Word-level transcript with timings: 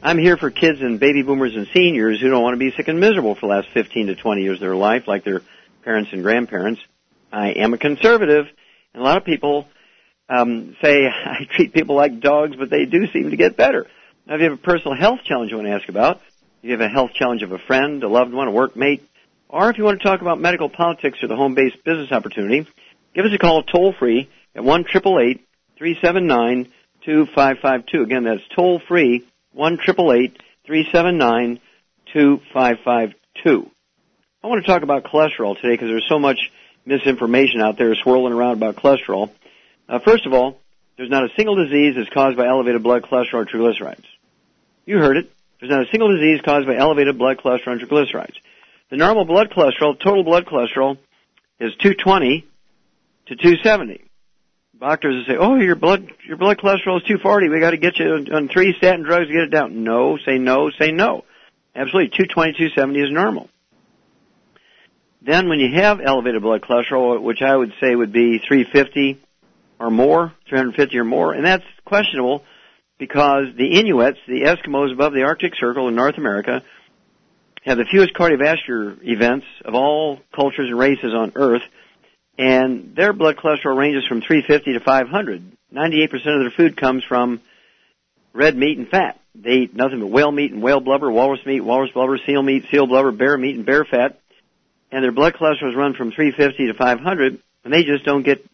I'm 0.00 0.18
here 0.18 0.36
for 0.36 0.52
kids 0.52 0.80
and 0.80 1.00
baby 1.00 1.22
boomers 1.22 1.56
and 1.56 1.66
seniors 1.74 2.20
who 2.20 2.30
don't 2.30 2.42
want 2.42 2.54
to 2.54 2.58
be 2.58 2.70
sick 2.76 2.86
and 2.86 3.00
miserable 3.00 3.34
for 3.34 3.40
the 3.40 3.46
last 3.48 3.68
15 3.74 4.06
to 4.06 4.14
20 4.14 4.42
years 4.42 4.58
of 4.58 4.60
their 4.60 4.76
life 4.76 5.08
like 5.08 5.24
their 5.24 5.42
parents 5.82 6.10
and 6.12 6.22
grandparents. 6.22 6.80
I 7.32 7.50
am 7.50 7.74
a 7.74 7.78
conservative, 7.78 8.46
and 8.94 9.02
a 9.02 9.04
lot 9.04 9.16
of 9.16 9.24
people 9.24 9.66
um, 10.28 10.76
say 10.80 11.04
I 11.06 11.46
treat 11.56 11.72
people 11.72 11.96
like 11.96 12.20
dogs, 12.20 12.54
but 12.56 12.70
they 12.70 12.84
do 12.84 13.08
seem 13.12 13.30
to 13.30 13.36
get 13.36 13.56
better. 13.56 13.86
Now, 14.24 14.36
if 14.36 14.40
you 14.40 14.50
have 14.50 14.58
a 14.60 14.62
personal 14.62 14.96
health 14.96 15.20
challenge 15.24 15.50
you 15.50 15.56
want 15.56 15.66
to 15.66 15.74
ask 15.74 15.88
about, 15.88 16.20
if 16.62 16.68
you 16.68 16.72
have 16.72 16.80
a 16.80 16.88
health 16.88 17.10
challenge 17.14 17.42
of 17.42 17.50
a 17.50 17.58
friend, 17.58 18.02
a 18.04 18.08
loved 18.08 18.32
one, 18.32 18.46
a 18.46 18.52
workmate, 18.52 19.00
or 19.48 19.68
if 19.68 19.78
you 19.78 19.84
want 19.84 20.00
to 20.00 20.06
talk 20.06 20.20
about 20.20 20.40
medical 20.40 20.68
politics 20.68 21.18
or 21.22 21.26
the 21.26 21.36
home-based 21.36 21.82
business 21.84 22.12
opportunity, 22.12 22.68
give 23.14 23.24
us 23.24 23.32
a 23.34 23.38
call 23.38 23.64
toll 23.64 23.94
free 23.98 24.30
at 24.54 24.62
one 24.62 24.84
triple 24.84 25.18
eight 25.18 25.44
three 25.76 25.98
seven 26.00 26.28
nine 26.28 26.68
two 27.04 27.26
five 27.34 27.56
five 27.60 27.84
two. 27.86 28.02
Again, 28.02 28.22
that's 28.22 28.42
toll 28.54 28.80
free 28.86 29.26
one 29.58 29.76
triple 29.76 30.12
eight 30.12 30.40
three 30.64 30.88
seven 30.92 31.18
nine 31.18 31.58
two 32.12 32.40
five 32.54 32.76
five 32.84 33.12
two. 33.42 33.68
I 34.42 34.46
want 34.46 34.64
to 34.64 34.70
talk 34.70 34.84
about 34.84 35.02
cholesterol 35.02 35.56
today 35.56 35.74
because 35.74 35.88
there's 35.88 36.06
so 36.08 36.20
much 36.20 36.38
misinformation 36.86 37.60
out 37.60 37.76
there 37.76 37.92
swirling 37.96 38.32
around 38.32 38.52
about 38.52 38.76
cholesterol. 38.76 39.32
Uh, 39.88 39.98
first 39.98 40.26
of 40.26 40.32
all, 40.32 40.60
there's 40.96 41.10
not 41.10 41.24
a 41.24 41.28
single 41.36 41.56
disease 41.56 41.94
that's 41.96 42.08
caused 42.10 42.36
by 42.36 42.46
elevated 42.46 42.84
blood 42.84 43.02
cholesterol 43.02 43.34
or 43.34 43.46
triglycerides. 43.46 44.04
You 44.86 44.98
heard 44.98 45.16
it. 45.16 45.30
There's 45.58 45.70
not 45.70 45.82
a 45.82 45.90
single 45.90 46.14
disease 46.14 46.40
caused 46.44 46.68
by 46.68 46.76
elevated 46.76 47.18
blood 47.18 47.38
cholesterol 47.38 47.72
and 47.72 47.80
triglycerides. 47.80 48.36
The 48.90 48.96
normal 48.96 49.24
blood 49.24 49.50
cholesterol, 49.50 49.98
total 49.98 50.22
blood 50.22 50.46
cholesterol, 50.46 50.98
is 51.58 51.74
220 51.80 52.46
to 53.26 53.34
270. 53.34 54.07
Doctors 54.80 55.26
say, 55.26 55.34
"Oh, 55.38 55.56
your 55.56 55.74
blood 55.74 56.06
your 56.26 56.36
blood 56.36 56.58
cholesterol 56.58 56.98
is 56.98 57.06
240. 57.08 57.48
We 57.48 57.60
got 57.60 57.70
to 57.70 57.78
get 57.78 57.98
you 57.98 58.26
on 58.32 58.48
three 58.48 58.74
statin 58.78 59.02
drugs 59.02 59.26
to 59.26 59.32
get 59.32 59.42
it 59.44 59.50
down." 59.50 59.82
No, 59.82 60.18
say 60.24 60.38
no, 60.38 60.70
say 60.78 60.92
no. 60.92 61.24
Absolutely, 61.74 62.10
220 62.16 62.52
270 62.52 63.00
is 63.00 63.10
normal. 63.10 63.48
Then, 65.20 65.48
when 65.48 65.58
you 65.58 65.74
have 65.74 66.00
elevated 66.00 66.42
blood 66.42 66.62
cholesterol, 66.62 67.20
which 67.20 67.42
I 67.42 67.56
would 67.56 67.72
say 67.80 67.94
would 67.94 68.12
be 68.12 68.38
350 68.46 69.20
or 69.80 69.90
more, 69.90 70.32
350 70.48 70.98
or 70.98 71.04
more, 71.04 71.32
and 71.32 71.44
that's 71.44 71.64
questionable 71.84 72.44
because 72.98 73.46
the 73.56 73.78
Inuits, 73.80 74.18
the 74.28 74.42
Eskimos 74.42 74.92
above 74.92 75.12
the 75.12 75.22
Arctic 75.22 75.54
Circle 75.56 75.88
in 75.88 75.96
North 75.96 76.18
America, 76.18 76.62
have 77.64 77.78
the 77.78 77.84
fewest 77.90 78.14
cardiovascular 78.14 78.98
events 79.02 79.46
of 79.64 79.74
all 79.74 80.20
cultures 80.34 80.68
and 80.68 80.78
races 80.78 81.12
on 81.14 81.32
Earth, 81.34 81.62
and 82.38 82.94
their 82.94 83.12
blood 83.12 83.36
cholesterol 83.36 83.76
ranges 83.76 84.06
from 84.06 84.20
350 84.20 84.74
to 84.74 84.80
500. 84.80 85.52
98% 85.74 86.12
of 86.14 86.20
their 86.22 86.52
food 86.56 86.76
comes 86.76 87.02
from 87.04 87.40
red 88.32 88.56
meat 88.56 88.78
and 88.78 88.88
fat. 88.88 89.20
They 89.34 89.50
eat 89.50 89.74
nothing 89.74 90.00
but 90.00 90.06
whale 90.06 90.30
meat 90.30 90.52
and 90.52 90.62
whale 90.62 90.80
blubber, 90.80 91.10
walrus 91.10 91.44
meat, 91.44 91.60
walrus 91.60 91.90
blubber, 91.92 92.18
seal 92.24 92.42
meat, 92.42 92.66
seal 92.70 92.86
blubber, 92.86 93.12
bear 93.12 93.36
meat, 93.36 93.56
and 93.56 93.66
bear 93.66 93.84
fat. 93.84 94.20
And 94.90 95.04
their 95.04 95.12
blood 95.12 95.34
cholesterol 95.34 95.70
is 95.70 95.76
run 95.76 95.94
from 95.94 96.12
350 96.12 96.68
to 96.68 96.74
500, 96.74 97.38
and 97.64 97.72
they 97.72 97.84
just 97.84 98.04
don't 98.04 98.22
get 98.22 98.44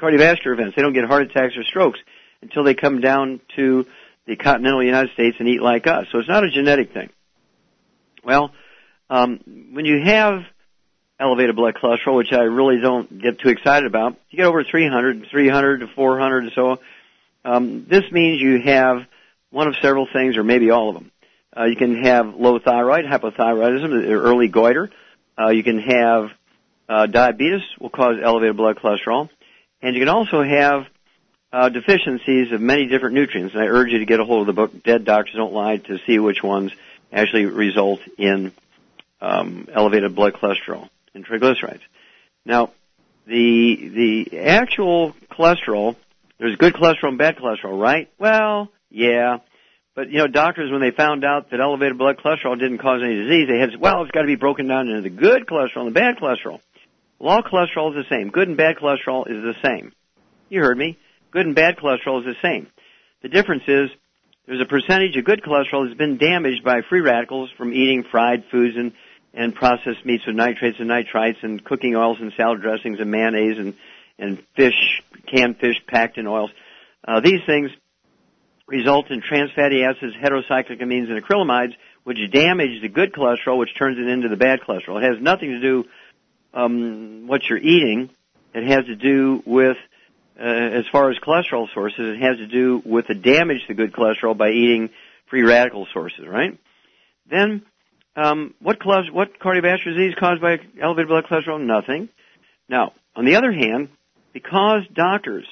cardiovascular 0.00 0.54
events. 0.54 0.74
They 0.76 0.82
don't 0.82 0.94
get 0.94 1.04
heart 1.04 1.22
attacks 1.22 1.56
or 1.56 1.64
strokes 1.64 1.98
until 2.40 2.64
they 2.64 2.74
come 2.74 3.00
down 3.00 3.40
to 3.56 3.86
the 4.26 4.36
continental 4.36 4.82
United 4.82 5.12
States 5.12 5.36
and 5.38 5.48
eat 5.48 5.60
like 5.60 5.86
us. 5.86 6.06
So 6.12 6.18
it's 6.18 6.28
not 6.28 6.44
a 6.44 6.50
genetic 6.50 6.92
thing. 6.94 7.10
Well, 8.24 8.52
um, 9.10 9.70
when 9.72 9.84
you 9.84 10.02
have 10.04 10.44
elevated 11.24 11.56
blood 11.56 11.74
cholesterol, 11.74 12.18
which 12.18 12.32
I 12.32 12.42
really 12.42 12.80
don't 12.80 13.20
get 13.20 13.40
too 13.40 13.48
excited 13.48 13.86
about, 13.86 14.16
you 14.30 14.36
get 14.36 14.46
over 14.46 14.62
300, 14.62 15.26
300 15.30 15.80
to 15.80 15.86
400 15.94 16.44
and 16.44 16.52
so 16.54 16.78
um, 17.44 17.86
this 17.88 18.04
means 18.10 18.40
you 18.40 18.60
have 18.62 18.98
one 19.50 19.68
of 19.68 19.74
several 19.80 20.08
things, 20.12 20.36
or 20.36 20.44
maybe 20.44 20.70
all 20.70 20.88
of 20.88 20.94
them. 20.94 21.10
Uh, 21.56 21.64
you 21.64 21.76
can 21.76 22.02
have 22.02 22.34
low 22.34 22.58
thyroid, 22.58 23.04
hypothyroidism, 23.04 24.10
early 24.10 24.48
goiter. 24.48 24.90
Uh, 25.38 25.50
you 25.50 25.62
can 25.62 25.78
have 25.78 26.30
uh, 26.88 27.06
diabetes, 27.06 27.60
will 27.80 27.90
cause 27.90 28.16
elevated 28.22 28.56
blood 28.56 28.76
cholesterol, 28.76 29.28
and 29.80 29.94
you 29.94 30.00
can 30.00 30.08
also 30.08 30.42
have 30.42 30.86
uh, 31.52 31.68
deficiencies 31.68 32.50
of 32.52 32.60
many 32.60 32.86
different 32.86 33.14
nutrients. 33.14 33.54
And 33.54 33.62
I 33.62 33.66
urge 33.66 33.90
you 33.90 33.98
to 33.98 34.06
get 34.06 34.20
a 34.20 34.24
hold 34.24 34.48
of 34.48 34.54
the 34.54 34.60
book 34.60 34.82
Dead 34.82 35.04
Doctors 35.04 35.34
Don't 35.36 35.52
Lie 35.52 35.76
to 35.76 35.98
see 36.06 36.18
which 36.18 36.42
ones 36.42 36.72
actually 37.12 37.44
result 37.44 38.00
in 38.18 38.52
um, 39.20 39.68
elevated 39.72 40.16
blood 40.16 40.32
cholesterol 40.32 40.88
and 41.14 41.26
triglycerides. 41.26 41.80
Now, 42.44 42.72
the 43.26 44.28
the 44.30 44.38
actual 44.40 45.14
cholesterol, 45.30 45.96
there's 46.38 46.56
good 46.56 46.74
cholesterol 46.74 47.08
and 47.08 47.18
bad 47.18 47.36
cholesterol, 47.36 47.80
right? 47.80 48.10
Well, 48.18 48.70
yeah. 48.90 49.38
But 49.94 50.10
you 50.10 50.18
know, 50.18 50.26
doctors 50.26 50.70
when 50.70 50.80
they 50.80 50.90
found 50.90 51.24
out 51.24 51.50
that 51.50 51.60
elevated 51.60 51.96
blood 51.96 52.16
cholesterol 52.18 52.58
didn't 52.58 52.78
cause 52.78 53.00
any 53.02 53.14
disease, 53.14 53.48
they 53.48 53.58
had 53.58 53.80
well, 53.80 54.02
it's 54.02 54.10
got 54.10 54.22
to 54.22 54.26
be 54.26 54.36
broken 54.36 54.66
down 54.66 54.88
into 54.88 55.02
the 55.02 55.10
good 55.10 55.46
cholesterol 55.46 55.86
and 55.86 55.88
the 55.88 55.98
bad 56.00 56.16
cholesterol. 56.16 56.60
Well, 57.18 57.32
all 57.32 57.42
cholesterol 57.42 57.96
is 57.96 58.04
the 58.04 58.14
same. 58.14 58.30
Good 58.30 58.48
and 58.48 58.56
bad 58.56 58.76
cholesterol 58.76 59.28
is 59.28 59.42
the 59.42 59.54
same. 59.64 59.92
You 60.48 60.60
heard 60.60 60.76
me. 60.76 60.98
Good 61.30 61.46
and 61.46 61.54
bad 61.54 61.76
cholesterol 61.76 62.20
is 62.20 62.26
the 62.26 62.36
same. 62.42 62.66
The 63.22 63.28
difference 63.28 63.62
is 63.66 63.90
there's 64.46 64.60
a 64.60 64.66
percentage 64.66 65.16
of 65.16 65.24
good 65.24 65.42
cholesterol 65.42 65.86
that's 65.86 65.96
been 65.96 66.18
damaged 66.18 66.62
by 66.64 66.80
free 66.88 67.00
radicals 67.00 67.50
from 67.56 67.72
eating 67.72 68.04
fried 68.10 68.44
foods 68.50 68.76
and, 68.76 68.92
and 69.36 69.54
processed 69.54 70.04
meats 70.04 70.24
with 70.26 70.36
nitrates 70.36 70.78
and 70.78 70.88
nitrites 70.88 71.42
and 71.42 71.64
cooking 71.64 71.96
oils 71.96 72.18
and 72.20 72.32
salad 72.36 72.62
dressings 72.62 73.00
and 73.00 73.10
mayonnaise 73.10 73.58
and, 73.58 73.74
and 74.18 74.42
fish, 74.56 75.02
canned 75.26 75.58
fish 75.58 75.76
packed 75.88 76.18
in 76.18 76.26
oils. 76.26 76.50
Uh, 77.06 77.20
these 77.20 77.40
things 77.46 77.70
result 78.66 79.10
in 79.10 79.20
trans 79.20 79.50
fatty 79.54 79.82
acids, 79.84 80.14
heterocyclic 80.22 80.80
amines, 80.80 81.10
and 81.10 81.22
acrylamides, 81.22 81.72
which 82.04 82.18
damage 82.32 82.80
the 82.80 82.88
good 82.88 83.12
cholesterol, 83.12 83.58
which 83.58 83.76
turns 83.78 83.98
it 83.98 84.08
into 84.08 84.28
the 84.28 84.36
bad 84.36 84.60
cholesterol. 84.60 85.02
It 85.02 85.12
has 85.12 85.22
nothing 85.22 85.50
to 85.50 85.60
do 85.60 85.84
um, 86.54 87.26
what 87.26 87.42
you're 87.48 87.58
eating. 87.58 88.10
It 88.54 88.66
has 88.66 88.86
to 88.86 88.94
do 88.94 89.42
with 89.44 89.76
uh, 90.38 90.42
as 90.42 90.84
far 90.90 91.10
as 91.10 91.16
cholesterol 91.18 91.66
sources, 91.72 92.16
it 92.16 92.20
has 92.20 92.38
to 92.38 92.46
do 92.46 92.82
with 92.84 93.06
the 93.06 93.14
damage 93.14 93.58
to 93.68 93.74
good 93.74 93.92
cholesterol 93.92 94.36
by 94.36 94.50
eating 94.50 94.90
free 95.30 95.42
radical 95.42 95.86
sources, 95.92 96.26
right? 96.26 96.58
Then, 97.30 97.62
um, 98.16 98.54
what, 98.60 98.80
cholesterol, 98.80 99.12
what 99.12 99.40
cardiovascular 99.40 99.96
disease 99.96 100.14
caused 100.18 100.40
by 100.40 100.58
elevated 100.80 101.08
blood 101.08 101.24
cholesterol? 101.30 101.60
Nothing. 101.60 102.08
Now, 102.68 102.92
on 103.16 103.24
the 103.24 103.36
other 103.36 103.52
hand, 103.52 103.88
because 104.32 104.82
doctors 104.92 105.44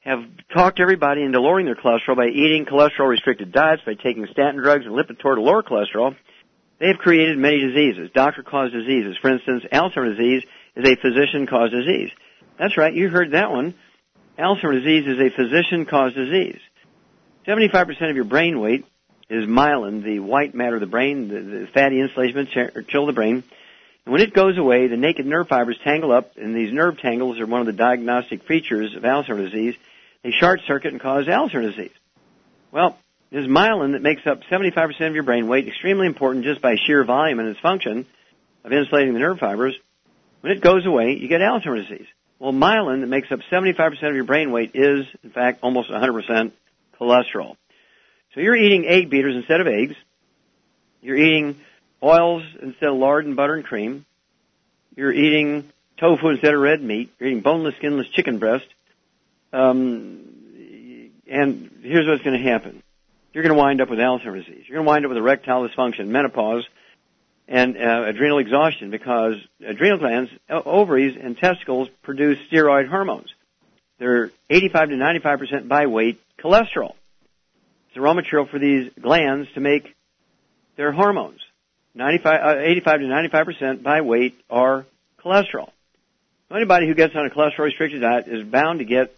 have 0.00 0.20
talked 0.54 0.80
everybody 0.80 1.22
into 1.22 1.40
lowering 1.40 1.66
their 1.66 1.76
cholesterol 1.76 2.16
by 2.16 2.26
eating 2.26 2.66
cholesterol 2.66 3.08
restricted 3.08 3.52
diets, 3.52 3.82
by 3.84 3.94
taking 3.94 4.26
statin 4.32 4.60
drugs 4.60 4.86
and 4.86 4.94
Lipitor 4.94 5.34
to 5.34 5.40
lower 5.40 5.62
cholesterol, 5.62 6.16
they 6.80 6.88
have 6.88 6.98
created 6.98 7.36
many 7.36 7.58
diseases, 7.58 8.10
doctor 8.14 8.42
caused 8.42 8.72
diseases. 8.72 9.16
For 9.20 9.30
instance, 9.30 9.64
Alzheimer's 9.72 10.16
disease 10.16 10.44
is 10.76 10.88
a 10.88 10.96
physician 10.96 11.46
caused 11.46 11.72
disease. 11.72 12.10
That's 12.58 12.76
right, 12.76 12.94
you 12.94 13.08
heard 13.08 13.32
that 13.32 13.50
one. 13.50 13.74
Alzheimer's 14.38 14.84
disease 14.84 15.04
is 15.06 15.18
a 15.18 15.34
physician-caused 15.34 16.14
disease. 16.14 16.60
75% 17.46 18.10
of 18.10 18.16
your 18.16 18.24
brain 18.24 18.60
weight 18.60 18.84
is 19.30 19.44
myelin, 19.46 20.02
the 20.02 20.20
white 20.20 20.54
matter 20.54 20.76
of 20.76 20.80
the 20.80 20.86
brain, 20.86 21.28
the, 21.28 21.40
the 21.40 21.66
fatty 21.72 22.00
insulation 22.00 22.48
chill 22.88 23.06
the 23.06 23.12
brain. 23.12 23.44
And 24.04 24.12
when 24.12 24.22
it 24.22 24.32
goes 24.32 24.56
away, 24.56 24.86
the 24.86 24.96
naked 24.96 25.26
nerve 25.26 25.48
fibers 25.48 25.78
tangle 25.84 26.12
up, 26.12 26.36
and 26.36 26.54
these 26.54 26.72
nerve 26.72 26.98
tangles 26.98 27.38
are 27.40 27.46
one 27.46 27.60
of 27.60 27.66
the 27.66 27.74
diagnostic 27.74 28.44
features 28.44 28.96
of 28.96 29.02
Alzheimer's 29.02 29.52
disease. 29.52 29.74
They 30.22 30.30
short 30.30 30.60
circuit 30.66 30.92
and 30.92 31.00
cause 31.00 31.26
Alzheimer's 31.26 31.76
disease. 31.76 31.92
Well, 32.72 32.98
there's 33.30 33.46
myelin 33.46 33.92
that 33.92 34.02
makes 34.02 34.26
up 34.26 34.40
75% 34.50 35.08
of 35.08 35.14
your 35.14 35.24
brain 35.24 35.46
weight, 35.46 35.68
extremely 35.68 36.06
important 36.06 36.44
just 36.44 36.62
by 36.62 36.76
sheer 36.86 37.04
volume 37.04 37.38
and 37.38 37.48
its 37.48 37.60
function. 37.60 38.06
of 38.64 38.72
insulating 38.72 39.12
the 39.12 39.20
nerve 39.20 39.38
fibers, 39.38 39.76
when 40.40 40.52
it 40.52 40.62
goes 40.62 40.86
away, 40.86 41.18
you 41.20 41.28
get 41.28 41.40
Alzheimer's 41.40 41.88
disease. 41.88 42.06
Well, 42.38 42.52
myelin, 42.52 43.00
that 43.00 43.08
makes 43.08 43.30
up 43.30 43.40
75% 43.50 44.02
of 44.08 44.14
your 44.14 44.24
brain 44.24 44.52
weight, 44.52 44.70
is, 44.74 45.06
in 45.22 45.30
fact, 45.30 45.60
almost 45.62 45.90
100% 45.90 46.52
cholesterol. 46.98 47.56
So 48.38 48.42
you're 48.42 48.54
eating 48.54 48.86
egg 48.86 49.10
beaters 49.10 49.34
instead 49.34 49.60
of 49.60 49.66
eggs. 49.66 49.96
You're 51.02 51.16
eating 51.16 51.56
oils 52.00 52.44
instead 52.62 52.88
of 52.88 52.94
lard 52.94 53.26
and 53.26 53.34
butter 53.34 53.54
and 53.54 53.64
cream. 53.64 54.06
You're 54.94 55.12
eating 55.12 55.68
tofu 55.98 56.28
instead 56.28 56.54
of 56.54 56.60
red 56.60 56.80
meat. 56.80 57.10
You're 57.18 57.30
eating 57.30 57.40
boneless, 57.40 57.74
skinless 57.78 58.06
chicken 58.10 58.38
breast. 58.38 58.66
Um, 59.52 60.20
and 61.28 61.80
here's 61.82 62.06
what's 62.06 62.22
going 62.22 62.40
to 62.40 62.48
happen. 62.48 62.80
You're 63.32 63.42
going 63.42 63.56
to 63.56 63.60
wind 63.60 63.80
up 63.80 63.90
with 63.90 63.98
Alzheimer's 63.98 64.46
disease. 64.46 64.66
You're 64.68 64.76
going 64.76 64.86
to 64.86 64.88
wind 64.88 65.04
up 65.04 65.08
with 65.08 65.18
erectile 65.18 65.68
dysfunction, 65.68 66.06
menopause, 66.06 66.64
and 67.48 67.76
uh, 67.76 68.04
adrenal 68.06 68.38
exhaustion 68.38 68.92
because 68.92 69.34
adrenal 69.66 69.98
glands, 69.98 70.30
ovaries, 70.48 71.18
and 71.20 71.36
testicles 71.36 71.88
produce 72.04 72.38
steroid 72.52 72.88
hormones. 72.88 73.34
They're 73.98 74.30
85 74.48 74.90
to 74.90 74.94
95% 74.94 75.66
by 75.66 75.86
weight 75.86 76.20
cholesterol. 76.38 76.94
The 77.98 78.02
raw 78.02 78.14
material 78.14 78.46
for 78.46 78.60
these 78.60 78.92
glands 79.02 79.48
to 79.54 79.60
make 79.60 79.96
their 80.76 80.92
hormones. 80.92 81.40
95, 81.96 82.40
uh, 82.40 82.60
85 82.60 83.00
to 83.00 83.06
95% 83.06 83.82
by 83.82 84.02
weight 84.02 84.38
are 84.48 84.86
cholesterol. 85.18 85.72
Anybody 86.48 86.86
who 86.86 86.94
gets 86.94 87.16
on 87.16 87.26
a 87.26 87.28
cholesterol 87.28 87.64
restricted 87.64 88.02
diet 88.02 88.28
is 88.28 88.44
bound 88.44 88.78
to 88.78 88.84
get 88.84 89.12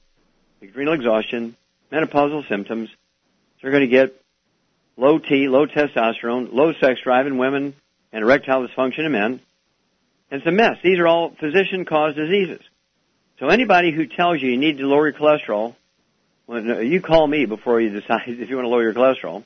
adrenal 0.63 0.95
exhaustion, 0.95 1.57
menopausal 1.93 2.49
symptoms. 2.49 2.89
They're 3.61 3.71
going 3.71 3.83
to 3.83 3.87
get 3.87 4.19
low 4.97 5.19
T, 5.19 5.47
low 5.49 5.67
testosterone, 5.67 6.51
low 6.51 6.73
sex 6.81 7.01
drive 7.05 7.27
in 7.27 7.37
women, 7.37 7.75
and 8.15 8.25
erectile 8.25 8.67
dysfunction 8.67 9.05
in 9.05 9.13
men. 9.13 9.41
It's 10.31 10.47
a 10.47 10.53
mess. 10.53 10.79
These 10.83 10.99
are 11.01 11.07
all 11.07 11.35
physician-caused 11.39 12.17
diseases. 12.17 12.63
So 13.41 13.49
anybody 13.49 13.93
who 13.93 14.07
tells 14.07 14.41
you 14.41 14.49
you 14.49 14.57
need 14.57 14.79
to 14.79 14.87
lower 14.87 15.11
your 15.11 15.19
cholesterol, 15.19 15.75
uh, 16.51 16.79
you 16.81 17.01
call 17.01 17.27
me 17.27 17.47
before 17.47 17.81
you 17.81 17.91
decide 17.91 18.23
if 18.27 18.49
you 18.49 18.57
want 18.57 18.67
to 18.67 18.71
lower 18.71 18.83
your 18.83 18.95
cholesterol. 18.95 19.45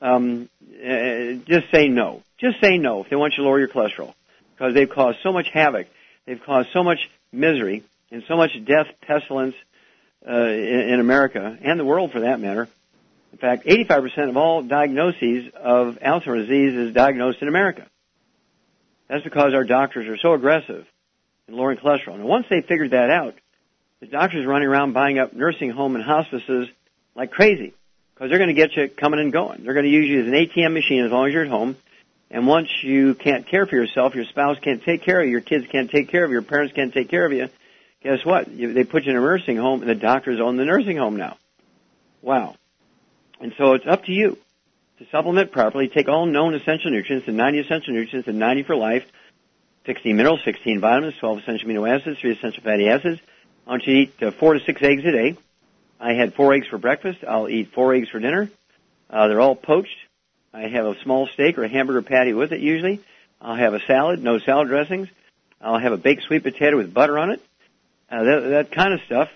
Um, 0.00 0.48
uh, 0.62 1.44
just 1.46 1.70
say 1.72 1.88
no. 1.88 2.22
Just 2.38 2.60
say 2.60 2.78
no 2.78 3.04
if 3.04 3.10
they 3.10 3.16
want 3.16 3.34
you 3.36 3.44
to 3.44 3.48
lower 3.48 3.58
your 3.58 3.68
cholesterol, 3.68 4.14
because 4.52 4.74
they've 4.74 4.90
caused 4.90 5.18
so 5.22 5.32
much 5.32 5.46
havoc, 5.52 5.86
they've 6.26 6.42
caused 6.44 6.68
so 6.72 6.82
much 6.82 6.98
misery, 7.32 7.84
and 8.10 8.22
so 8.28 8.36
much 8.36 8.50
death, 8.64 8.86
pestilence 9.02 9.54
uh, 10.28 10.32
in, 10.32 10.94
in 10.94 11.00
America 11.00 11.56
and 11.62 11.78
the 11.80 11.84
world 11.84 12.12
for 12.12 12.20
that 12.20 12.40
matter. 12.40 12.68
In 13.32 13.38
fact, 13.38 13.64
85% 13.64 14.28
of 14.28 14.36
all 14.36 14.62
diagnoses 14.62 15.50
of 15.54 15.98
Alzheimer's 16.00 16.48
disease 16.48 16.74
is 16.74 16.94
diagnosed 16.94 17.38
in 17.40 17.48
America. 17.48 17.86
That's 19.08 19.24
because 19.24 19.54
our 19.54 19.64
doctors 19.64 20.06
are 20.06 20.18
so 20.18 20.34
aggressive 20.34 20.86
in 21.48 21.56
lowering 21.56 21.78
cholesterol. 21.78 22.14
And 22.14 22.24
once 22.24 22.46
they 22.50 22.60
figured 22.60 22.90
that 22.90 23.10
out, 23.10 23.34
the 24.02 24.08
doctors 24.08 24.44
running 24.44 24.66
around 24.66 24.94
buying 24.94 25.20
up 25.20 25.32
nursing 25.32 25.70
home 25.70 25.94
and 25.94 26.04
hospices 26.04 26.66
like 27.14 27.30
crazy 27.30 27.72
because 28.12 28.30
they're 28.30 28.38
going 28.38 28.48
to 28.48 28.60
get 28.60 28.76
you 28.76 28.88
coming 28.88 29.20
and 29.20 29.32
going. 29.32 29.62
They're 29.62 29.74
going 29.74 29.86
to 29.86 29.92
use 29.92 30.08
you 30.08 30.22
as 30.22 30.26
an 30.26 30.32
ATM 30.32 30.72
machine 30.74 31.04
as 31.04 31.12
long 31.12 31.28
as 31.28 31.32
you're 31.32 31.44
at 31.44 31.48
home. 31.48 31.76
And 32.28 32.48
once 32.48 32.68
you 32.82 33.14
can't 33.14 33.46
care 33.46 33.64
for 33.64 33.76
yourself, 33.76 34.16
your 34.16 34.24
spouse 34.24 34.58
can't 34.60 34.82
take 34.82 35.04
care 35.04 35.20
of 35.20 35.26
you, 35.26 35.30
your 35.30 35.40
kids 35.40 35.66
can't 35.70 35.88
take 35.88 36.10
care 36.10 36.24
of 36.24 36.30
you, 36.30 36.34
your 36.34 36.42
parents 36.42 36.74
can't 36.74 36.92
take 36.92 37.10
care 37.10 37.24
of 37.24 37.32
you, 37.32 37.48
guess 38.02 38.24
what? 38.24 38.50
You, 38.50 38.72
they 38.72 38.82
put 38.82 39.04
you 39.04 39.12
in 39.12 39.16
a 39.16 39.20
nursing 39.20 39.56
home 39.56 39.82
and 39.82 39.90
the 39.90 39.94
doctors 39.94 40.40
own 40.42 40.56
the 40.56 40.64
nursing 40.64 40.96
home 40.96 41.16
now. 41.16 41.36
Wow. 42.22 42.56
And 43.40 43.52
so 43.56 43.74
it's 43.74 43.86
up 43.88 44.02
to 44.06 44.12
you 44.12 44.36
to 44.98 45.06
supplement 45.12 45.52
properly. 45.52 45.86
Take 45.86 46.08
all 46.08 46.26
known 46.26 46.56
essential 46.56 46.90
nutrients, 46.90 47.26
the 47.26 47.32
90 47.32 47.60
essential 47.60 47.94
nutrients, 47.94 48.26
the 48.26 48.32
90 48.32 48.64
for 48.64 48.74
life, 48.74 49.04
16 49.86 50.16
minerals, 50.16 50.40
16 50.44 50.80
vitamins, 50.80 51.14
12 51.20 51.38
essential 51.38 51.68
amino 51.68 51.88
acids, 51.88 52.18
3 52.18 52.32
essential 52.32 52.64
fatty 52.64 52.88
acids. 52.88 53.20
I 53.66 53.70
want 53.70 53.86
you 53.86 53.94
to 53.94 54.00
eat 54.00 54.22
uh, 54.22 54.30
4 54.32 54.54
to 54.54 54.60
6 54.60 54.82
eggs 54.82 55.04
a 55.04 55.12
day. 55.12 55.36
I 56.00 56.14
had 56.14 56.34
4 56.34 56.54
eggs 56.54 56.66
for 56.68 56.78
breakfast. 56.78 57.20
I'll 57.26 57.48
eat 57.48 57.72
4 57.74 57.94
eggs 57.94 58.08
for 58.08 58.18
dinner. 58.18 58.50
Uh, 59.08 59.28
they're 59.28 59.40
all 59.40 59.54
poached. 59.54 59.96
I 60.52 60.62
have 60.62 60.84
a 60.84 61.00
small 61.02 61.28
steak 61.28 61.58
or 61.58 61.64
a 61.64 61.68
hamburger 61.68 62.02
patty 62.02 62.32
with 62.32 62.52
it 62.52 62.60
usually. 62.60 63.00
I'll 63.40 63.56
have 63.56 63.74
a 63.74 63.80
salad, 63.86 64.22
no 64.22 64.38
salad 64.38 64.68
dressings. 64.68 65.08
I'll 65.60 65.78
have 65.78 65.92
a 65.92 65.96
baked 65.96 66.22
sweet 66.24 66.42
potato 66.42 66.76
with 66.76 66.92
butter 66.92 67.18
on 67.18 67.30
it. 67.30 67.40
Uh, 68.10 68.24
that, 68.24 68.40
that 68.50 68.72
kind 68.72 68.94
of 68.94 69.00
stuff. 69.06 69.28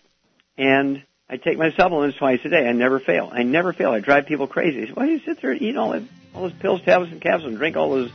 And 0.58 1.02
I 1.28 1.36
take 1.36 1.58
my 1.58 1.72
supplements 1.72 2.18
twice 2.18 2.40
a 2.44 2.48
day. 2.48 2.68
I 2.68 2.72
never 2.72 3.00
fail. 3.00 3.30
I 3.32 3.42
never 3.42 3.72
fail. 3.72 3.90
I 3.90 4.00
drive 4.00 4.26
people 4.26 4.46
crazy. 4.46 4.90
Why 4.92 5.06
do 5.06 5.12
you 5.12 5.20
sit 5.20 5.40
there 5.40 5.52
and 5.52 5.62
eat 5.62 5.76
all 5.76 5.92
that, 5.92 6.02
all 6.34 6.42
those 6.42 6.52
pills, 6.60 6.82
tablets, 6.82 7.12
and 7.12 7.20
capsules 7.20 7.50
and 7.50 7.58
drink 7.58 7.76
all 7.76 7.90
those 7.90 8.10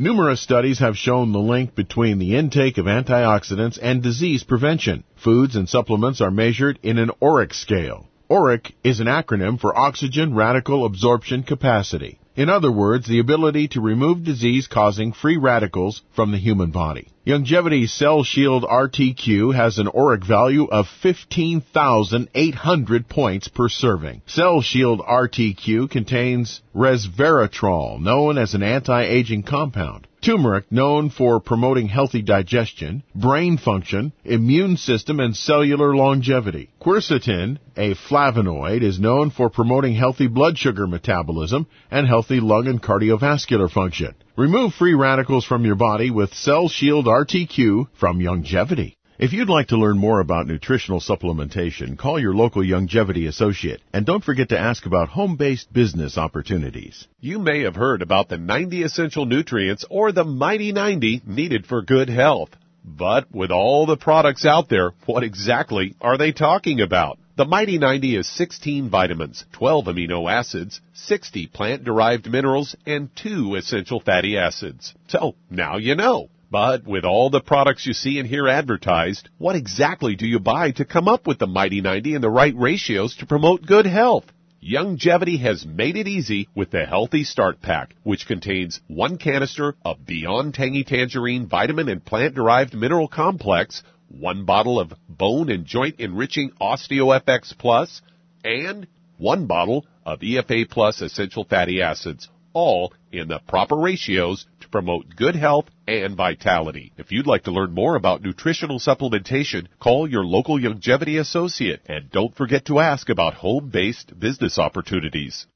Numerous 0.01 0.41
studies 0.41 0.79
have 0.79 0.97
shown 0.97 1.33
the 1.33 1.41
link 1.41 1.75
between 1.75 2.21
the 2.21 2.37
intake 2.37 2.79
of 2.79 2.87
antioxidants 2.87 3.81
and 3.83 4.01
disease 4.01 4.45
prevention. 4.45 5.03
Foods 5.17 5.57
and 5.57 5.69
supplements 5.69 6.21
are 6.21 6.31
measured 6.31 6.79
in 6.85 6.99
an 6.99 7.11
ORAC 7.21 7.53
scale. 7.53 8.07
ORAC 8.31 8.71
is 8.85 9.01
an 9.01 9.09
acronym 9.09 9.59
for 9.59 9.77
Oxygen 9.77 10.37
Radical 10.37 10.85
Absorption 10.85 11.43
Capacity. 11.43 12.21
In 12.39 12.49
other 12.49 12.71
words, 12.71 13.07
the 13.09 13.19
ability 13.19 13.67
to 13.73 13.81
remove 13.81 14.23
disease-causing 14.23 15.13
free 15.13 15.37
radicals 15.37 16.03
from 16.15 16.31
the 16.31 16.39
human 16.39 16.71
body. 16.71 17.09
Youngevity's 17.27 17.93
Cell 17.93 18.23
Shield 18.23 18.63
RTQ 18.63 19.57
has 19.57 19.79
an 19.79 19.89
ORAC 19.89 20.25
value 20.25 20.67
of 20.67 20.87
15,800 21.03 23.09
points 23.09 23.49
per 23.49 23.69
serving. 23.69 24.23
Cell 24.27 24.61
Shield 24.61 25.01
RTQ 25.01 25.91
contains 25.91 26.63
resveratrol, 26.73 28.01
known 28.01 28.39
as 28.39 28.55
an 28.55 28.63
anti-aging 28.63 29.43
compound 29.43 30.07
turmeric 30.21 30.71
known 30.71 31.11
for 31.11 31.41
promoting 31.41 31.89
healthy 31.89 32.23
digestion, 32.23 33.03
brain 33.15 33.57
function, 33.59 34.13
immune 34.25 34.77
system, 34.77 35.21
and 35.21 35.37
cellular 35.37 35.95
longevity. 35.95 36.71
Quercetin, 36.81 37.59
a 37.77 37.95
flavonoid, 37.95 38.83
is 38.83 39.01
known 39.01 39.31
for 39.31 39.49
promoting 39.51 39.95
healthy 39.95 40.27
blood 40.27 40.59
sugar 40.59 40.87
metabolism 40.87 41.67
and 41.91 42.07
healthy 42.07 42.41
lung 42.41 42.67
and 42.67 42.83
cardiovascular 42.83 43.71
function. 43.71 44.15
Remove 44.37 44.75
free 44.75 44.95
radicals 44.95 45.45
from 45.45 45.65
your 45.65 45.77
body 45.77 46.11
with 46.11 46.35
Cell 46.35 46.69
Shield 46.69 47.07
RTQ 47.07 47.89
from 47.99 48.19
Youngevity. 48.19 48.98
If 49.19 49.33
you'd 49.33 49.49
like 49.49 49.67
to 49.69 49.77
learn 49.77 49.99
more 49.99 50.21
about 50.21 50.47
nutritional 50.47 51.01
supplementation, 51.01 51.99
call 51.99 52.21
your 52.21 52.35
local 52.35 52.63
Youngevity 52.63 53.27
associate 53.27 53.81
and 53.93 54.07
don't 54.07 54.23
forget 54.23 54.51
to 54.51 54.59
ask 54.59 54.87
about 54.87 55.09
home-based 55.09 55.73
business 55.73 56.17
opportunities. 56.17 57.09
You 57.21 57.41
may 57.41 57.63
have 57.63 57.75
heard 57.75 58.01
about 58.01 58.29
the 58.29 58.39
90 58.39 58.85
essential 58.85 59.27
nutrients 59.27 59.85
or 59.91 60.13
the 60.13 60.23
Mighty 60.23 60.71
90 60.71 61.23
needed 61.27 61.67
for 61.67 61.83
good 61.83 62.09
health. 62.09 62.51
But 62.85 63.27
with 63.35 63.51
all 63.51 63.87
the 63.87 63.97
products 63.97 64.47
out 64.47 64.69
there, 64.69 64.93
what 65.07 65.25
exactly 65.25 65.97
are 66.01 66.17
they 66.17 66.31
talking 66.31 66.81
about? 66.81 67.19
The 67.35 67.45
Mighty 67.45 67.79
90 67.79 68.15
is 68.19 68.29
16 68.29 68.89
vitamins, 68.89 69.45
12 69.51 69.87
amino 69.87 70.31
acids, 70.31 70.81
60 70.95 71.49
plant-derived 71.49 72.31
minerals, 72.31 72.77
and 72.87 73.11
2 73.17 73.57
essential 73.57 73.99
fatty 73.99 74.39
acids. 74.39 74.95
So, 75.09 75.35
now 75.51 75.79
you 75.79 75.97
know. 75.97 76.29
But 76.51 76.87
with 76.87 77.05
all 77.05 77.29
the 77.29 77.43
products 77.43 77.87
you 77.87 77.93
see 77.93 78.19
and 78.19 78.27
hear 78.27 78.49
advertised, 78.49 79.29
what 79.37 79.55
exactly 79.55 80.17
do 80.17 80.27
you 80.27 80.39
buy 80.39 80.71
to 80.73 80.87
come 80.87 81.07
up 81.07 81.27
with 81.27 81.39
the 81.39 81.47
Mighty 81.47 81.83
90 81.83 82.15
and 82.15 82.25
the 82.25 82.31
right 82.31 82.55
ratios 82.57 83.17
to 83.17 83.27
promote 83.27 83.67
good 83.67 83.85
health? 83.85 84.25
Youngevity 84.63 85.39
has 85.41 85.67
made 85.67 85.97
it 85.97 86.09
easy 86.09 86.49
with 86.55 86.71
the 86.71 86.87
Healthy 86.87 87.25
Start 87.25 87.61
Pack, 87.61 87.95
which 88.03 88.27
contains 88.27 88.81
one 88.89 89.19
canister 89.19 89.77
of 89.85 90.07
Beyond 90.07 90.55
Tangy 90.55 90.85
Tangerine 90.85 91.47
vitamin 91.47 91.89
and 91.91 92.03
plant 92.03 92.35
derived 92.35 92.75
mineral 92.75 93.09
complex, 93.09 93.83
one 94.09 94.47
bottle 94.47 94.81
of 94.81 94.95
bone 95.07 95.51
and 95.51 95.67
joint 95.67 96.01
enriching 96.01 96.53
OsteoFX 96.61 97.57
Plus, 97.59 98.01
and 98.43 98.87
one 99.19 99.47
bottle 99.47 99.87
of 100.07 100.21
EFA 100.21 100.69
Plus 100.69 101.03
essential 101.03 101.45
fatty 101.45 101.83
acids, 101.83 102.29
all 102.55 102.93
in 103.13 103.29
the 103.29 103.41
proper 103.47 103.77
ratios 103.77 104.47
promote 104.71 105.15
good 105.17 105.37
health 105.37 105.67
and 105.87 106.17
vitality. 106.17 106.93
If 106.97 107.13
you'd 107.13 107.27
like 107.27 107.45
to 107.45 107.51
learn 107.51 107.73
more 107.73 107.97
about 107.97 108.23
nutritional 108.23 108.79
supplementation, 108.79 109.67
call 109.81 110.09
your 110.09 110.25
local 110.25 110.59
Youngevity 110.59 111.19
associate 111.21 111.81
and 111.87 112.11
don't 112.11 112.37
forget 112.37 112.67
to 112.67 112.79
ask 112.79 113.09
about 113.09 113.35
home-based 113.35 114.19
business 114.19 114.59
opportunities. 114.59 115.47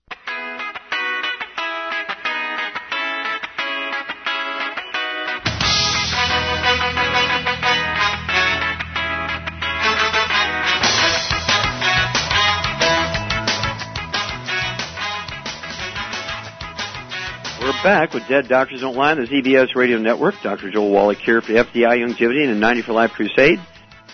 Back 17.83 18.15
with 18.15 18.23
Dead 18.29 18.47
Doctors 18.47 18.81
Don't 18.81 18.95
Lie 18.95 19.11
on 19.11 19.19
the 19.19 19.27
ZBS 19.27 19.75
Radio 19.75 19.99
Network. 19.99 20.37
Dr. 20.41 20.71
Joel 20.71 20.93
Wallach 20.93 21.19
here 21.19 21.41
for 21.41 21.53
FDI 21.53 22.07
Longevity 22.07 22.45
and 22.45 22.55
the 22.55 22.61
90 22.61 22.83
for 22.83 22.93
Life 22.93 23.11
Crusade. 23.11 23.59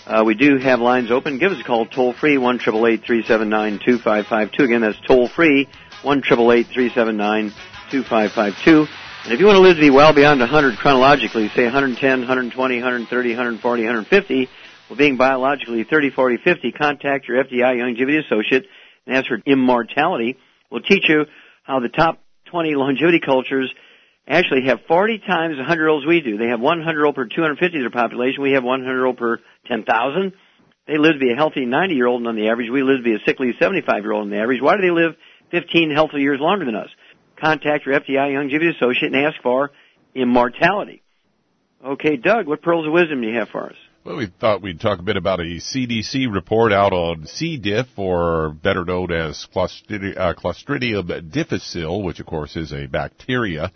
Uh, 0.06 0.22
we 0.24 0.34
do 0.34 0.56
have 0.56 0.80
lines 0.80 1.10
open. 1.10 1.38
Give 1.38 1.52
us 1.52 1.60
a 1.60 1.64
call 1.64 1.84
toll 1.84 2.14
free, 2.14 2.38
1 2.38 2.60
Again, 2.60 4.80
that's 4.80 4.98
toll 5.06 5.28
free, 5.28 5.68
1 6.02 6.14
And 6.14 6.24
if 9.32 9.38
you 9.38 9.44
want 9.44 9.56
to 9.56 9.60
live 9.60 9.76
to 9.76 9.82
be 9.82 9.90
well 9.90 10.14
beyond 10.14 10.40
100 10.40 10.78
chronologically, 10.78 11.50
say 11.50 11.64
110, 11.64 12.20
120, 12.20 12.76
130, 12.76 13.28
140, 13.28 13.82
150, 13.82 14.48
well, 14.88 14.96
being 14.96 15.18
biologically 15.18 15.84
30, 15.84 16.08
40, 16.10 16.38
50, 16.42 16.72
contact 16.72 17.28
your 17.28 17.44
FDI 17.44 17.82
Longevity 17.82 18.16
Associate 18.16 18.64
and 19.06 19.14
ask 19.14 19.28
for 19.28 19.42
immortality. 19.44 20.38
We'll 20.70 20.80
teach 20.80 21.06
you 21.06 21.26
how 21.64 21.80
the 21.80 21.90
top 21.90 22.22
20 22.50 22.74
longevity 22.74 23.20
cultures 23.20 23.72
actually 24.26 24.66
have 24.66 24.80
40 24.86 25.18
times 25.18 25.54
the 25.54 25.62
100 25.62 25.82
year 25.82 25.88
olds 25.88 26.06
we 26.06 26.20
do. 26.20 26.36
They 26.36 26.48
have 26.48 26.60
100 26.60 26.92
year 26.92 27.06
old 27.06 27.14
per 27.14 27.26
250 27.26 27.78
of 27.78 27.82
their 27.82 27.90
population. 27.90 28.42
We 28.42 28.52
have 28.52 28.64
100 28.64 28.92
year 28.92 29.06
old 29.06 29.16
per 29.16 29.38
10,000. 29.66 30.32
They 30.86 30.98
live 30.98 31.14
to 31.14 31.18
be 31.18 31.32
a 31.32 31.36
healthy 31.36 31.66
90 31.66 31.94
year 31.94 32.06
old 32.06 32.26
on 32.26 32.36
the 32.36 32.48
average. 32.48 32.70
We 32.70 32.82
live 32.82 32.98
to 32.98 33.02
be 33.02 33.14
a 33.14 33.24
sickly 33.26 33.52
75 33.58 34.02
year 34.02 34.12
old 34.12 34.24
on 34.24 34.30
the 34.30 34.38
average. 34.38 34.60
Why 34.60 34.76
do 34.76 34.82
they 34.82 34.90
live 34.90 35.16
15 35.50 35.90
healthy 35.90 36.20
years 36.20 36.40
longer 36.40 36.64
than 36.64 36.76
us? 36.76 36.90
Contact 37.40 37.86
your 37.86 37.98
FDI 37.98 38.34
longevity 38.34 38.70
associate 38.70 39.12
and 39.12 39.26
ask 39.26 39.40
for 39.42 39.70
immortality. 40.14 41.02
Okay, 41.84 42.16
Doug, 42.16 42.46
what 42.46 42.62
pearls 42.62 42.86
of 42.86 42.92
wisdom 42.92 43.20
do 43.20 43.28
you 43.28 43.38
have 43.38 43.48
for 43.50 43.66
us? 43.66 43.76
Well, 44.04 44.16
we 44.16 44.26
thought 44.26 44.62
we'd 44.62 44.80
talk 44.80 45.00
a 45.00 45.02
bit 45.02 45.16
about 45.16 45.40
a 45.40 45.58
CDC 45.60 46.32
report 46.32 46.72
out 46.72 46.92
on 46.92 47.26
C. 47.26 47.58
diff, 47.58 47.86
or 47.96 48.50
better 48.50 48.84
known 48.84 49.10
as 49.10 49.46
Clostridium, 49.52 50.16
uh, 50.16 50.34
Clostridium 50.34 51.30
difficile, 51.30 52.02
which 52.02 52.20
of 52.20 52.26
course 52.26 52.54
is 52.56 52.72
a 52.72 52.86
bacteria. 52.86 53.72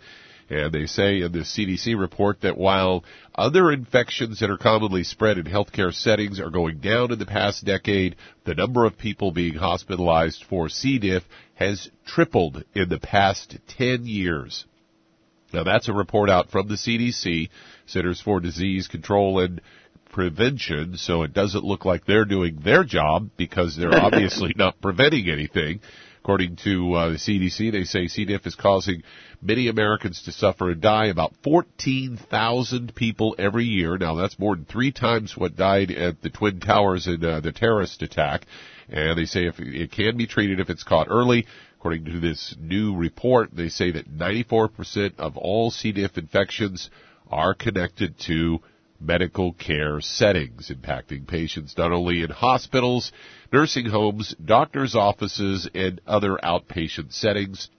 And 0.49 0.71
they 0.71 0.85
say 0.85 1.21
in 1.21 1.33
the 1.33 1.39
CDC 1.39 1.99
report 1.99 2.41
that 2.41 2.57
while 2.57 3.03
other 3.35 3.71
infections 3.71 4.39
that 4.39 4.49
are 4.49 4.57
commonly 4.57 5.03
spread 5.03 5.37
in 5.37 5.45
healthcare 5.45 5.93
settings 5.93 6.39
are 6.39 6.49
going 6.49 6.79
down 6.79 7.11
in 7.11 7.19
the 7.19 7.25
past 7.25 7.65
decade, 7.65 8.15
the 8.45 8.55
number 8.55 8.85
of 8.85 8.97
people 8.97 9.31
being 9.31 9.55
hospitalized 9.55 10.45
for 10.49 10.69
C. 10.69 10.99
diff 10.99 11.23
has 11.55 11.89
tripled 12.05 12.63
in 12.73 12.87
the 12.87 12.99
past 12.99 13.57
10 13.77 14.05
years. 14.05 14.65
Now 15.53 15.63
that's 15.63 15.89
a 15.89 15.93
report 15.93 16.29
out 16.29 16.49
from 16.49 16.67
the 16.67 16.75
CDC, 16.75 17.49
Centers 17.85 18.21
for 18.21 18.39
Disease 18.39 18.87
Control 18.87 19.39
and 19.39 19.61
prevention, 20.13 20.95
so 20.95 21.23
it 21.23 21.33
doesn't 21.33 21.65
look 21.65 21.83
like 21.83 22.05
they're 22.05 22.23
doing 22.23 22.59
their 22.63 22.85
job 22.85 23.31
because 23.35 23.75
they're 23.75 23.99
obviously 23.99 24.53
not 24.55 24.79
preventing 24.79 25.29
anything. 25.29 25.81
According 26.19 26.55
to 26.63 26.93
uh, 26.93 27.09
the 27.09 27.15
CDC, 27.15 27.73
they 27.73 27.83
say 27.83 28.07
C. 28.07 28.23
diff 28.23 28.47
is 28.47 28.55
causing 28.55 29.03
many 29.41 29.67
Americans 29.67 30.21
to 30.21 30.31
suffer 30.31 30.71
and 30.71 30.79
die. 30.79 31.07
About 31.07 31.33
14,000 31.43 32.95
people 32.95 33.35
every 33.37 33.65
year. 33.65 33.97
Now 33.97 34.15
that's 34.15 34.39
more 34.39 34.55
than 34.55 34.63
three 34.63 34.93
times 34.93 35.35
what 35.35 35.57
died 35.57 35.91
at 35.91 36.21
the 36.21 36.29
Twin 36.29 36.61
Towers 36.61 37.07
in 37.07 37.25
uh, 37.25 37.41
the 37.41 37.51
terrorist 37.51 38.01
attack. 38.03 38.45
And 38.87 39.17
they 39.17 39.25
say 39.25 39.47
if 39.47 39.59
it 39.59 39.91
can 39.91 40.15
be 40.15 40.27
treated 40.27 40.61
if 40.61 40.69
it's 40.69 40.83
caught 40.83 41.07
early. 41.09 41.45
According 41.77 42.05
to 42.05 42.21
this 42.21 42.55
new 42.57 42.95
report, 42.95 43.49
they 43.51 43.67
say 43.67 43.91
that 43.91 44.09
94% 44.09 45.19
of 45.19 45.35
all 45.35 45.71
C. 45.71 45.91
diff 45.91 46.17
infections 46.17 46.89
are 47.29 47.53
connected 47.53 48.17
to 48.19 48.61
medical 49.03 49.53
care 49.53 50.01
settings, 50.01 50.71
impacting 50.71 51.27
patients 51.27 51.75
not 51.77 51.91
only 51.91 52.21
in 52.21 52.29
hospitals, 52.29 53.11
nursing 53.51 53.85
homes, 53.85 54.35
doctors' 54.43 54.95
offices, 54.95 55.69
and 55.73 56.01
other 56.07 56.37
outpatient 56.43 57.13
settings. 57.13 57.69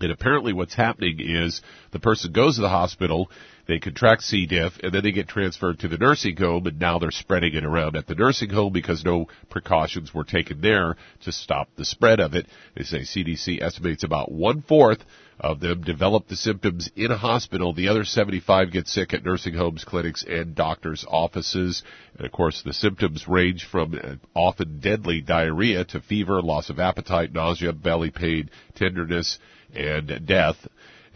And 0.00 0.12
apparently 0.12 0.52
what's 0.52 0.74
happening 0.74 1.18
is 1.20 1.62
the 1.90 2.00
person 2.00 2.32
goes 2.32 2.56
to 2.56 2.62
the 2.62 2.68
hospital, 2.68 3.30
they 3.66 3.78
contract 3.78 4.22
C. 4.22 4.46
diff, 4.46 4.78
and 4.82 4.92
then 4.92 5.02
they 5.02 5.12
get 5.12 5.28
transferred 5.28 5.80
to 5.80 5.88
the 5.88 5.98
nursing 5.98 6.36
home, 6.36 6.66
and 6.66 6.78
now 6.78 6.98
they're 6.98 7.10
spreading 7.10 7.54
it 7.54 7.64
around 7.64 7.96
at 7.96 8.06
the 8.06 8.14
nursing 8.14 8.50
home 8.50 8.72
because 8.72 9.04
no 9.04 9.26
precautions 9.50 10.14
were 10.14 10.24
taken 10.24 10.60
there 10.60 10.96
to 11.24 11.32
stop 11.32 11.68
the 11.76 11.84
spread 11.84 12.20
of 12.20 12.34
it. 12.34 12.46
They 12.76 12.84
say 12.84 13.00
CDC 13.00 13.60
estimates 13.60 14.04
about 14.04 14.30
one 14.30 14.62
fourth 14.62 15.04
of 15.38 15.60
them 15.60 15.82
develop 15.82 16.28
the 16.28 16.36
symptoms 16.36 16.90
in 16.96 17.10
a 17.10 17.16
hospital. 17.16 17.72
The 17.72 17.88
other 17.88 18.04
75 18.04 18.72
get 18.72 18.88
sick 18.88 19.12
at 19.12 19.24
nursing 19.24 19.54
homes, 19.54 19.84
clinics, 19.84 20.24
and 20.26 20.54
doctors' 20.54 21.04
offices. 21.06 21.82
And 22.16 22.26
of 22.26 22.32
course, 22.32 22.62
the 22.62 22.72
symptoms 22.72 23.28
range 23.28 23.66
from 23.70 23.94
uh, 23.94 24.14
often 24.34 24.80
deadly 24.80 25.20
diarrhea 25.20 25.84
to 25.86 26.00
fever, 26.00 26.40
loss 26.40 26.70
of 26.70 26.80
appetite, 26.80 27.32
nausea, 27.32 27.72
belly 27.72 28.10
pain, 28.10 28.50
tenderness, 28.74 29.38
and 29.74 30.26
death. 30.26 30.56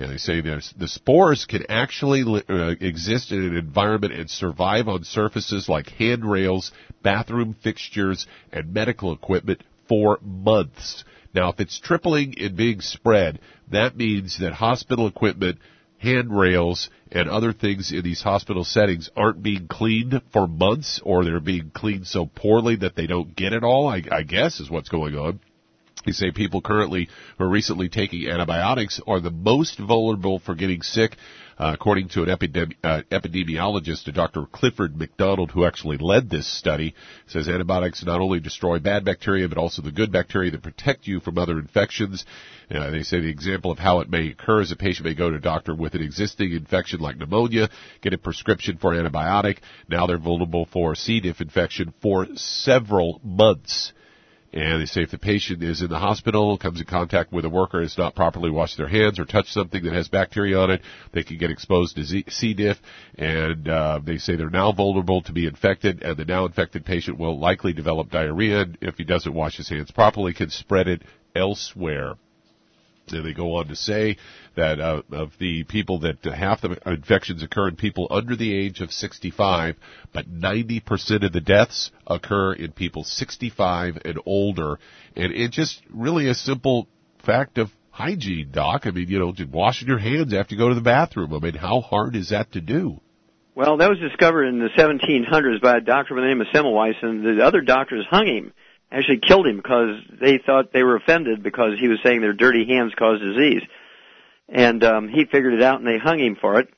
They 0.07 0.16
say 0.16 0.40
the 0.40 0.88
spores 0.88 1.45
can 1.45 1.66
actually 1.69 2.23
uh, 2.49 2.75
exist 2.80 3.33
in 3.33 3.45
an 3.45 3.57
environment 3.57 4.14
and 4.14 4.30
survive 4.30 4.88
on 4.88 5.04
surfaces 5.04 5.69
like 5.69 5.90
handrails, 5.90 6.73
bathroom 7.02 7.54
fixtures, 7.62 8.26
and 8.52 8.73
medical 8.73 9.12
equipment 9.12 9.62
for 9.88 10.19
months. 10.23 11.04
Now, 11.35 11.50
if 11.50 11.61
it's 11.61 11.78
tripling 11.78 12.35
and 12.38 12.57
being 12.57 12.80
spread, 12.80 13.40
that 13.71 13.97
means 13.97 14.38
that 14.38 14.52
hospital 14.52 15.07
equipment, 15.07 15.59
handrails, 15.99 16.88
and 17.12 17.28
other 17.28 17.52
things 17.52 17.92
in 17.92 18.02
these 18.02 18.23
hospital 18.23 18.64
settings 18.64 19.11
aren't 19.16 19.42
being 19.42 19.69
cleaned 19.69 20.23
for 20.33 20.47
months, 20.47 21.00
or 21.04 21.25
they're 21.25 21.40
being 21.40 21.71
cleaned 21.71 22.07
so 22.07 22.26
poorly 22.26 22.76
that 22.76 22.97
they 22.97 23.07
don't 23.07 23.37
get 23.37 23.52
it 23.52 23.62
all, 23.62 23.87
I, 23.87 24.02
I 24.11 24.23
guess 24.23 24.61
is 24.61 24.71
what's 24.71 24.88
going 24.88 25.14
on. 25.14 25.40
You 26.07 26.14
say 26.14 26.30
people 26.30 26.62
currently 26.62 27.11
who 27.37 27.45
are 27.45 27.49
recently 27.49 27.90
taking 27.90 28.26
antibiotics 28.26 29.00
are 29.07 29.21
the 29.21 29.30
most 29.30 29.78
vulnerable 29.78 30.38
for 30.38 30.54
getting 30.54 30.80
sick, 30.80 31.14
uh, 31.59 31.73
according 31.75 32.09
to 32.09 32.23
an 32.23 32.30
epidemi- 32.30 32.76
uh, 32.83 33.02
epidemiologist, 33.11 34.09
a 34.09 34.12
Dr. 34.12 34.47
Clifford 34.47 34.97
McDonald, 34.97 35.50
who 35.50 35.66
actually 35.66 35.99
led 35.99 36.30
this 36.30 36.47
study. 36.47 36.95
Says 37.26 37.49
antibiotics 37.49 38.02
not 38.02 38.23
only 38.23 38.40
destroy 38.40 38.78
bad 38.78 39.04
bacteria, 39.04 39.47
but 39.47 39.59
also 39.59 39.83
the 39.83 39.92
good 39.92 40.11
bacteria 40.11 40.50
that 40.52 40.62
protect 40.62 41.07
you 41.07 41.21
from 41.21 41.37
other 41.37 41.59
infections. 41.59 42.25
Uh, 42.71 42.90
they 42.90 43.02
say 43.02 43.21
the 43.21 43.28
example 43.28 43.71
of 43.71 43.78
how 43.78 44.00
it 44.00 44.09
may 44.09 44.28
occur 44.28 44.62
is 44.62 44.73
a 44.73 44.76
patient 44.76 45.04
may 45.04 45.14
go 45.14 45.28
to 45.28 45.37
a 45.37 45.40
doctor 45.40 45.75
with 45.75 45.95
an 45.95 46.02
existing 46.02 46.52
infection 46.52 47.00
like 47.00 47.19
pneumonia, 47.19 47.69
get 48.00 48.14
a 48.14 48.19
prescription 48.19 48.78
for 48.78 48.95
antibiotic. 48.95 49.59
Now 49.87 50.07
they're 50.07 50.16
vulnerable 50.16 50.66
for 50.73 50.95
C. 50.95 51.21
diff 51.21 51.42
infection 51.42 51.92
for 52.00 52.26
several 52.37 53.21
months. 53.23 53.92
And 54.52 54.83
they 54.83 54.87
say 54.87 55.02
if 55.02 55.12
the 55.12 55.19
patient 55.19 55.62
is 55.62 55.80
in 55.80 55.88
the 55.88 55.99
hospital, 55.99 56.59
comes 56.59 56.80
in 56.80 56.87
contact 56.87 57.33
with 57.33 57.45
a 57.45 57.49
worker, 57.49 57.83
has 57.83 57.97
not 57.97 58.16
properly 58.16 58.50
washed 58.50 58.76
their 58.76 58.88
hands 58.88 59.21
or 59.21 59.25
touched 59.25 59.52
something 59.52 59.85
that 59.85 59.92
has 59.92 60.09
bacteria 60.09 60.59
on 60.59 60.71
it, 60.71 60.83
they 61.12 61.23
can 61.23 61.38
get 61.38 61.52
exposed 61.52 61.95
to 61.97 62.04
C. 62.04 62.54
diff. 62.54 62.76
And 63.16 63.69
uh, 63.69 64.00
they 64.02 64.19
say 64.19 64.35
they're 64.35 64.50
now 64.50 64.73
vulnerable 64.73 65.23
to 65.23 65.33
be 65.33 65.47
infected, 65.47 66.02
and 66.02 66.16
the 66.16 66.25
now 66.25 66.47
infected 66.47 66.85
patient 66.85 67.19
will 67.19 67.38
likely 67.38 67.73
develop 67.73 68.11
diarrhea. 68.11 68.62
And 68.62 68.78
if 68.80 68.97
he 68.97 69.04
doesn't 69.04 69.33
wash 69.33 69.57
his 69.57 69.69
hands 69.69 69.92
properly, 69.92 70.35
can 70.35 70.50
spread 70.50 70.88
it 70.88 71.02
elsewhere. 71.37 72.14
They 73.11 73.33
go 73.33 73.57
on 73.57 73.69
to 73.69 73.76
say 73.76 74.17
that 74.57 74.81
uh, 74.81 75.02
of 75.11 75.33
the 75.38 75.64
people 75.64 76.00
that 76.00 76.25
uh, 76.26 76.33
half 76.33 76.61
the 76.61 76.79
infections 76.87 77.43
occur 77.43 77.69
in 77.69 77.76
people 77.76 78.07
under 78.11 78.37
the 78.37 78.55
age 78.55 78.81
of 78.81 78.93
65, 78.93 79.76
but 80.12 80.31
90% 80.31 81.25
of 81.25 81.33
the 81.33 81.40
deaths 81.40 81.90
occur 82.07 82.52
in 82.52 82.73
people 82.73 83.05
65 83.05 83.99
and 84.05 84.19
older. 84.26 84.79
And 85.17 85.33
it's 85.33 85.57
just 85.57 85.83
really 85.90 86.29
a 86.29 86.35
simple 86.35 86.88
fact 87.25 87.59
of 87.59 87.71
hygiene, 87.90 88.50
Doc. 88.52 88.87
I 88.87 88.90
mean, 88.90 89.09
you 89.09 89.19
know, 89.19 89.33
just 89.33 89.50
washing 89.50 89.88
your 89.88 89.99
hands 89.99 90.33
after 90.33 90.55
you 90.55 90.61
go 90.61 90.69
to 90.69 90.75
the 90.75 90.81
bathroom. 90.81 91.35
I 91.35 91.38
mean, 91.38 91.55
how 91.55 91.81
hard 91.81 92.17
is 92.17 92.31
that 92.31 92.52
to 92.52 92.61
do? 92.61 93.00
Well, 93.55 93.76
that 93.79 93.90
was 93.90 93.99
discovered 93.99 94.45
in 94.45 94.59
the 94.59 94.69
1700s 94.79 95.61
by 95.61 95.76
a 95.76 95.81
doctor 95.81 96.14
by 96.14 96.23
the 96.23 96.29
name 96.29 96.40
of 96.40 96.47
Semmelweis, 96.55 97.02
and 97.02 97.25
the 97.25 97.45
other 97.45 97.61
doctors 97.61 98.07
hung 98.09 98.26
him 98.26 98.52
actually 98.90 99.20
killed 99.26 99.47
him 99.47 99.56
because 99.56 99.97
they 100.20 100.38
thought 100.38 100.73
they 100.73 100.82
were 100.82 100.97
offended 100.97 101.42
because 101.42 101.78
he 101.78 101.88
was 101.88 101.99
saying 102.02 102.20
their 102.20 102.32
dirty 102.32 102.66
hands 102.66 102.92
cause 102.99 103.20
disease. 103.20 103.62
And 104.49 104.82
um, 104.82 105.09
he 105.09 105.25
figured 105.25 105.54
it 105.54 105.62
out 105.62 105.78
and 105.78 105.87
they 105.87 105.99
hung 105.99 106.18
him 106.18 106.37
for 106.40 106.59
it. 106.59 106.68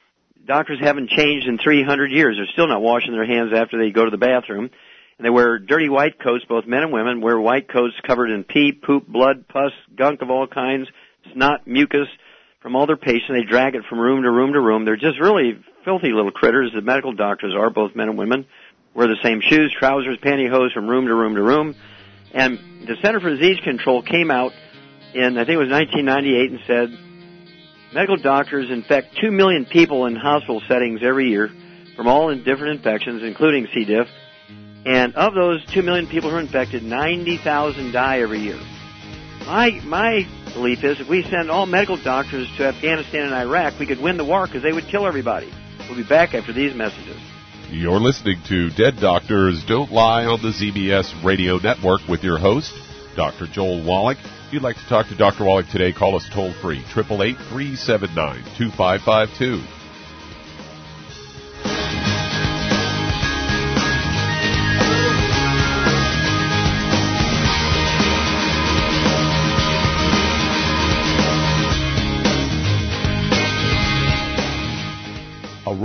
Doctors 0.47 0.81
haven't 0.81 1.09
changed 1.11 1.47
in 1.47 1.59
300 1.59 2.11
years. 2.11 2.37
They're 2.37 2.52
still 2.52 2.69
not 2.69 2.83
washing 2.83 3.12
their 3.12 3.26
hands 3.26 3.52
after 3.54 3.78
they 3.78 3.90
go 3.90 4.04
to 4.04 4.11
the 4.11 4.19
bathroom. 4.19 4.71
And 5.19 5.25
they 5.25 5.31
wear 5.31 5.59
dirty 5.59 5.88
white 5.88 6.19
coats, 6.19 6.45
both 6.49 6.66
men 6.66 6.83
and 6.83 6.92
women 6.92 7.21
wear 7.21 7.38
white 7.38 7.69
coats 7.69 7.95
covered 8.04 8.31
in 8.31 8.45
pee, 8.45 8.73
poop, 8.73 9.07
blood, 9.07 9.47
pus, 9.47 9.73
gunk 9.95 10.21
of 10.21 10.31
all 10.31 10.47
kinds, 10.47 10.88
snot, 11.33 11.66
mucus, 11.66 12.09
from 12.61 12.75
all 12.75 12.87
their 12.87 12.97
patients. 12.97 13.28
They 13.28 13.49
drag 13.49 13.75
it 13.75 13.85
from 13.88 14.00
room 14.00 14.23
to 14.25 14.31
room 14.31 14.52
to 14.54 14.61
room. 14.61 14.85
They're 14.85 14.97
just 14.97 15.21
really 15.21 15.62
filthy 15.85 16.12
little 16.12 16.33
critters. 16.33 16.73
The 16.75 16.81
medical 16.81 17.12
doctors 17.12 17.54
are, 17.57 17.71
both 17.71 17.95
men 17.95 18.09
and 18.09 18.19
women. 18.19 18.47
Wear 18.95 19.07
the 19.07 19.16
same 19.23 19.40
shoes, 19.40 19.75
trousers, 19.78 20.19
pantyhose 20.19 20.73
from 20.73 20.88
room 20.88 21.07
to 21.07 21.14
room 21.14 21.35
to 21.37 21.42
room. 21.42 21.76
And 22.35 22.87
the 22.87 22.97
Center 23.03 23.21
for 23.21 23.31
Disease 23.31 23.59
Control 23.62 24.03
came 24.03 24.31
out 24.31 24.53
in, 25.15 25.37
I 25.37 25.45
think 25.45 25.57
it 25.57 25.65
was 25.65 25.71
1998 25.71 26.51
and 26.51 26.61
said, 26.67 27.93
medical 27.93 28.17
doctors 28.17 28.71
infect 28.71 29.19
2 29.21 29.31
million 29.31 29.67
people 29.67 30.07
in 30.07 30.17
hospital 30.17 30.62
settings 30.67 31.01
every 31.03 31.29
year 31.29 31.51
from 31.95 32.09
all 32.09 32.35
different 32.35 32.77
infections, 32.77 33.23
including 33.23 33.69
C. 33.75 33.85
diff. 33.85 34.09
And 34.85 35.15
of 35.15 35.35
those 35.35 35.65
2 35.75 35.83
million 35.83 36.07
people 36.07 36.31
who 36.31 36.37
are 36.37 36.41
infected, 36.41 36.83
90,000 36.83 37.93
die 37.93 38.21
every 38.21 38.41
year. 38.41 38.59
My, 39.47 39.81
my 39.85 40.27
belief 40.55 40.83
is 40.83 41.01
if 41.01 41.09
we 41.09 41.23
send 41.23 41.51
all 41.51 41.67
medical 41.67 42.03
doctors 42.03 42.49
to 42.57 42.67
Afghanistan 42.67 43.25
and 43.25 43.35
Iraq, 43.35 43.79
we 43.79 43.87
could 43.87 44.01
win 44.01 44.17
the 44.17 44.25
war 44.25 44.47
because 44.47 44.62
they 44.62 44.73
would 44.73 44.89
kill 44.89 45.07
everybody. 45.07 45.53
We'll 45.89 45.97
be 45.97 46.09
back 46.09 46.35
after 46.35 46.53
these 46.53 46.75
messages. 46.75 47.21
You're 47.73 48.00
listening 48.00 48.37
to 48.50 48.69
Dead 48.69 48.97
Doctors 49.00 49.64
Don't 49.67 49.91
Lie 49.91 50.26
on 50.26 50.43
the 50.43 50.50
ZBS 50.50 51.25
Radio 51.25 51.57
Network 51.57 52.02
with 52.07 52.23
your 52.23 52.37
host, 52.37 52.71
Dr. 53.17 53.47
Joel 53.47 53.83
Wallach. 53.83 54.19
If 54.19 54.52
you'd 54.52 54.62
like 54.62 54.76
to 54.76 54.87
talk 54.91 55.09
to 55.09 55.17
Dr. 55.17 55.47
Wallach 55.47 55.71
today, 55.71 55.91
call 55.91 56.14
us 56.14 56.29
toll 56.35 56.52
free, 56.61 56.81
888 56.81 57.38
379 57.49 58.45
2552. 58.59 59.82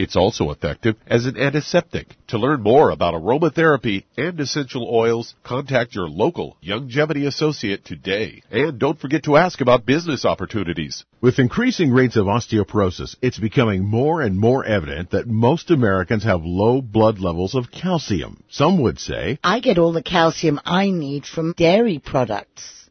It's 0.00 0.16
also 0.16 0.50
effective 0.50 0.96
as 1.06 1.26
an 1.26 1.36
antiseptic. 1.36 2.16
To 2.28 2.38
learn 2.38 2.62
more 2.62 2.88
about 2.88 3.12
aromatherapy 3.12 4.04
and 4.16 4.40
essential 4.40 4.88
oils, 4.90 5.34
contact 5.44 5.94
your 5.94 6.08
local 6.08 6.56
Youngevity 6.64 7.26
associate 7.26 7.84
today. 7.84 8.42
And 8.50 8.78
don't 8.78 8.98
forget 8.98 9.24
to 9.24 9.36
ask 9.36 9.60
about 9.60 9.84
business 9.84 10.24
opportunities. 10.24 11.04
With 11.20 11.38
increasing 11.38 11.90
rates 11.90 12.16
of 12.16 12.24
osteoporosis, 12.24 13.16
it's 13.20 13.38
becoming 13.38 13.84
more 13.84 14.22
and 14.22 14.38
more 14.38 14.64
evident 14.64 15.10
that 15.10 15.26
most 15.26 15.70
Americans 15.70 16.24
have 16.24 16.44
low 16.44 16.80
blood 16.80 17.18
levels 17.18 17.54
of 17.54 17.70
calcium. 17.70 18.42
Some 18.48 18.80
would 18.80 18.98
say, 18.98 19.38
I 19.44 19.60
get 19.60 19.76
all 19.76 19.92
the 19.92 20.02
calcium 20.02 20.60
I 20.64 20.88
need 20.88 21.26
from 21.26 21.52
dairy 21.52 21.98
products. 21.98 22.79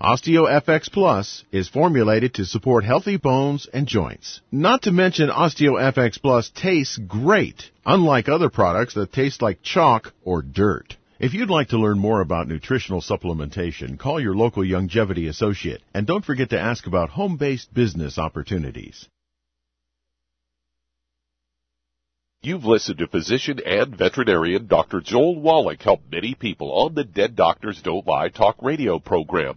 OsteoFX 0.00 0.92
Plus 0.92 1.42
is 1.50 1.70
formulated 1.70 2.34
to 2.34 2.44
support 2.44 2.84
healthy 2.84 3.16
bones 3.16 3.66
and 3.72 3.86
joints. 3.86 4.42
Not 4.52 4.82
to 4.82 4.92
mention 4.92 5.30
OsteoFX 5.30 6.20
Plus 6.20 6.50
tastes 6.50 6.98
great, 6.98 7.70
unlike 7.86 8.28
other 8.28 8.50
products 8.50 8.92
that 8.92 9.10
taste 9.10 9.40
like 9.40 9.62
chalk 9.62 10.12
or 10.22 10.42
dirt. 10.42 10.94
If 11.18 11.32
you'd 11.32 11.48
like 11.48 11.68
to 11.68 11.78
learn 11.78 11.98
more 11.98 12.20
about 12.20 12.46
nutritional 12.46 13.00
supplementation, 13.00 13.98
call 13.98 14.20
your 14.20 14.36
local 14.36 14.62
Youngevity 14.62 15.30
associate 15.30 15.80
and 15.94 16.06
don't 16.06 16.26
forget 16.26 16.50
to 16.50 16.60
ask 16.60 16.86
about 16.86 17.08
home-based 17.08 17.72
business 17.72 18.18
opportunities. 18.18 19.08
You've 22.42 22.66
listened 22.66 22.98
to 22.98 23.06
physician 23.06 23.60
and 23.64 23.96
veterinarian 23.96 24.66
Dr. 24.66 25.00
Joel 25.00 25.40
Wallach 25.40 25.82
help 25.82 26.02
many 26.12 26.34
people 26.34 26.70
on 26.70 26.94
the 26.94 27.02
Dead 27.02 27.34
Doctors 27.34 27.80
Don't 27.80 28.06
Lie 28.06 28.28
talk 28.28 28.56
radio 28.60 28.98
program. 28.98 29.56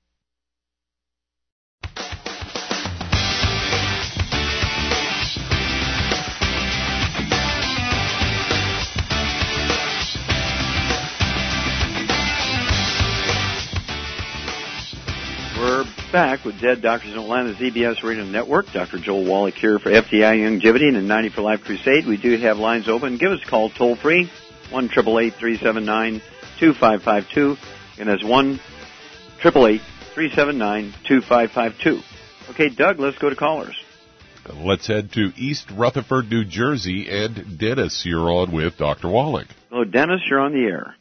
back 16.11 16.43
with 16.43 16.59
Dead 16.59 16.81
Doctors 16.81 17.13
Don't 17.13 17.29
Lie 17.29 17.39
on 17.39 17.47
the 17.47 17.53
ZBS 17.53 18.03
Radio 18.03 18.25
Network. 18.25 18.65
Dr. 18.73 18.97
Joel 18.97 19.25
Wallach 19.25 19.53
here 19.53 19.79
for 19.79 19.89
FTI 19.89 20.43
Longevity 20.43 20.87
and 20.87 20.97
the 20.97 21.01
90 21.01 21.29
for 21.29 21.41
Life 21.41 21.61
Crusade. 21.61 22.05
We 22.05 22.17
do 22.17 22.37
have 22.37 22.57
lines 22.57 22.89
open. 22.89 23.17
Give 23.17 23.31
us 23.31 23.39
a 23.45 23.49
call 23.49 23.69
toll 23.69 23.95
free, 23.95 24.29
1 24.71 24.89
379 24.89 26.21
2552. 26.59 27.55
And 27.97 28.09
that's 28.09 28.23
1 28.23 28.59
379 29.41 30.93
2552. 31.07 32.01
Okay, 32.49 32.69
Doug, 32.69 32.99
let's 32.99 33.17
go 33.17 33.29
to 33.29 33.35
callers. 33.35 33.77
Let's 34.53 34.87
head 34.87 35.13
to 35.13 35.31
East 35.37 35.71
Rutherford, 35.71 36.29
New 36.29 36.43
Jersey, 36.43 37.07
and 37.09 37.57
Dennis, 37.57 38.03
you're 38.05 38.29
on 38.31 38.51
with 38.51 38.77
Dr. 38.77 39.07
Wallach. 39.07 39.47
Hello, 39.69 39.85
Dennis, 39.85 40.19
you're 40.29 40.41
on 40.41 40.51
the 40.51 40.65
air. 40.65 40.95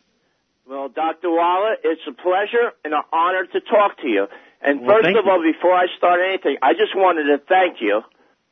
Well, 0.69 0.89
Dr. 0.89 1.31
Wallach, 1.31 1.81
it's 1.83 2.03
a 2.07 2.13
pleasure 2.13 2.75
and 2.85 2.95
an 2.95 3.03
honor 3.13 3.47
to 3.47 3.61
talk 3.61 3.99
to 4.03 4.07
you. 4.07 4.29
And 4.61 4.83
Well, 4.83 4.97
first 4.97 5.17
of 5.17 5.25
you. 5.25 5.31
all, 5.31 5.43
before 5.43 5.75
I 5.75 5.87
start 5.97 6.21
anything, 6.27 6.57
I 6.63 6.73
just 6.73 6.95
wanted 6.95 7.25
to 7.25 7.39
thank 7.49 7.81
you 7.81 8.03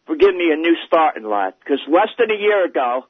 for 0.06 0.16
giving 0.16 0.38
me 0.38 0.50
a 0.52 0.56
new 0.56 0.74
start 0.86 1.16
in 1.16 1.24
life. 1.24 1.54
Because 1.60 1.80
less 1.86 2.08
than 2.18 2.30
a 2.30 2.38
year 2.38 2.64
ago, 2.64 3.04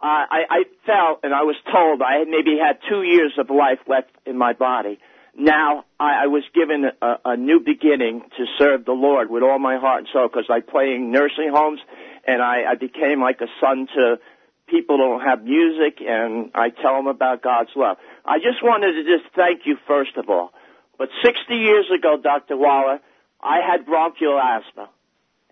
I, 0.00 0.24
I, 0.30 0.40
I 0.50 0.64
felt 0.84 1.20
and 1.22 1.32
I 1.32 1.42
was 1.42 1.56
told 1.72 2.02
I 2.02 2.18
had 2.18 2.28
maybe 2.28 2.58
had 2.58 2.78
two 2.88 3.02
years 3.02 3.32
of 3.38 3.48
life 3.50 3.78
left 3.86 4.10
in 4.26 4.36
my 4.36 4.52
body. 4.52 4.98
Now 5.36 5.84
I, 6.00 6.24
I 6.24 6.26
was 6.26 6.42
given 6.54 6.84
a, 7.00 7.16
a 7.24 7.36
new 7.36 7.60
beginning 7.60 8.22
to 8.36 8.44
serve 8.58 8.84
the 8.84 8.92
Lord 8.92 9.30
with 9.30 9.42
all 9.42 9.58
my 9.58 9.78
heart 9.78 10.00
and 10.00 10.08
soul 10.12 10.28
because 10.28 10.46
I 10.50 10.60
play 10.60 10.94
in 10.94 11.12
nursing 11.12 11.50
homes 11.54 11.80
and 12.26 12.42
I, 12.42 12.72
I 12.72 12.74
became 12.74 13.20
like 13.20 13.40
a 13.40 13.46
son 13.60 13.86
to 13.94 14.18
people 14.66 14.96
who 14.96 15.02
don't 15.02 15.20
have 15.26 15.44
music 15.44 16.00
and 16.00 16.50
I 16.54 16.70
tell 16.70 16.96
them 16.96 17.06
about 17.06 17.42
God's 17.42 17.70
love. 17.76 17.96
I 18.24 18.38
just 18.38 18.62
wanted 18.62 18.92
to 18.92 19.04
just 19.04 19.32
thank 19.34 19.62
you 19.64 19.76
first 19.86 20.16
of 20.16 20.28
all. 20.28 20.52
But 20.98 21.08
60 21.22 21.54
years 21.54 21.86
ago, 21.96 22.16
Dr. 22.22 22.56
Waller, 22.56 23.00
I 23.40 23.58
had 23.60 23.86
bronchial 23.86 24.38
asthma 24.38 24.88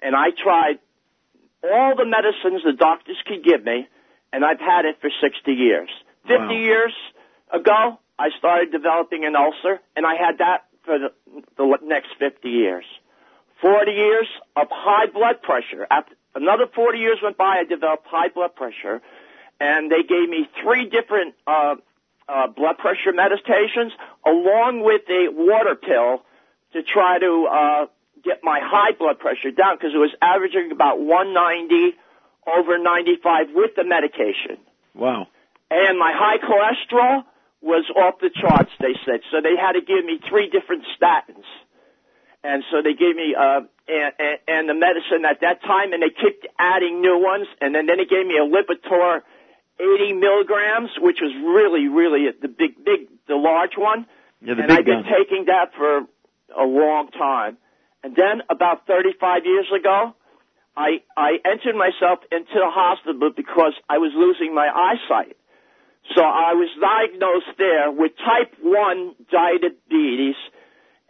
and 0.03 0.15
I 0.15 0.31
tried 0.31 0.79
all 1.63 1.95
the 1.97 2.07
medicines 2.07 2.63
the 2.65 2.73
doctors 2.73 3.17
could 3.27 3.45
give 3.45 3.65
me 3.65 3.89
and 4.33 4.45
I've 4.45 4.61
had 4.61 4.85
it 4.85 4.97
for 5.01 5.11
60 5.11 5.53
years. 5.53 5.91
50 6.29 6.37
wow. 6.37 6.51
years 6.53 6.93
ago, 7.53 7.99
I 8.19 8.29
started 8.39 8.71
developing 8.71 9.25
an 9.25 9.35
ulcer, 9.35 9.81
and 9.97 10.07
I 10.07 10.15
had 10.15 10.39
that 10.39 10.69
for 10.85 10.99
the, 10.99 11.09
the 11.57 11.79
next 11.83 12.11
50 12.19 12.49
years. 12.49 12.85
40 13.63 13.91
years 13.91 14.29
of 14.57 14.69
high 14.71 15.07
blood 15.07 15.43
pressure. 15.43 15.87
After 15.91 16.15
another 16.35 16.67
40 16.75 16.99
years 16.99 17.19
went 17.23 17.37
by, 17.37 17.61
I 17.61 17.65
developed 17.65 18.07
high 18.07 18.29
blood 18.29 18.55
pressure, 18.55 19.01
and 19.59 19.91
they 19.91 20.03
gave 20.03 20.29
me 20.29 20.49
three 20.63 20.89
different 20.89 21.35
uh, 21.47 21.77
uh, 22.31 22.47
blood 22.47 22.79
pressure 22.79 23.13
meditations, 23.13 23.93
along 24.25 24.83
with 24.85 25.03
a 25.11 25.29
water 25.33 25.75
pill 25.75 26.23
to 26.73 26.83
try 26.83 27.19
to 27.19 27.49
uh, 27.51 27.87
get 28.23 28.41
my 28.45 28.61
high 28.63 28.93
blood 28.93 29.19
pressure 29.19 29.51
down 29.51 29.77
because 29.77 29.91
it 29.95 29.99
was 29.99 30.15
averaging 30.23 30.71
about 30.71 31.01
190 31.01 31.97
over 32.47 32.79
95 32.79 33.49
with 33.55 33.75
the 33.77 33.85
medication. 33.85 34.59
Wow. 34.95 35.27
And 35.71 35.99
my 35.99 36.13
high 36.15 36.39
cholesterol 36.39 37.25
was 37.61 37.85
off 37.95 38.21
the 38.21 38.31
charts, 38.31 38.71
they 38.81 38.95
said. 39.05 39.21
So 39.31 39.41
they 39.43 39.57
had 39.57 39.73
to 39.73 39.83
give 39.83 40.05
me 40.05 40.21
three 40.29 40.49
different 40.49 40.85
statins. 40.97 41.47
And 42.43 42.65
so 42.71 42.81
they 42.81 42.95
gave 42.95 43.15
me, 43.15 43.35
uh, 43.37 43.61
and, 43.87 44.13
and, 44.19 44.39
and 44.49 44.69
the 44.69 44.75
medicine 44.75 45.27
at 45.29 45.43
that 45.43 45.61
time, 45.63 45.93
and 45.93 46.03
they 46.03 46.09
kept 46.09 46.47
adding 46.59 47.03
new 47.03 47.21
ones, 47.21 47.47
and 47.61 47.75
then, 47.75 47.85
then 47.85 47.99
they 47.99 48.07
gave 48.07 48.27
me 48.27 48.39
a 48.41 48.47
Lipitor 48.49 49.21
80 49.81 50.13
milligrams, 50.15 50.91
which 51.01 51.19
was 51.21 51.33
really, 51.41 51.89
really 51.89 52.29
the 52.41 52.49
big, 52.49 52.85
big, 52.85 53.09
the 53.27 53.37
large 53.37 53.77
one. 53.77 54.07
Yeah, 54.43 54.55
the 54.55 54.63
and 54.63 54.69
big 54.69 54.79
I've 54.79 54.85
been 54.85 55.03
gun. 55.03 55.13
taking 55.19 55.45
that 55.47 55.73
for 55.77 56.05
a 56.57 56.65
long 56.65 57.09
time. 57.11 57.57
And 58.03 58.15
then 58.17 58.43
about 58.49 58.87
35 58.87 59.45
years 59.45 59.67
ago, 59.79 60.15
I, 60.77 61.03
I 61.17 61.39
entered 61.45 61.77
myself 61.77 62.21
into 62.33 62.55
the 62.55 62.71
hospital 62.71 63.31
because 63.35 63.75
I 63.89 63.99
was 63.99 64.13
losing 64.15 64.55
my 64.55 64.69
eyesight. 64.69 65.37
So 66.15 66.23
I 66.23 66.55
was 66.55 66.69
diagnosed 66.81 67.59
there 67.59 67.91
with 67.91 68.13
type 68.17 68.55
1 68.63 69.15
diabetes, 69.31 70.37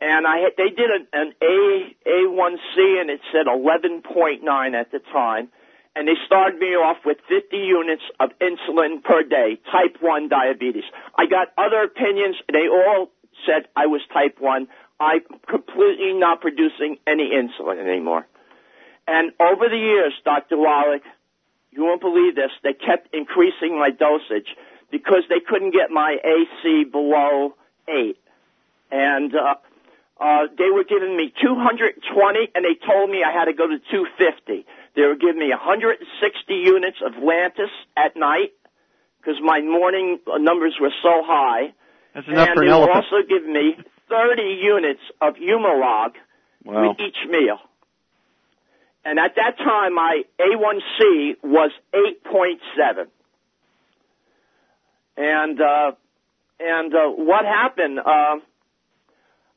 and 0.01 0.27
I 0.27 0.39
had, 0.39 0.53
they 0.57 0.71
did 0.71 0.91
an, 0.91 1.07
an 1.13 1.33
A, 1.41 1.95
A1C 2.09 3.01
and 3.01 3.11
it 3.11 3.21
said 3.33 3.47
11.9 3.47 4.75
at 4.75 4.91
the 4.91 4.99
time, 5.13 5.49
and 5.97 6.07
they 6.07 6.15
started 6.27 6.59
me 6.59 6.69
off 6.69 6.99
with 7.05 7.19
50 7.29 7.57
units 7.57 8.03
of 8.21 8.31
insulin 8.39 9.03
per 9.03 9.23
day, 9.23 9.59
type 9.71 9.97
1 10.01 10.29
diabetes. 10.29 10.85
I 11.17 11.27
got 11.27 11.49
other 11.59 11.83
opinions, 11.83 12.37
they 12.53 12.69
all 12.69 13.11
said 13.47 13.67
I 13.77 13.87
was 13.87 14.01
type 14.13 14.41
1. 14.41 14.69
I'm 15.01 15.21
completely 15.49 16.13
not 16.13 16.41
producing 16.41 16.99
any 17.07 17.31
insulin 17.31 17.79
anymore. 17.79 18.27
And 19.09 19.33
over 19.41 19.69
the 19.69 19.79
years, 19.79 20.13
Dr. 20.25 20.57
Wallach, 20.59 21.03
you 21.73 21.85
won't 21.85 22.01
believe 22.01 22.37
this, 22.37 22.53
they 22.63 22.75
kept 22.75 23.15
increasing 23.15 23.79
my 23.79 23.91
dosage 23.91 24.55
because 24.91 25.25
they 25.29 25.41
couldn't 25.41 25.73
get 25.73 25.91
my 25.91 26.17
AC 26.23 26.85
below 26.85 27.55
8. 27.89 28.17
And, 28.93 29.35
uh, 29.35 29.55
uh, 30.21 30.47
they 30.59 30.69
were 30.69 30.85
giving 30.85 31.17
me 31.17 31.33
220 31.41 32.49
and 32.55 32.65
they 32.65 32.75
told 32.75 33.09
me 33.09 33.25
I 33.25 33.33
had 33.33 33.47
to 33.47 33.55
go 33.55 33.67
to 33.67 33.79
250. 33.79 34.67
They 34.97 35.03
were 35.03 35.15
giving 35.17 35.39
me 35.39 35.51
160 35.51 36.55
units 36.55 36.99
of 37.05 37.13
Lantus 37.15 37.71
at 37.97 38.17
night 38.17 38.53
because 39.21 39.41
my 39.43 39.61
morning 39.61 40.19
numbers 40.39 40.77
were 40.81 40.93
so 41.03 41.23
high. 41.25 41.73
That's 42.15 42.27
enough 42.27 42.49
and 42.49 42.57
for 42.57 42.63
an 42.63 42.69
they 42.69 42.73
elephant. 42.73 42.97
also 42.97 43.27
give 43.29 43.45
me 43.47 43.77
30 44.09 44.43
units 44.63 45.01
of 45.21 45.35
Humalog 45.35 46.15
Wow. 46.65 46.89
with 46.89 47.01
each 47.01 47.17
meal. 47.29 47.59
And 49.05 49.19
at 49.19 49.35
that 49.37 49.57
time, 49.57 49.95
my 49.95 50.23
A1C 50.39 51.37
was 51.43 51.71
8.7. 51.95 53.07
And, 55.17 55.61
uh, 55.61 55.93
and, 56.59 56.95
uh, 56.95 57.07
what 57.09 57.45
happened, 57.47 57.99
uh, 57.99 58.37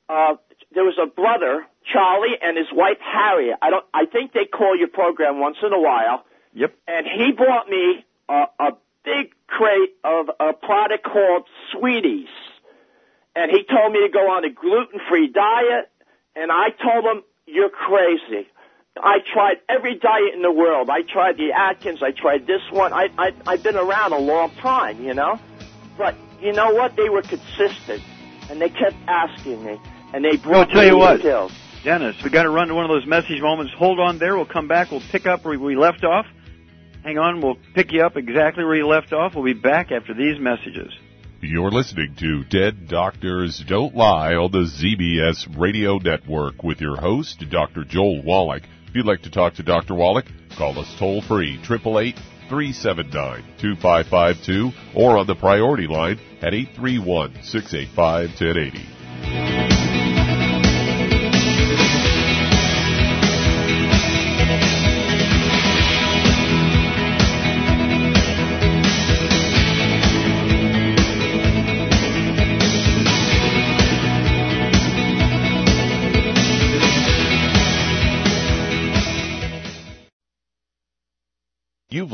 uh, 0.09 0.35
there 0.73 0.83
was 0.83 0.97
a 1.01 1.07
brother, 1.07 1.65
Charlie, 1.91 2.37
and 2.41 2.57
his 2.57 2.67
wife, 2.73 2.97
Harriet. 2.99 3.57
I 3.61 3.69
don't, 3.69 3.85
I 3.93 4.05
think 4.05 4.33
they 4.33 4.45
call 4.45 4.77
your 4.77 4.89
program 4.89 5.39
once 5.39 5.57
in 5.63 5.73
a 5.73 5.79
while. 5.79 6.25
Yep. 6.53 6.73
And 6.87 7.05
he 7.05 7.31
bought 7.31 7.67
me 7.69 8.05
a, 8.29 8.43
a 8.59 8.71
big 9.03 9.33
crate 9.47 9.95
of 10.03 10.27
a 10.39 10.53
product 10.53 11.03
called 11.03 11.47
Sweeties. 11.71 12.27
And 13.35 13.49
he 13.49 13.63
told 13.63 13.91
me 13.91 14.01
to 14.05 14.09
go 14.13 14.29
on 14.31 14.45
a 14.45 14.51
gluten-free 14.51 15.29
diet. 15.29 15.89
And 16.35 16.51
I 16.51 16.69
told 16.69 17.05
him, 17.05 17.23
you're 17.45 17.69
crazy. 17.69 18.47
I 18.95 19.17
tried 19.33 19.57
every 19.67 19.95
diet 19.95 20.35
in 20.35 20.43
the 20.43 20.51
world. 20.51 20.89
I 20.89 21.01
tried 21.01 21.37
the 21.37 21.51
Atkins. 21.51 22.03
I 22.03 22.11
tried 22.11 22.45
this 22.45 22.61
one. 22.71 22.93
I, 22.93 23.09
I, 23.17 23.31
I've 23.47 23.63
been 23.63 23.75
around 23.75 24.13
a 24.13 24.19
long 24.19 24.51
time, 24.61 25.03
you 25.03 25.15
know. 25.15 25.39
But 25.97 26.15
you 26.39 26.53
know 26.53 26.73
what? 26.73 26.95
They 26.95 27.09
were 27.09 27.23
consistent, 27.23 28.03
and 28.49 28.61
they 28.61 28.69
kept 28.69 28.95
asking 29.07 29.63
me, 29.65 29.79
and 30.13 30.23
they 30.23 30.37
brought 30.37 30.69
tell 30.69 30.81
me 30.81 30.87
you 30.87 30.97
what. 30.97 31.21
pills. 31.21 31.51
Dennis, 31.83 32.15
we 32.23 32.29
got 32.29 32.43
to 32.43 32.49
run 32.49 32.69
to 32.69 32.75
one 32.75 32.85
of 32.85 32.89
those 32.89 33.05
message 33.05 33.41
moments. 33.41 33.73
Hold 33.77 33.99
on 33.99 34.17
there. 34.17 34.37
We'll 34.37 34.45
come 34.45 34.69
back. 34.69 34.91
We'll 34.91 35.03
pick 35.11 35.25
up 35.25 35.43
where 35.43 35.59
we 35.59 35.75
left 35.75 36.05
off. 36.05 36.25
Hang 37.03 37.17
on. 37.17 37.41
We'll 37.41 37.57
pick 37.75 37.91
you 37.91 38.03
up 38.03 38.15
exactly 38.15 38.63
where 38.63 38.75
you 38.75 38.87
left 38.87 39.11
off. 39.11 39.35
We'll 39.35 39.43
be 39.43 39.53
back 39.53 39.91
after 39.91 40.13
these 40.13 40.39
messages. 40.39 40.93
You're 41.41 41.71
listening 41.71 42.15
to 42.19 42.45
Dead 42.45 42.87
Doctors 42.87 43.61
Don't 43.67 43.93
Lie 43.93 44.33
on 44.35 44.49
the 44.51 44.59
ZBS 44.59 45.59
Radio 45.59 45.97
Network 45.97 46.63
with 46.63 46.79
your 46.79 46.95
host, 46.95 47.43
Dr. 47.49 47.83
Joel 47.83 48.23
Wallach. 48.23 48.63
If 48.87 48.95
you'd 48.95 49.05
like 49.05 49.23
to 49.23 49.29
talk 49.29 49.55
to 49.55 49.63
Dr. 49.63 49.93
Wallach, 49.93 50.25
call 50.57 50.79
us 50.79 50.95
toll 50.97 51.21
free, 51.21 51.55
888 51.55 52.15
379 52.47 53.43
2552, 53.59 54.71
or 54.95 55.17
on 55.17 55.27
the 55.27 55.35
priority 55.35 55.87
line 55.87 56.17
at 56.41 56.53
831 56.53 57.43
685 57.43 58.29
1080. 58.39 59.52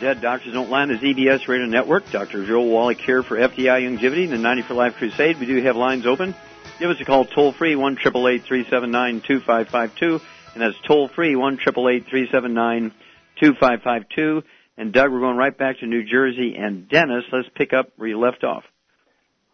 Dead 0.00 0.20
Doctors 0.20 0.52
Don't 0.52 0.70
Lie 0.70 0.82
on 0.82 0.88
the 0.88 0.94
ZBS 0.94 1.46
Radio 1.48 1.66
Network. 1.66 2.10
Dr. 2.10 2.44
Joel 2.44 2.68
Wallach 2.68 2.98
here 2.98 3.22
for 3.22 3.36
FDI 3.36 3.84
Longevity 3.84 4.24
and 4.24 4.32
the 4.32 4.38
90 4.38 4.62
for 4.62 4.74
Life 4.74 4.96
Crusade. 4.96 5.38
We 5.38 5.46
do 5.46 5.62
have 5.62 5.76
lines 5.76 6.04
open. 6.06 6.34
Give 6.78 6.90
us 6.90 7.00
a 7.00 7.04
call 7.04 7.24
toll 7.24 7.52
free, 7.52 7.76
1 7.76 7.96
379 7.96 9.20
2552 9.20 10.20
and 10.54 10.62
that's 10.62 10.76
toll 10.86 11.08
free, 11.08 11.36
1 11.36 11.58
2552 11.58 14.42
And 14.76 14.92
Doug, 14.92 15.12
we're 15.12 15.20
going 15.20 15.36
right 15.36 15.56
back 15.56 15.78
to 15.80 15.86
New 15.86 16.04
Jersey 16.04 16.56
and 16.56 16.88
Dennis. 16.88 17.24
Let's 17.32 17.48
pick 17.54 17.72
up 17.72 17.92
where 17.96 18.08
you 18.08 18.18
left 18.18 18.42
off. 18.44 18.64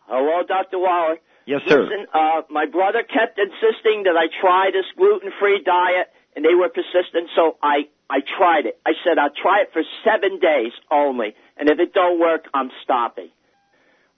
Hello, 0.07 0.43
Dr. 0.47 0.79
Wallach. 0.79 1.21
Yes, 1.47 1.63
sir. 1.67 1.83
Listen, 1.83 2.07
uh, 2.13 2.43
my 2.51 2.67
brother 2.67 3.03
kept 3.03 3.39
insisting 3.39 4.03
that 4.05 4.17
I 4.17 4.27
try 4.41 4.71
this 4.73 4.85
gluten-free 4.97 5.63
diet, 5.65 6.13
and 6.37 6.45
they 6.45 6.55
were 6.55 6.69
persistent, 6.69 7.31
so 7.35 7.57
I 7.63 7.89
I 8.11 8.21
tried 8.21 8.67
it. 8.67 8.79
I 8.85 8.93
said 9.05 9.19
I'll 9.19 9.31
try 9.31 9.63
it 9.63 9.73
for 9.73 9.83
seven 10.05 10.41
days 10.41 10.73
only, 10.91 11.37
and 11.57 11.71
if 11.71 11.79
it 11.79 11.95
don't 11.95 12.19
work, 12.19 12.47
I'm 12.53 12.71
stopping. 12.83 13.31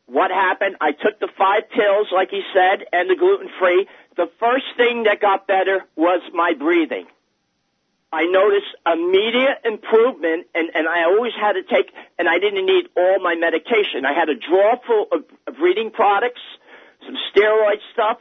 What 0.06 0.30
happened? 0.30 0.76
I 0.80 0.92
took 0.92 1.20
the 1.20 1.28
five 1.36 1.68
pills, 1.70 2.08
like 2.12 2.30
he 2.30 2.42
said, 2.54 2.86
and 2.92 3.08
the 3.08 3.16
gluten 3.16 3.48
free. 3.60 3.86
The 4.16 4.30
first 4.40 4.64
thing 4.76 5.04
that 5.04 5.20
got 5.20 5.46
better 5.46 5.84
was 5.94 6.22
my 6.32 6.54
breathing. 6.58 7.06
I 8.12 8.24
noticed 8.24 8.68
immediate 8.84 9.60
improvement, 9.64 10.46
and, 10.54 10.68
and 10.74 10.88
I 10.88 11.04
always 11.04 11.32
had 11.38 11.52
to 11.52 11.62
take, 11.62 11.92
and 12.18 12.28
I 12.28 12.38
didn't 12.38 12.66
need 12.66 12.88
all 12.96 13.20
my 13.20 13.36
medication. 13.36 14.04
I 14.04 14.12
had 14.12 14.28
a 14.28 14.34
drawer 14.34 14.80
full 14.86 15.06
of, 15.12 15.24
of 15.46 15.60
reading 15.60 15.90
products, 15.90 16.42
some 17.06 17.16
steroid 17.32 17.80
stuff, 17.92 18.18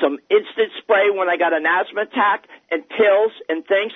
some 0.00 0.18
instant 0.30 0.72
spray 0.78 1.10
when 1.10 1.28
I 1.28 1.36
got 1.36 1.52
an 1.52 1.64
asthma 1.64 2.02
attack, 2.02 2.44
and 2.70 2.86
pills 2.88 3.32
and 3.48 3.66
things 3.66 3.92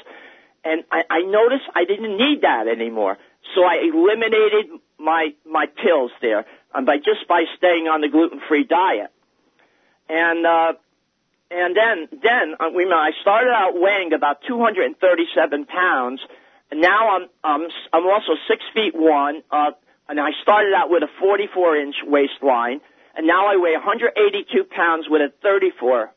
and 0.64 0.84
I, 0.90 1.02
I 1.10 1.22
noticed 1.22 1.64
I 1.74 1.84
didn't 1.84 2.16
need 2.16 2.42
that 2.42 2.66
anymore. 2.68 3.18
So 3.54 3.64
I 3.64 3.76
eliminated 3.92 4.80
my 4.98 5.34
my 5.44 5.66
pills 5.66 6.10
there 6.20 6.46
um, 6.74 6.84
by 6.84 6.96
just 6.96 7.28
by 7.28 7.44
staying 7.56 7.86
on 7.88 8.00
the 8.00 8.08
gluten 8.08 8.40
free 8.48 8.64
diet. 8.64 9.10
And 10.08 10.46
uh, 10.46 10.72
and 11.50 11.76
then 11.76 12.08
then 12.22 12.54
uh, 12.60 12.70
remember 12.70 12.94
I 12.94 13.12
started 13.20 13.52
out 13.52 13.72
weighing 13.74 14.12
about 14.12 14.38
237 14.48 15.66
pounds. 15.66 16.20
And 16.70 16.80
now 16.80 17.16
I'm 17.16 17.22
um, 17.44 17.68
I'm 17.92 18.06
also 18.06 18.32
six 18.48 18.62
feet 18.74 18.94
one. 18.94 19.42
Uh, 19.50 19.72
and 20.08 20.20
I 20.20 20.30
started 20.42 20.74
out 20.74 20.90
with 20.90 21.02
a 21.02 21.08
44 21.18 21.76
inch 21.76 21.96
waistline, 22.04 22.80
and 23.16 23.26
now 23.26 23.46
I 23.46 23.56
weigh 23.56 23.72
182 23.72 24.64
pounds 24.64 25.06
with 25.08 25.22
a 25.22 25.32
34 25.42 26.12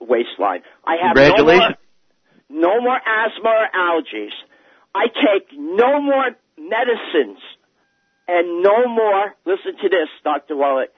waistline. 0.00 0.62
I 0.84 0.96
have. 1.02 1.14
No 1.16 1.44
more, 1.58 1.76
no 2.52 2.80
more 2.80 2.96
asthma 2.96 3.48
or 3.48 3.68
allergies. 3.74 4.36
I 4.94 5.06
take 5.08 5.48
no 5.58 6.00
more 6.00 6.30
medicines 6.58 7.38
and 8.28 8.62
no 8.62 8.86
more, 8.86 9.34
listen 9.46 9.76
to 9.82 9.88
this, 9.88 10.08
Dr. 10.22 10.56
Wallach, 10.56 10.90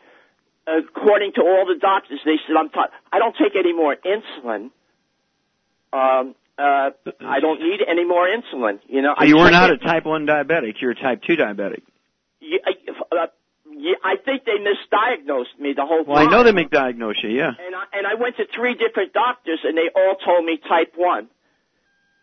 according 0.67 1.33
to 1.35 1.41
all 1.41 1.65
the 1.67 1.79
doctors, 1.81 2.21
they 2.25 2.37
said 2.47 2.57
I'm 2.59 2.71
taught, 2.71 2.91
I 3.13 3.19
don't 3.19 3.37
take 3.37 3.57
any 3.57 3.73
more 3.73 3.97
insulin. 3.97 4.71
Um, 5.93 6.35
uh, 6.59 6.91
I 7.21 7.41
don't 7.41 7.61
need 7.61 7.81
any 7.87 8.05
more 8.05 8.27
insulin. 8.29 8.81
You 8.87 9.03
know, 9.03 9.15
so 9.19 9.25
you 9.25 9.37
were 9.37 9.51
not 9.51 9.71
a 9.71 9.79
type 9.79 10.05
one 10.05 10.27
diabetic. 10.27 10.81
You're 10.81 10.93
a 10.93 10.95
type 10.95 11.23
two 11.27 11.35
diabetic. 11.35 11.83
Yeah, 12.41 12.59
uh, 13.11 13.27
yeah, 13.71 13.95
I 14.05 14.17
think 14.17 14.45
they 14.45 14.59
misdiagnosed 14.63 15.59
me 15.59 15.73
the 15.75 15.85
whole 15.85 16.05
well, 16.05 16.17
time. 16.17 16.29
Well, 16.31 16.41
I 16.41 16.43
know 16.43 16.45
they 16.45 16.53
misdiagnosed 16.53 17.23
you, 17.23 17.31
yeah. 17.31 17.51
And 17.59 17.75
I, 17.75 17.85
and 17.93 18.07
I 18.07 18.15
went 18.15 18.37
to 18.37 18.45
three 18.55 18.75
different 18.75 19.13
doctors, 19.13 19.61
and 19.65 19.77
they 19.77 19.91
all 19.95 20.17
told 20.25 20.45
me 20.45 20.59
type 20.69 20.93
one. 20.97 21.29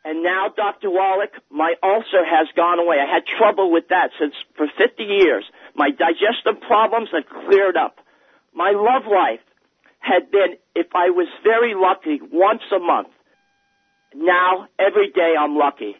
And 0.03 0.23
now, 0.23 0.47
Dr. 0.55 0.89
Wallach, 0.89 1.33
my 1.51 1.75
ulcer 1.83 2.25
has 2.25 2.47
gone 2.55 2.79
away. 2.79 2.97
I 2.97 3.11
had 3.11 3.25
trouble 3.25 3.71
with 3.71 3.89
that 3.89 4.09
since 4.19 4.33
for 4.55 4.67
50 4.77 5.03
years. 5.03 5.45
My 5.75 5.91
digestive 5.91 6.59
problems 6.61 7.09
have 7.13 7.25
cleared 7.29 7.77
up. 7.77 7.99
My 8.53 8.71
love 8.71 9.05
life 9.05 9.41
had 9.99 10.31
been, 10.31 10.57
if 10.75 10.87
I 10.95 11.11
was 11.11 11.27
very 11.43 11.75
lucky, 11.75 12.19
once 12.31 12.63
a 12.75 12.79
month. 12.79 13.09
Now, 14.15 14.67
every 14.79 15.11
day 15.11 15.35
I'm 15.39 15.55
lucky. 15.55 15.95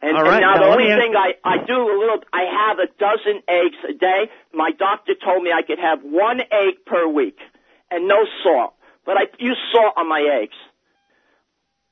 And, 0.00 0.16
right. 0.16 0.32
and 0.32 0.40
now, 0.40 0.54
now 0.54 0.60
the 0.60 0.70
only 0.72 0.88
thing 0.88 1.14
I, 1.14 1.34
I 1.44 1.64
do 1.64 1.76
a 1.76 1.96
little, 2.00 2.18
I 2.32 2.42
have 2.66 2.78
a 2.78 2.88
dozen 2.98 3.42
eggs 3.46 3.76
a 3.88 3.92
day. 3.92 4.30
My 4.52 4.70
doctor 4.76 5.12
told 5.22 5.42
me 5.42 5.50
I 5.52 5.62
could 5.62 5.78
have 5.78 6.00
one 6.02 6.40
egg 6.40 6.84
per 6.86 7.06
week 7.06 7.38
and 7.90 8.08
no 8.08 8.24
salt. 8.42 8.74
But 9.04 9.16
I 9.18 9.24
use 9.38 9.58
salt 9.72 9.94
on 9.96 10.08
my 10.08 10.40
eggs. 10.42 10.56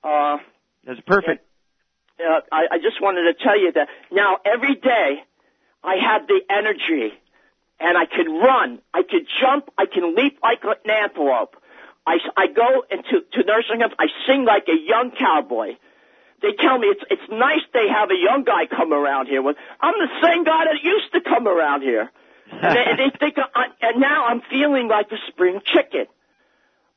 Uh, 0.02 0.38
That's 0.84 1.00
perfect. 1.06 1.46
uh, 2.18 2.40
I, 2.50 2.66
I 2.72 2.78
just 2.78 3.00
wanted 3.00 3.32
to 3.32 3.44
tell 3.44 3.58
you 3.58 3.72
that 3.72 3.88
now 4.10 4.38
every 4.44 4.74
day 4.74 5.22
I 5.82 5.96
have 5.96 6.26
the 6.26 6.40
energy 6.50 7.12
and 7.80 7.96
I 7.96 8.04
can 8.04 8.26
run, 8.26 8.80
I 8.92 9.02
can 9.02 9.26
jump, 9.40 9.70
I 9.78 9.86
can 9.86 10.14
leap 10.14 10.38
like 10.42 10.60
an 10.64 10.90
antelope. 10.90 11.56
I, 12.06 12.18
I 12.36 12.46
go 12.48 12.84
into 12.90 13.24
to 13.32 13.44
nursing 13.44 13.80
homes, 13.80 13.94
I 13.98 14.06
sing 14.26 14.44
like 14.44 14.68
a 14.68 14.76
young 14.76 15.12
cowboy. 15.12 15.76
They 16.42 16.52
tell 16.58 16.78
me 16.78 16.88
it's 16.88 17.04
it's 17.10 17.28
nice 17.30 17.60
they 17.74 17.88
have 17.88 18.10
a 18.10 18.16
young 18.16 18.44
guy 18.44 18.64
come 18.66 18.92
around 18.92 19.26
here. 19.26 19.42
With 19.42 19.56
I'm 19.80 19.94
the 19.98 20.08
same 20.22 20.44
guy 20.44 20.64
that 20.64 20.82
used 20.82 21.12
to 21.12 21.20
come 21.20 21.46
around 21.46 21.82
here, 21.82 22.10
and 22.50 22.76
they, 22.76 22.84
they 22.96 23.10
think, 23.18 23.36
I, 23.38 23.66
and 23.82 24.00
now 24.00 24.26
I'm 24.26 24.40
feeling 24.50 24.88
like 24.88 25.12
a 25.12 25.18
spring 25.28 25.60
chicken. 25.64 26.06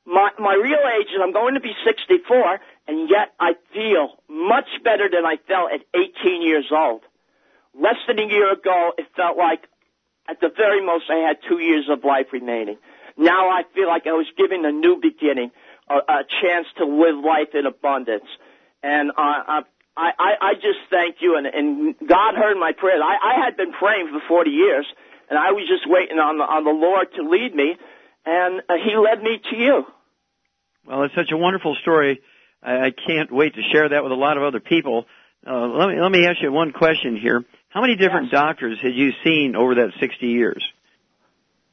My 0.05 0.31
my 0.39 0.53
real 0.55 0.79
age 0.99 1.07
is 1.07 1.19
I'm 1.21 1.33
going 1.33 1.55
to 1.55 1.59
be 1.59 1.73
64, 1.85 2.59
and 2.87 3.09
yet 3.09 3.33
I 3.39 3.53
feel 3.73 4.17
much 4.29 4.67
better 4.83 5.09
than 5.11 5.25
I 5.25 5.37
felt 5.47 5.71
at 5.71 5.81
18 5.93 6.41
years 6.41 6.65
old. 6.71 7.01
Less 7.73 7.95
than 8.07 8.19
a 8.19 8.27
year 8.27 8.51
ago, 8.51 8.91
it 8.97 9.07
felt 9.15 9.37
like 9.37 9.63
at 10.29 10.39
the 10.39 10.49
very 10.55 10.85
most 10.85 11.05
I 11.09 11.27
had 11.27 11.37
two 11.47 11.59
years 11.59 11.87
of 11.89 12.03
life 12.03 12.27
remaining. 12.31 12.77
Now 13.17 13.49
I 13.49 13.63
feel 13.73 13.87
like 13.87 14.07
I 14.07 14.13
was 14.13 14.27
given 14.37 14.65
a 14.65 14.71
new 14.71 14.99
beginning, 15.01 15.51
a, 15.89 15.95
a 15.95 16.23
chance 16.41 16.67
to 16.77 16.85
live 16.85 17.23
life 17.23 17.53
in 17.53 17.65
abundance. 17.65 18.27
And 18.81 19.11
uh, 19.11 19.13
I, 19.17 19.61
I, 19.95 20.33
I 20.41 20.53
just 20.55 20.79
thank 20.89 21.17
you, 21.21 21.37
and, 21.37 21.45
and 21.45 21.95
God 22.07 22.35
heard 22.35 22.57
my 22.57 22.73
prayers. 22.73 23.01
I, 23.03 23.33
I 23.33 23.45
had 23.45 23.55
been 23.55 23.71
praying 23.71 24.09
for 24.11 24.21
40 24.27 24.49
years, 24.49 24.85
and 25.29 25.37
I 25.37 25.51
was 25.51 25.67
just 25.67 25.87
waiting 25.87 26.19
on 26.19 26.37
the, 26.37 26.43
on 26.43 26.63
the 26.63 26.71
Lord 26.71 27.07
to 27.15 27.23
lead 27.23 27.55
me, 27.55 27.75
and 28.25 28.61
uh, 28.67 28.73
He 28.83 28.97
led 28.97 29.21
me 29.21 29.39
to 29.51 29.55
you. 29.55 29.85
Well, 30.85 31.03
it's 31.03 31.15
such 31.15 31.31
a 31.31 31.37
wonderful 31.37 31.75
story. 31.81 32.21
I, 32.63 32.87
I 32.87 32.91
can't 32.91 33.31
wait 33.31 33.55
to 33.55 33.61
share 33.71 33.89
that 33.89 34.03
with 34.03 34.11
a 34.11 34.15
lot 34.15 34.37
of 34.37 34.43
other 34.43 34.59
people. 34.59 35.05
Uh, 35.45 35.67
let 35.67 35.89
me 35.89 36.01
let 36.01 36.11
me 36.11 36.25
ask 36.25 36.41
you 36.41 36.51
one 36.51 36.71
question 36.71 37.17
here. 37.17 37.43
How 37.69 37.81
many 37.81 37.95
different 37.95 38.25
yes. 38.31 38.31
doctors 38.33 38.77
had 38.81 38.93
you 38.95 39.11
seen 39.23 39.55
over 39.55 39.75
that 39.75 39.91
60 39.99 40.25
years? 40.27 40.63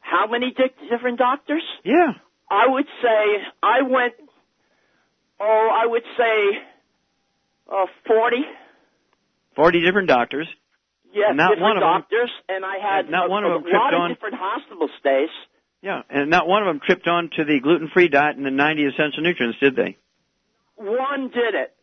How 0.00 0.26
many 0.26 0.53
di- 0.53 0.88
different 0.90 1.18
doctors? 1.18 1.62
Yeah. 1.85 2.12
I 2.50 2.66
would 2.66 2.87
say 3.03 3.44
I 3.62 3.83
went. 3.83 4.14
Oh, 5.38 5.68
I 5.72 5.87
would 5.87 6.03
say 6.18 6.59
uh, 7.70 7.87
40. 8.07 8.37
40 9.57 9.81
different 9.85 10.09
doctors. 10.09 10.48
Yes, 11.12 11.26
And 11.31 11.37
not 11.38 11.50
different 11.50 11.62
one 11.62 11.76
of 11.76 11.81
them- 11.83 11.90
doctors, 12.03 12.31
and 12.48 12.64
I 12.64 12.76
had 12.79 13.00
and 13.07 13.11
not 13.11 13.26
a, 13.26 13.31
one 13.31 13.44
of 13.44 13.50
a 13.53 13.55
them 13.55 13.62
tripped 13.64 13.74
lot 13.76 13.94
on- 13.94 14.11
of 14.11 14.16
different 14.16 14.37
hospital 14.38 14.88
stays. 15.00 15.29
Yeah, 15.83 16.03
and 16.11 16.29
not 16.31 16.46
one 16.46 16.62
of 16.62 16.66
them 16.68 16.81
tripped 16.85 17.09
on 17.09 17.31
to 17.37 17.44
the 17.44 17.59
gluten-free 17.61 18.09
diet 18.09 18.37
and 18.37 18.44
the 18.44 18.50
90 18.50 18.85
essential 18.87 19.22
nutrients, 19.22 19.59
did 19.61 19.76
they? 19.76 19.96
One 20.81 21.29
did 21.29 21.55
it. 21.55 21.77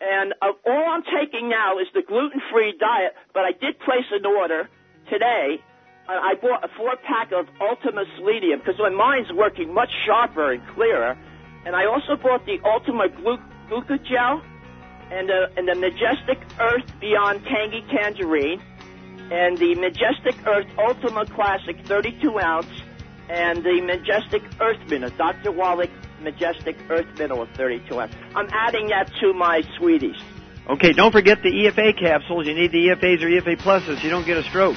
And 0.00 0.34
uh, 0.42 0.58
all 0.66 0.90
I'm 0.90 1.02
taking 1.02 1.48
now 1.48 1.78
is 1.78 1.86
the 1.94 2.02
gluten-free 2.02 2.74
diet, 2.78 3.14
but 3.32 3.44
I 3.44 3.52
did 3.52 3.78
place 3.78 4.06
an 4.10 4.26
order 4.26 4.68
today. 5.08 5.62
Uh, 6.08 6.12
I 6.12 6.34
bought 6.34 6.64
a 6.64 6.68
four-pack 6.76 7.30
of 7.30 7.46
Ultima 7.60 8.04
Selenium 8.16 8.58
because 8.58 8.74
my 8.78 8.90
mind's 8.90 9.32
working 9.32 9.72
much 9.72 9.90
sharper 10.04 10.52
and 10.52 10.62
clearer. 10.74 11.16
And 11.64 11.76
I 11.76 11.86
also 11.86 12.20
bought 12.20 12.44
the 12.44 12.58
Ultima 12.64 13.08
Glu- 13.08 13.42
Glucogel 13.70 14.42
and, 15.10 15.30
uh, 15.30 15.54
and 15.56 15.68
the 15.68 15.76
Majestic 15.76 16.38
Earth 16.58 16.86
Beyond 17.00 17.44
Tangy 17.44 17.84
Tangerine 17.90 18.60
and 19.30 19.58
the 19.58 19.74
Majestic 19.76 20.34
Earth 20.46 20.66
Ultima 20.76 21.26
Classic 21.26 21.76
32 21.86 22.38
ounce 22.40 22.66
and 23.28 23.62
the 23.62 23.80
Majestic 23.82 24.42
Earth 24.60 24.78
Mineral, 24.88 25.12
Dr. 25.18 25.52
Wallach 25.52 25.90
Majestic 26.20 26.76
Earth 26.90 27.06
Mineral 27.18 27.46
32 27.54 28.00
ounce. 28.00 28.14
I'm 28.34 28.48
adding 28.52 28.88
that 28.88 29.10
to 29.20 29.32
my 29.32 29.62
sweeties. 29.78 30.16
Okay, 30.68 30.92
don't 30.92 31.12
forget 31.12 31.42
the 31.42 31.50
EFA 31.50 31.98
capsules. 31.98 32.46
You 32.46 32.54
need 32.54 32.72
the 32.72 32.88
EFAs 32.88 33.22
or 33.22 33.28
EFA 33.28 33.58
pluses 33.58 34.02
you 34.02 34.10
don't 34.10 34.26
get 34.26 34.36
a 34.36 34.42
stroke. 34.42 34.76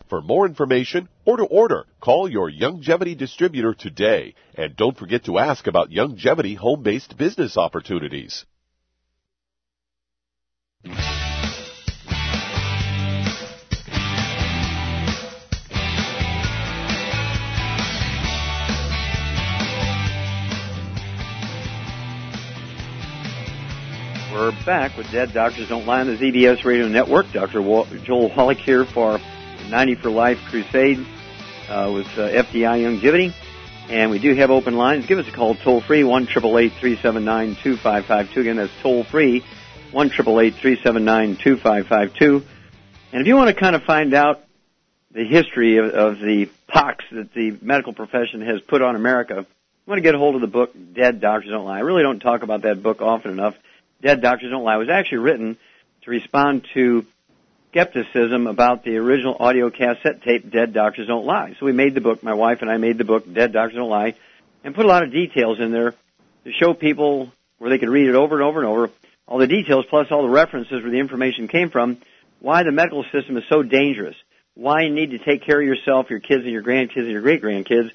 For 0.11 0.21
more 0.21 0.45
information 0.45 1.07
or 1.23 1.37
to 1.37 1.45
order, 1.45 1.85
call 2.01 2.29
your 2.29 2.51
Youngevity 2.51 3.17
distributor 3.17 3.73
today. 3.73 4.35
And 4.55 4.75
don't 4.75 4.97
forget 4.97 5.23
to 5.23 5.37
ask 5.37 5.67
about 5.67 5.89
Youngevity 5.89 6.57
home-based 6.57 7.17
business 7.17 7.55
opportunities. 7.55 8.43
We're 24.33 24.51
back 24.65 24.97
with 24.97 25.09
Dead 25.09 25.31
Doctors 25.33 25.69
Don't 25.69 25.85
Lie 25.85 26.01
on 26.01 26.07
the 26.07 26.17
ZBS 26.17 26.65
Radio 26.65 26.89
Network. 26.89 27.27
Dr. 27.31 27.61
Joel 28.03 28.35
Wallach 28.35 28.57
here 28.57 28.83
for 28.83 29.17
90 29.71 29.95
for 29.95 30.09
Life 30.09 30.37
Crusade 30.49 30.99
uh, 31.69 31.89
with 31.93 32.07
uh, 32.17 32.27
FDI 32.27 32.83
Youngevity. 32.83 33.33
And 33.89 34.11
we 34.11 34.19
do 34.19 34.35
have 34.35 34.51
open 34.51 34.75
lines. 34.75 35.05
Give 35.05 35.17
us 35.17 35.27
a 35.29 35.31
call 35.31 35.55
toll 35.55 35.79
free, 35.79 36.03
1 36.03 36.25
379 36.25 37.55
2552. 37.55 38.41
Again, 38.41 38.57
that's 38.57 38.73
toll 38.81 39.05
free, 39.05 39.45
1 39.91 40.09
379 40.09 41.37
2552. 41.37 42.43
And 43.13 43.21
if 43.21 43.27
you 43.27 43.35
want 43.35 43.47
to 43.47 43.55
kind 43.55 43.73
of 43.73 43.83
find 43.83 44.13
out 44.13 44.43
the 45.11 45.23
history 45.23 45.77
of, 45.77 45.85
of 45.85 46.19
the 46.19 46.49
pox 46.67 47.05
that 47.13 47.33
the 47.33 47.57
medical 47.61 47.93
profession 47.93 48.41
has 48.41 48.59
put 48.59 48.81
on 48.81 48.97
America, 48.97 49.35
you 49.35 49.45
want 49.85 49.99
to 49.99 50.03
get 50.03 50.15
a 50.15 50.17
hold 50.17 50.35
of 50.35 50.41
the 50.41 50.47
book 50.47 50.75
Dead 50.93 51.21
Doctors 51.21 51.49
Don't 51.49 51.63
Lie. 51.65 51.77
I 51.77 51.81
really 51.81 52.03
don't 52.03 52.19
talk 52.19 52.43
about 52.43 52.63
that 52.63 52.83
book 52.83 53.01
often 53.01 53.31
enough. 53.31 53.55
Dead 54.01 54.21
Doctors 54.21 54.51
Don't 54.51 54.65
Lie 54.65 54.77
was 54.77 54.89
actually 54.89 55.19
written 55.19 55.57
to 56.01 56.11
respond 56.11 56.67
to 56.73 57.05
skepticism 57.71 58.47
about 58.47 58.83
the 58.83 58.97
original 58.97 59.37
audio 59.39 59.69
cassette 59.69 60.21
tape 60.23 60.51
Dead 60.51 60.73
Doctors 60.73 61.07
Don't 61.07 61.25
Lie. 61.25 61.55
So 61.57 61.65
we 61.65 61.71
made 61.71 61.95
the 61.95 62.01
book, 62.01 62.21
my 62.21 62.33
wife 62.33 62.57
and 62.61 62.69
I 62.69 62.75
made 62.75 62.97
the 62.97 63.05
book 63.05 63.31
Dead 63.33 63.53
Doctors 63.53 63.77
Don't 63.77 63.89
Lie, 63.89 64.15
and 64.65 64.75
put 64.75 64.83
a 64.85 64.89
lot 64.89 65.03
of 65.03 65.11
details 65.13 65.57
in 65.59 65.71
there 65.71 65.91
to 66.43 66.51
show 66.51 66.73
people 66.73 67.31
where 67.59 67.69
they 67.69 67.77
could 67.77 67.89
read 67.89 68.09
it 68.09 68.15
over 68.15 68.35
and 68.35 68.43
over 68.43 68.59
and 68.59 68.67
over, 68.67 68.89
all 69.25 69.37
the 69.37 69.47
details 69.47 69.85
plus 69.89 70.07
all 70.11 70.23
the 70.23 70.29
references 70.29 70.83
where 70.83 70.91
the 70.91 70.99
information 70.99 71.47
came 71.47 71.69
from, 71.69 71.97
why 72.41 72.63
the 72.63 72.73
medical 72.73 73.05
system 73.13 73.37
is 73.37 73.43
so 73.49 73.63
dangerous, 73.63 74.15
why 74.53 74.81
you 74.81 74.89
need 74.89 75.11
to 75.11 75.19
take 75.19 75.45
care 75.45 75.61
of 75.61 75.65
yourself, 75.65 76.09
your 76.09 76.19
kids 76.19 76.43
and 76.43 76.51
your 76.51 76.63
grandkids 76.63 77.03
and 77.03 77.11
your 77.11 77.21
great 77.21 77.41
grandkids. 77.41 77.91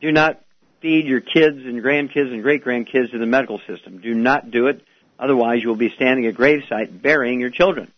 Do 0.00 0.10
not 0.10 0.42
feed 0.80 1.06
your 1.06 1.20
kids 1.20 1.58
and 1.58 1.80
grandkids 1.80 2.32
and 2.32 2.42
great 2.42 2.64
grandkids 2.64 3.12
to 3.12 3.18
the 3.18 3.26
medical 3.26 3.60
system. 3.68 4.00
Do 4.00 4.12
not 4.12 4.50
do 4.50 4.66
it. 4.66 4.82
Otherwise, 5.20 5.62
you 5.62 5.68
will 5.68 5.76
be 5.76 5.92
standing 5.94 6.26
at 6.26 6.34
gravesite 6.34 7.00
burying 7.00 7.38
your 7.38 7.50
children. 7.50 7.92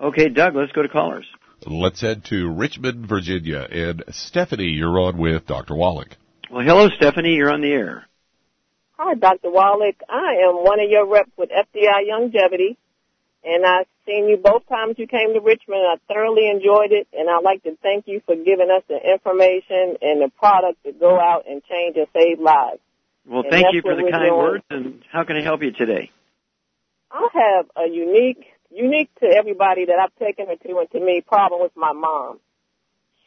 Okay, 0.00 0.28
Doug, 0.28 0.54
let's 0.54 0.72
go 0.72 0.82
to 0.82 0.88
callers. 0.88 1.26
Let's 1.66 2.00
head 2.00 2.24
to 2.26 2.50
Richmond, 2.52 3.06
Virginia. 3.08 3.66
And 3.70 4.04
Stephanie, 4.10 4.66
you're 4.70 4.98
on 5.00 5.18
with 5.18 5.46
Dr. 5.46 5.74
Wallach. 5.74 6.16
Well, 6.50 6.64
hello, 6.64 6.88
Stephanie. 6.96 7.34
You're 7.34 7.52
on 7.52 7.60
the 7.62 7.72
air. 7.72 8.04
Hi, 8.96 9.14
Dr. 9.14 9.50
Wallach. 9.50 9.96
I 10.08 10.48
am 10.48 10.64
one 10.64 10.80
of 10.80 10.88
your 10.88 11.06
reps 11.06 11.30
with 11.36 11.50
FDI 11.50 12.06
Youngevity, 12.10 12.76
and 13.44 13.64
I've 13.66 13.86
seen 14.06 14.28
you 14.28 14.36
both 14.36 14.68
times 14.68 14.94
you 14.98 15.06
came 15.06 15.34
to 15.34 15.40
Richmond. 15.40 15.82
I 15.82 15.96
thoroughly 16.12 16.48
enjoyed 16.48 16.92
it, 16.92 17.06
and 17.12 17.28
I'd 17.28 17.42
like 17.44 17.62
to 17.64 17.76
thank 17.82 18.06
you 18.06 18.20
for 18.24 18.34
giving 18.36 18.70
us 18.74 18.82
the 18.88 18.96
information 18.98 19.96
and 20.00 20.22
the 20.22 20.30
product 20.38 20.82
to 20.84 20.92
go 20.92 21.18
out 21.18 21.44
and 21.48 21.62
change 21.64 21.96
and 21.96 22.06
save 22.14 22.40
lives. 22.40 22.78
Well, 23.26 23.42
And 23.42 23.50
thank 23.50 23.66
you 23.72 23.82
for 23.82 23.94
the 23.94 24.08
kind 24.10 24.24
doing. 24.28 24.38
words, 24.38 24.64
and 24.70 25.02
how 25.12 25.24
can 25.24 25.36
I 25.36 25.42
help 25.42 25.62
you 25.62 25.72
today? 25.72 26.10
I 27.10 27.28
have 27.34 27.66
a 27.76 27.88
unique, 27.88 28.44
unique 28.70 29.10
to 29.20 29.26
everybody 29.26 29.86
that 29.86 29.98
I've 29.98 30.14
taken 30.16 30.46
her 30.46 30.56
to 30.56 30.78
and 30.78 30.90
to 30.90 31.00
me 31.00 31.22
problem 31.26 31.62
with 31.62 31.76
my 31.76 31.92
mom. 31.92 32.40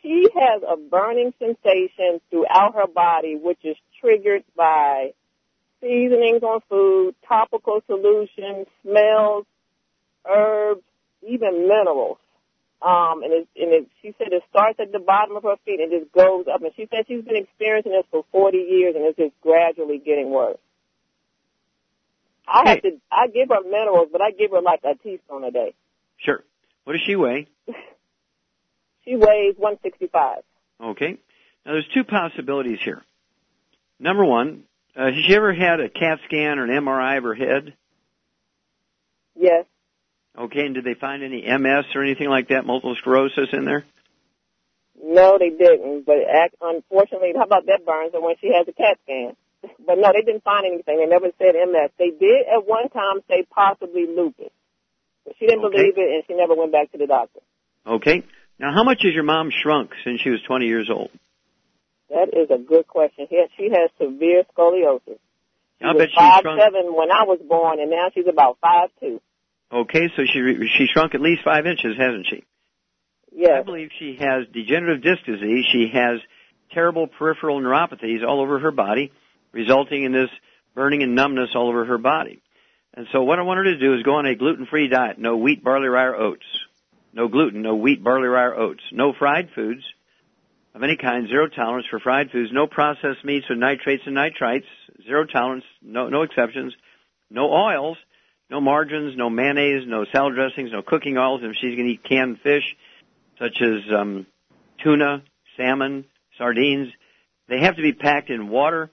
She 0.01 0.27
has 0.33 0.63
a 0.67 0.77
burning 0.77 1.33
sensation 1.37 2.21
throughout 2.29 2.73
her 2.75 2.87
body, 2.87 3.35
which 3.35 3.59
is 3.63 3.75
triggered 3.99 4.43
by 4.55 5.13
seasonings 5.79 6.41
on 6.43 6.61
food, 6.69 7.15
topical 7.27 7.81
solutions, 7.87 8.67
smells, 8.83 9.45
herbs, 10.27 10.81
even 11.27 11.67
minerals. 11.67 12.17
Um, 12.81 13.21
and 13.21 13.31
it, 13.31 13.47
and 13.55 13.73
it, 13.73 13.87
she 14.01 14.15
said 14.17 14.29
it 14.31 14.41
starts 14.49 14.79
at 14.79 14.91
the 14.91 14.99
bottom 14.99 15.35
of 15.35 15.43
her 15.43 15.55
feet 15.65 15.79
and 15.79 15.91
just 15.91 16.11
goes 16.11 16.45
up. 16.51 16.63
And 16.63 16.71
she 16.75 16.87
said 16.89 17.05
she's 17.07 17.23
been 17.23 17.35
experiencing 17.35 17.91
this 17.91 18.05
for 18.09 18.25
40 18.31 18.57
years 18.57 18.95
and 18.95 19.05
it's 19.05 19.17
just 19.17 19.39
gradually 19.41 19.99
getting 19.99 20.31
worse. 20.31 20.57
I 22.47 22.69
have 22.69 22.81
to, 22.81 22.99
I 23.11 23.27
give 23.27 23.49
her 23.49 23.63
minerals, 23.63 24.09
but 24.11 24.21
I 24.21 24.31
give 24.31 24.51
her 24.51 24.61
like 24.61 24.81
a 24.83 24.95
teaspoon 24.95 25.43
a 25.43 25.51
day. 25.51 25.73
Sure. 26.17 26.43
What 26.83 26.93
does 26.93 27.01
she 27.05 27.15
weigh? 27.15 27.47
She 29.05 29.15
weighs 29.15 29.55
165. 29.57 30.43
Okay. 30.79 31.17
Now, 31.65 31.71
there's 31.73 31.87
two 31.93 32.03
possibilities 32.03 32.79
here. 32.83 33.01
Number 33.99 34.25
one, 34.25 34.63
uh, 34.95 35.05
has 35.05 35.13
she 35.27 35.35
ever 35.35 35.53
had 35.53 35.79
a 35.79 35.89
CAT 35.89 36.19
scan 36.25 36.59
or 36.59 36.65
an 36.65 36.85
MRI 36.85 37.17
of 37.17 37.23
her 37.23 37.33
head? 37.33 37.73
Yes. 39.35 39.65
Okay, 40.37 40.65
and 40.65 40.75
did 40.75 40.85
they 40.85 40.93
find 40.93 41.23
any 41.23 41.41
MS 41.41 41.85
or 41.95 42.03
anything 42.03 42.29
like 42.29 42.49
that, 42.49 42.65
multiple 42.65 42.95
sclerosis 42.99 43.49
in 43.53 43.65
there? 43.65 43.85
No, 45.03 45.37
they 45.37 45.49
didn't. 45.49 46.05
But 46.05 46.17
unfortunately, 46.61 47.33
how 47.35 47.43
about 47.43 47.65
that 47.65 47.85
burns 47.85 48.13
her 48.13 48.21
when 48.21 48.35
she 48.39 48.51
has 48.55 48.67
a 48.67 48.73
CAT 48.73 48.99
scan? 49.03 49.35
But 49.61 49.97
no, 49.97 50.11
they 50.13 50.21
didn't 50.25 50.43
find 50.43 50.65
anything. 50.65 50.97
They 50.97 51.05
never 51.05 51.27
said 51.37 51.53
MS. 51.55 51.91
They 51.99 52.09
did 52.09 52.47
at 52.49 52.65
one 52.65 52.89
time 52.89 53.21
say 53.29 53.43
possibly 53.53 54.07
lupus. 54.07 54.49
But 55.25 55.35
she 55.37 55.45
didn't 55.45 55.65
Okay. 55.65 55.77
believe 55.77 55.97
it 55.97 56.09
and 56.15 56.23
she 56.27 56.33
never 56.33 56.55
went 56.55 56.71
back 56.71 56.91
to 56.93 56.97
the 56.97 57.05
doctor. 57.07 57.39
Okay. 57.85 58.23
Now, 58.59 58.73
how 58.73 58.83
much 58.83 58.99
has 59.03 59.13
your 59.13 59.23
mom 59.23 59.49
shrunk 59.51 59.91
since 60.03 60.21
she 60.21 60.29
was 60.29 60.41
20 60.47 60.65
years 60.65 60.89
old? 60.91 61.09
That 62.09 62.29
is 62.33 62.49
a 62.49 62.57
good 62.57 62.87
question. 62.87 63.27
She 63.29 63.35
has, 63.37 63.49
she 63.57 63.69
has 63.69 63.89
severe 63.99 64.43
scoliosis. 64.55 65.17
She 65.79 65.85
I 65.85 65.93
was 65.93 65.97
bet 65.97 66.09
she 66.09 66.15
five 66.15 66.41
shrunk. 66.41 66.59
seven 66.61 66.93
when 66.95 67.11
I 67.11 67.23
was 67.23 67.39
born, 67.47 67.79
and 67.79 67.89
now 67.89 68.09
she's 68.13 68.27
about 68.27 68.57
five 68.61 68.89
two. 68.99 69.21
Okay, 69.71 70.09
so 70.15 70.23
she 70.25 70.39
she 70.77 70.87
shrunk 70.91 71.15
at 71.15 71.21
least 71.21 71.41
five 71.43 71.65
inches, 71.65 71.95
hasn't 71.97 72.27
she? 72.29 72.43
Yes. 73.33 73.51
I 73.59 73.63
believe 73.63 73.89
she 73.97 74.17
has 74.19 74.45
degenerative 74.53 75.01
disc 75.01 75.23
disease. 75.25 75.65
She 75.71 75.89
has 75.93 76.19
terrible 76.73 77.07
peripheral 77.07 77.61
neuropathies 77.61 78.25
all 78.27 78.41
over 78.41 78.59
her 78.59 78.71
body, 78.71 79.11
resulting 79.51 80.03
in 80.03 80.11
this 80.11 80.29
burning 80.75 81.03
and 81.03 81.15
numbness 81.15 81.49
all 81.55 81.69
over 81.69 81.85
her 81.85 81.97
body. 81.97 82.41
And 82.93 83.07
so 83.11 83.23
what 83.23 83.39
I 83.39 83.43
want 83.43 83.59
her 83.59 83.63
to 83.65 83.79
do 83.79 83.93
is 83.95 84.03
go 84.03 84.15
on 84.15 84.25
a 84.25 84.35
gluten-free 84.35 84.89
diet. 84.89 85.17
No 85.17 85.37
wheat, 85.37 85.63
barley, 85.63 85.87
rye, 85.87 86.05
or 86.05 86.15
oats. 86.15 86.45
No 87.13 87.27
gluten, 87.27 87.61
no 87.61 87.75
wheat, 87.75 88.03
barley, 88.03 88.27
rye, 88.27 88.45
or 88.45 88.55
oats. 88.55 88.83
No 88.91 89.13
fried 89.17 89.49
foods 89.55 89.83
of 90.73 90.83
any 90.83 90.97
kind. 90.97 91.27
Zero 91.27 91.47
tolerance 91.47 91.87
for 91.89 91.99
fried 91.99 92.31
foods. 92.31 92.51
No 92.51 92.67
processed 92.67 93.23
meats 93.23 93.47
with 93.49 93.59
nitrates 93.59 94.03
and 94.05 94.15
nitrites. 94.15 94.65
Zero 95.05 95.25
tolerance. 95.25 95.63
No, 95.81 96.09
no 96.09 96.23
exceptions. 96.23 96.73
No 97.29 97.51
oils. 97.51 97.97
No 98.49 98.59
margarines. 98.59 99.15
No 99.17 99.29
mayonnaise. 99.29 99.83
No 99.87 100.05
salad 100.11 100.35
dressings. 100.35 100.71
No 100.71 100.81
cooking 100.81 101.17
oils. 101.17 101.41
And 101.43 101.51
if 101.51 101.57
she's 101.61 101.75
going 101.75 101.87
to 101.87 101.93
eat 101.93 102.03
canned 102.03 102.39
fish, 102.41 102.75
such 103.39 103.61
as 103.61 103.93
um, 103.97 104.25
tuna, 104.83 105.23
salmon, 105.57 106.05
sardines, 106.37 106.89
they 107.47 107.59
have 107.59 107.77
to 107.77 107.81
be 107.81 107.93
packed 107.93 108.29
in 108.29 108.49
water 108.49 108.89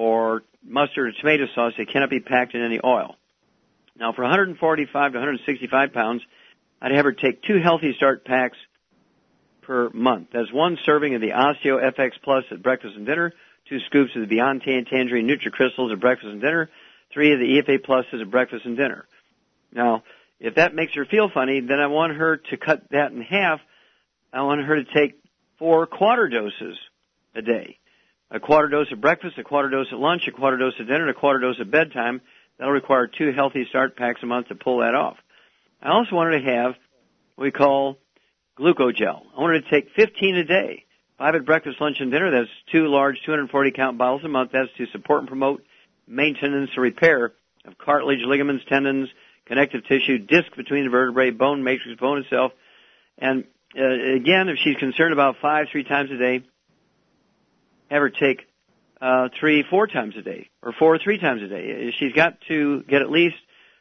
or 0.00 0.42
mustard 0.64 1.08
or 1.08 1.12
tomato 1.20 1.44
sauce. 1.54 1.74
They 1.76 1.84
cannot 1.84 2.08
be 2.08 2.20
packed 2.20 2.54
in 2.54 2.62
any 2.62 2.80
oil. 2.82 3.16
Now, 3.98 4.14
for 4.14 4.22
145 4.22 5.12
to 5.12 5.18
165 5.18 5.92
pounds, 5.92 6.22
I'd 6.80 6.92
have 6.92 7.04
her 7.04 7.12
take 7.12 7.42
two 7.42 7.58
Healthy 7.62 7.92
Start 7.98 8.24
packs 8.24 8.56
per 9.60 9.90
month. 9.90 10.28
That's 10.32 10.50
one 10.50 10.78
serving 10.86 11.14
of 11.14 11.20
the 11.20 11.32
Osteo 11.32 11.78
FX 11.92 12.12
Plus 12.24 12.44
at 12.50 12.62
breakfast 12.62 12.96
and 12.96 13.04
dinner, 13.04 13.34
two 13.68 13.78
scoops 13.88 14.12
of 14.16 14.22
the 14.22 14.26
Beyond 14.26 14.62
Tan 14.62 14.86
Tangerine 14.86 15.28
NutriCrystals 15.28 15.92
at 15.92 16.00
breakfast 16.00 16.30
and 16.32 16.40
dinner, 16.40 16.70
three 17.12 17.34
of 17.34 17.38
the 17.38 17.60
EFA 17.60 17.84
Pluses 17.84 18.22
at 18.22 18.30
breakfast 18.30 18.64
and 18.64 18.78
dinner. 18.78 19.04
Now, 19.70 20.02
if 20.38 20.54
that 20.54 20.74
makes 20.74 20.94
her 20.94 21.04
feel 21.04 21.28
funny, 21.28 21.60
then 21.60 21.78
I 21.78 21.88
want 21.88 22.14
her 22.14 22.38
to 22.38 22.56
cut 22.56 22.88
that 22.92 23.12
in 23.12 23.20
half. 23.20 23.60
I 24.32 24.40
want 24.42 24.64
her 24.64 24.76
to 24.76 24.94
take 24.94 25.20
four 25.58 25.86
quarter 25.86 26.30
doses 26.30 26.78
a 27.34 27.42
day. 27.42 27.79
A 28.30 28.38
quarter 28.38 28.68
dose 28.68 28.86
at 28.92 29.00
breakfast, 29.00 29.38
a 29.38 29.42
quarter 29.42 29.68
dose 29.68 29.88
at 29.90 29.98
lunch, 29.98 30.22
a 30.28 30.32
quarter 30.32 30.56
dose 30.56 30.74
at 30.78 30.86
dinner, 30.86 31.08
and 31.08 31.10
a 31.10 31.18
quarter 31.18 31.40
dose 31.40 31.56
at 31.60 31.70
bedtime. 31.70 32.20
That'll 32.58 32.72
require 32.72 33.06
two 33.06 33.32
healthy 33.32 33.66
start 33.68 33.96
packs 33.96 34.22
a 34.22 34.26
month 34.26 34.48
to 34.48 34.54
pull 34.54 34.78
that 34.78 34.94
off. 34.94 35.16
I 35.82 35.90
also 35.90 36.14
wanted 36.14 36.40
to 36.40 36.50
have 36.52 36.74
what 37.34 37.44
we 37.44 37.50
call 37.50 37.96
glucogel. 38.58 39.22
I 39.36 39.40
wanted 39.40 39.64
to 39.64 39.70
take 39.70 39.88
15 39.96 40.36
a 40.36 40.44
day. 40.44 40.84
Five 41.18 41.34
at 41.34 41.44
breakfast, 41.44 41.80
lunch, 41.80 41.96
and 42.00 42.10
dinner. 42.10 42.30
That's 42.30 42.50
two 42.72 42.86
large 42.86 43.16
240 43.26 43.72
count 43.72 43.98
bottles 43.98 44.24
a 44.24 44.28
month. 44.28 44.52
That's 44.52 44.70
to 44.78 44.86
support 44.92 45.20
and 45.20 45.28
promote 45.28 45.62
maintenance 46.06 46.70
or 46.76 46.82
repair 46.82 47.32
of 47.64 47.78
cartilage, 47.78 48.20
ligaments, 48.24 48.64
tendons, 48.68 49.08
connective 49.46 49.84
tissue, 49.86 50.18
disc 50.18 50.54
between 50.56 50.84
the 50.84 50.90
vertebrae, 50.90 51.30
bone 51.30 51.62
matrix, 51.62 52.00
bone 52.00 52.18
itself. 52.18 52.52
And 53.18 53.44
uh, 53.78 54.16
again, 54.16 54.48
if 54.48 54.58
she's 54.62 54.76
concerned 54.76 55.12
about 55.12 55.36
five, 55.42 55.66
three 55.70 55.84
times 55.84 56.10
a 56.10 56.16
day, 56.16 56.44
have 57.90 58.00
her 58.00 58.10
take 58.10 58.46
uh, 59.00 59.28
three, 59.38 59.64
four 59.68 59.86
times 59.86 60.14
a 60.16 60.22
day, 60.22 60.48
or 60.62 60.72
four, 60.78 60.94
or 60.94 60.98
three 60.98 61.18
times 61.18 61.42
a 61.42 61.48
day. 61.48 61.92
She's 61.98 62.12
got 62.12 62.38
to 62.48 62.82
get 62.82 63.02
at 63.02 63.10
least 63.10 63.36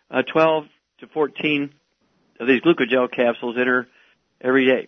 uh, 0.09 0.23
12 0.23 0.65
to 1.01 1.07
14 1.07 1.73
of 2.39 2.47
these 2.47 2.61
glucogel 2.61 3.11
capsules 3.11 3.57
in 3.57 3.67
her 3.67 3.87
every 4.41 4.65
day, 4.65 4.87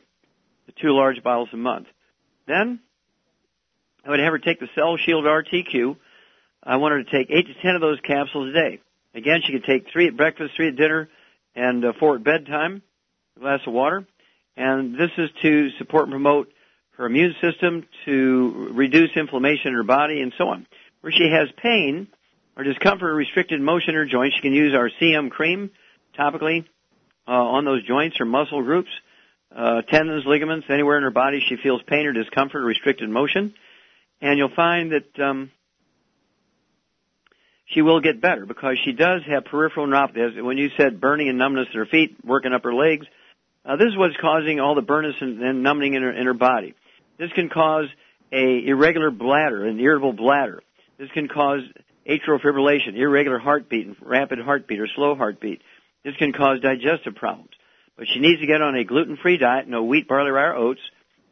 the 0.66 0.72
two 0.82 0.96
large 0.96 1.22
bottles 1.22 1.50
a 1.54 1.58
month. 1.58 1.88
Then 2.48 2.80
I 4.06 4.10
would 4.10 4.20
have 4.20 4.32
her 4.32 4.40
take 4.40 4.60
the 4.60 4.70
Cell 4.74 4.98
Shield 4.98 5.26
RTQ. 5.26 5.98
I 6.64 6.78
want 6.78 6.94
her 6.94 7.04
to 7.04 7.12
take 7.12 7.30
eight 7.30 7.48
to 7.48 7.54
ten 7.62 7.76
of 7.76 7.82
those 7.82 8.00
capsules 8.02 8.50
a 8.50 8.54
day. 8.54 8.80
Again, 9.14 9.42
she 9.46 9.52
could 9.52 9.66
take 9.66 9.88
three 9.92 10.08
at 10.08 10.16
breakfast, 10.16 10.54
three 10.56 10.70
at 10.70 10.76
dinner, 10.76 11.10
and 11.56 11.84
uh, 11.84 11.94
four 12.00 12.16
at 12.16 12.24
bedtime. 12.24 12.82
A 13.38 13.40
glass 13.40 13.60
of 13.66 13.74
water, 13.74 14.06
and 14.56 14.96
this 14.96 15.12
is 15.18 15.30
to 15.42 15.70
support 15.78 16.04
and 16.04 16.12
promote 16.12 16.52
her 17.02 17.08
immune 17.08 17.34
system, 17.41 17.88
to 18.06 18.70
reduce 18.74 19.10
inflammation 19.16 19.70
in 19.70 19.74
her 19.74 19.84
body, 19.84 20.22
and 20.22 20.34
so 20.38 20.49
on. 20.49 20.68
Where 21.02 21.12
she 21.12 21.30
has 21.32 21.49
pain 21.58 22.08
or 22.56 22.64
discomfort 22.64 23.10
or 23.10 23.16
restricted 23.16 23.60
motion 23.60 23.89
in 23.89 23.95
her 23.95 24.06
joints, 24.06 24.36
she 24.36 24.43
can 24.43 24.54
use 24.54 24.76
our 24.76 24.89
CM 25.02 25.32
cream 25.32 25.72
topically 26.18 26.64
uh, 27.28 27.32
on 27.32 27.66
those 27.66 27.84
joints 27.88 28.18
or 28.20 28.26
muscle 28.26 28.62
groups, 28.62 28.89
uh, 29.56 29.82
tendons, 29.82 30.26
ligaments, 30.28 30.68
anywhere 30.70 30.97
in 30.97 31.04
her 31.04 31.12
body 31.12 31.43
she 31.47 31.56
feels 31.62 31.82
pain 31.88 32.06
or 32.06 32.14
discomfort 32.14 32.62
or 32.62 32.66
restricted 32.66 33.10
motion. 33.10 33.56
And 34.22 34.38
you'll 34.38 34.56
find 34.56 34.91
that 34.91 35.20
um, 35.24 35.49
she 37.66 37.82
will 37.82 37.99
get 37.99 38.22
better 38.22 38.45
because 38.45 38.78
she 38.86 38.91
does 38.91 39.22
have 39.28 39.45
peripheral 39.45 39.88
neuropathy. 39.88 40.43
When 40.43 40.60
you 40.60 40.70
said 40.78 41.02
burning 41.02 41.30
and 41.30 41.39
numbness 41.39 41.68
in 41.74 41.80
her 41.80 41.88
feet, 41.88 42.18
working 42.24 42.54
up 42.54 42.64
her 42.64 42.76
legs, 42.76 43.08
uh, 43.66 43.76
this 43.78 43.88
is 43.88 43.97
what's 43.97 44.16
causing 44.22 44.60
all 44.60 44.76
the 44.76 44.84
burness 44.84 45.16
and, 45.20 45.41
and 45.41 45.64
numbing 45.64 45.95
in 45.95 46.04
her, 46.04 46.12
in 46.12 46.28
her 46.28 46.36
body. 46.36 46.76
This 47.22 47.32
can 47.34 47.50
cause 47.50 47.86
a 48.32 48.66
irregular 48.66 49.12
bladder, 49.12 49.68
an 49.68 49.80
irritable 49.80 50.14
bladder. 50.14 50.64
This 50.98 51.10
can 51.14 51.28
cause 51.28 51.60
atrial 52.10 52.42
fibrillation, 52.42 52.96
irregular 52.96 53.38
heartbeat, 53.38 53.86
and 53.86 53.96
rapid 54.02 54.40
heartbeat 54.40 54.80
or 54.80 54.88
slow 54.96 55.14
heartbeat. 55.14 55.62
This 56.04 56.16
can 56.18 56.34
cause 56.34 56.62
digestive 56.62 57.14
problems. 57.14 57.52
but 57.96 58.08
she 58.12 58.20
needs 58.20 58.42
to 58.42 58.48
get 58.48 58.64
on 58.64 58.76
a 58.76 58.84
gluten-free 58.84 59.38
diet, 59.38 59.68
no 59.68 59.84
wheat, 59.84 60.08
barley, 60.08 60.32
rye, 60.32 60.48
or 60.48 60.56
oats. 60.56 60.80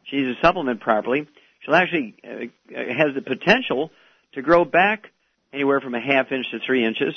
She 0.04 0.18
needs 0.18 0.36
to 0.36 0.46
supplement 0.46 0.80
properly. 0.80 1.26
She'll 1.64 1.74
actually 1.74 2.14
uh, 2.22 2.46
has 2.72 3.16
the 3.16 3.22
potential 3.22 3.90
to 4.34 4.42
grow 4.42 4.64
back 4.64 5.06
anywhere 5.52 5.80
from 5.80 5.96
a 5.96 6.00
half 6.00 6.30
inch 6.30 6.46
to 6.52 6.60
three 6.64 6.86
inches, 6.86 7.16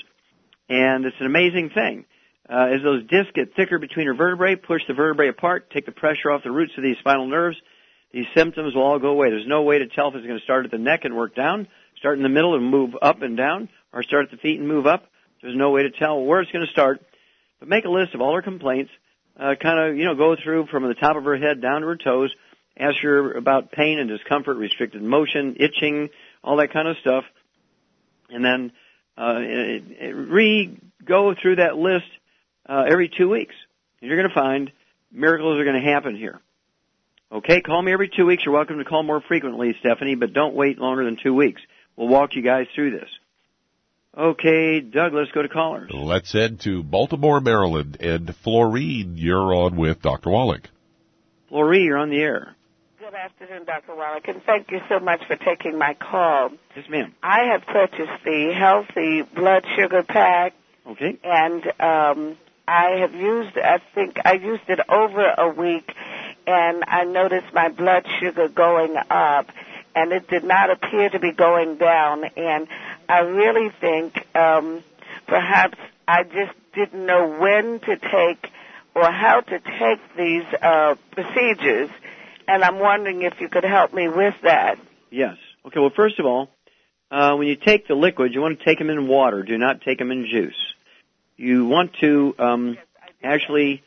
and 0.67 1.05
it's 1.05 1.15
an 1.19 1.27
amazing 1.27 1.69
thing. 1.75 2.05
Uh, 2.49 2.73
as 2.73 2.81
those 2.81 3.03
discs 3.03 3.33
get 3.35 3.55
thicker 3.55 3.77
between 3.77 4.07
her 4.07 4.15
vertebrae, 4.15 4.55
push 4.55 4.81
the 4.87 4.95
vertebrae 4.95 5.27
apart, 5.27 5.69
take 5.69 5.85
the 5.85 5.91
pressure 5.91 6.31
off 6.31 6.41
the 6.43 6.49
roots 6.49 6.73
of 6.75 6.83
these 6.83 6.97
spinal 6.97 7.27
nerves, 7.27 7.57
these 8.13 8.27
symptoms 8.35 8.75
will 8.75 8.83
all 8.83 8.99
go 8.99 9.09
away. 9.09 9.31
There's 9.31 9.47
no 9.47 9.63
way 9.63 9.79
to 9.79 9.87
tell 9.87 10.09
if 10.09 10.15
it's 10.15 10.25
going 10.25 10.37
to 10.37 10.43
start 10.43 10.65
at 10.65 10.71
the 10.71 10.77
neck 10.77 11.03
and 11.03 11.15
work 11.15 11.35
down, 11.35 11.67
start 11.97 12.17
in 12.17 12.23
the 12.23 12.29
middle 12.29 12.55
and 12.55 12.63
move 12.63 12.95
up 13.01 13.23
and 13.23 13.35
down, 13.35 13.69
or 13.91 14.03
start 14.03 14.25
at 14.25 14.31
the 14.31 14.37
feet 14.37 14.59
and 14.59 14.67
move 14.67 14.85
up. 14.85 15.05
There's 15.41 15.55
no 15.55 15.71
way 15.71 15.83
to 15.83 15.91
tell 15.91 16.23
where 16.23 16.39
it's 16.39 16.51
going 16.51 16.65
to 16.65 16.71
start. 16.71 17.01
But 17.59 17.67
make 17.67 17.85
a 17.85 17.89
list 17.89 18.13
of 18.13 18.21
all 18.21 18.35
her 18.35 18.41
complaints. 18.41 18.91
Uh, 19.37 19.55
kind 19.59 19.79
of, 19.79 19.97
you 19.97 20.05
know, 20.05 20.13
go 20.13 20.35
through 20.35 20.67
from 20.67 20.83
the 20.83 20.93
top 20.93 21.17
of 21.17 21.23
her 21.23 21.37
head 21.37 21.59
down 21.59 21.81
to 21.81 21.87
her 21.87 21.97
toes. 21.97 22.31
Ask 22.77 22.97
her 23.01 23.31
about 23.33 23.71
pain 23.71 23.97
and 23.97 24.07
discomfort, 24.07 24.57
restricted 24.57 25.01
motion, 25.01 25.55
itching, 25.59 26.09
all 26.43 26.57
that 26.57 26.71
kind 26.71 26.87
of 26.87 26.97
stuff. 26.97 27.23
And 28.29 28.45
then 28.45 28.71
uh, 29.17 29.39
re 30.13 30.77
go 31.03 31.33
through 31.39 31.57
that 31.57 31.77
list 31.77 32.05
uh, 32.69 32.83
every 32.87 33.09
two 33.09 33.29
weeks. 33.29 33.55
And 34.01 34.09
you're 34.09 34.17
going 34.17 34.29
to 34.29 34.35
find 34.35 34.71
miracles 35.11 35.59
are 35.59 35.65
going 35.65 35.81
to 35.81 35.91
happen 35.91 36.15
here. 36.15 36.39
Okay, 37.31 37.61
call 37.61 37.81
me 37.81 37.91
every 37.91 38.09
two 38.09 38.25
weeks. 38.25 38.43
You're 38.45 38.53
welcome 38.53 38.77
to 38.77 38.85
call 38.85 39.03
more 39.03 39.21
frequently, 39.21 39.75
Stephanie, 39.79 40.15
but 40.15 40.33
don't 40.33 40.53
wait 40.53 40.77
longer 40.77 41.03
than 41.03 41.17
two 41.21 41.33
weeks. 41.33 41.61
We'll 41.95 42.07
walk 42.07 42.35
you 42.35 42.41
guys 42.41 42.67
through 42.75 42.91
this. 42.91 43.09
Okay, 44.15 44.79
Doug, 44.79 45.13
let's 45.13 45.31
go 45.31 45.41
to 45.41 45.49
callers. 45.49 45.89
Let's 45.91 46.31
head 46.31 46.59
to 46.61 46.83
Baltimore, 46.83 47.41
Maryland. 47.41 47.97
And 47.99 48.35
Florine, 48.43 49.17
you're 49.17 49.55
on 49.55 49.75
with 49.75 50.01
Dr. 50.03 50.29
Wallach. 50.29 50.69
Florine, 51.49 51.85
you're 51.85 51.97
on 51.97 52.09
the 52.11 52.19
air. 52.19 52.55
Good 52.99 53.15
afternoon, 53.15 53.65
Dr. 53.65 53.95
Wallach, 53.95 54.27
and 54.27 54.41
thank 54.43 54.71
you 54.71 54.79
so 54.87 54.99
much 54.99 55.21
for 55.27 55.35
taking 55.35 55.77
my 55.77 55.95
call. 55.95 56.51
Yes, 56.75 56.85
ma'am. 56.89 57.13
I 57.21 57.51
have 57.51 57.63
purchased 57.65 58.23
the 58.23 58.53
Healthy 58.57 59.23
Blood 59.35 59.65
Sugar 59.75 60.03
Pack. 60.03 60.53
Okay. 60.87 61.17
And 61.23 61.65
um, 61.79 62.37
I 62.67 62.97
have 62.99 63.13
used, 63.13 63.57
I 63.57 63.79
think 63.93 64.17
I 64.23 64.33
used 64.33 64.63
it 64.67 64.79
over 64.89 65.25
a 65.37 65.49
week, 65.49 65.91
and 66.47 66.83
I 66.87 67.03
noticed 67.03 67.53
my 67.53 67.69
blood 67.69 68.05
sugar 68.19 68.47
going 68.47 68.95
up, 69.09 69.47
and 69.95 70.11
it 70.11 70.27
did 70.27 70.43
not 70.43 70.69
appear 70.69 71.09
to 71.09 71.19
be 71.19 71.31
going 71.31 71.77
down. 71.77 72.23
And 72.23 72.67
I 73.07 73.19
really 73.19 73.69
think 73.79 74.25
um, 74.35 74.83
perhaps 75.27 75.77
I 76.07 76.23
just 76.23 76.53
didn't 76.73 77.05
know 77.05 77.37
when 77.39 77.79
to 77.81 77.97
take 77.97 78.51
or 78.95 79.11
how 79.11 79.41
to 79.41 79.59
take 79.59 79.99
these 80.17 80.43
uh, 80.61 80.95
procedures, 81.11 81.89
and 82.47 82.63
I'm 82.63 82.79
wondering 82.79 83.23
if 83.23 83.39
you 83.39 83.49
could 83.49 83.63
help 83.63 83.93
me 83.93 84.07
with 84.07 84.35
that. 84.43 84.77
Yes. 85.09 85.37
Okay. 85.65 85.79
Well, 85.79 85.91
first 85.95 86.19
of 86.19 86.25
all, 86.25 86.49
uh, 87.09 87.35
when 87.35 87.47
you 87.47 87.55
take 87.55 87.87
the 87.87 87.95
liquid, 87.95 88.33
you 88.33 88.41
want 88.41 88.59
to 88.59 88.65
take 88.65 88.79
them 88.79 88.89
in 88.89 89.07
water. 89.07 89.43
Do 89.43 89.57
not 89.57 89.81
take 89.81 89.99
them 89.99 90.11
in 90.11 90.27
juice. 90.29 90.55
You 91.37 91.65
want 91.65 91.93
to 92.01 92.35
um, 92.37 92.77
actually 93.23 93.83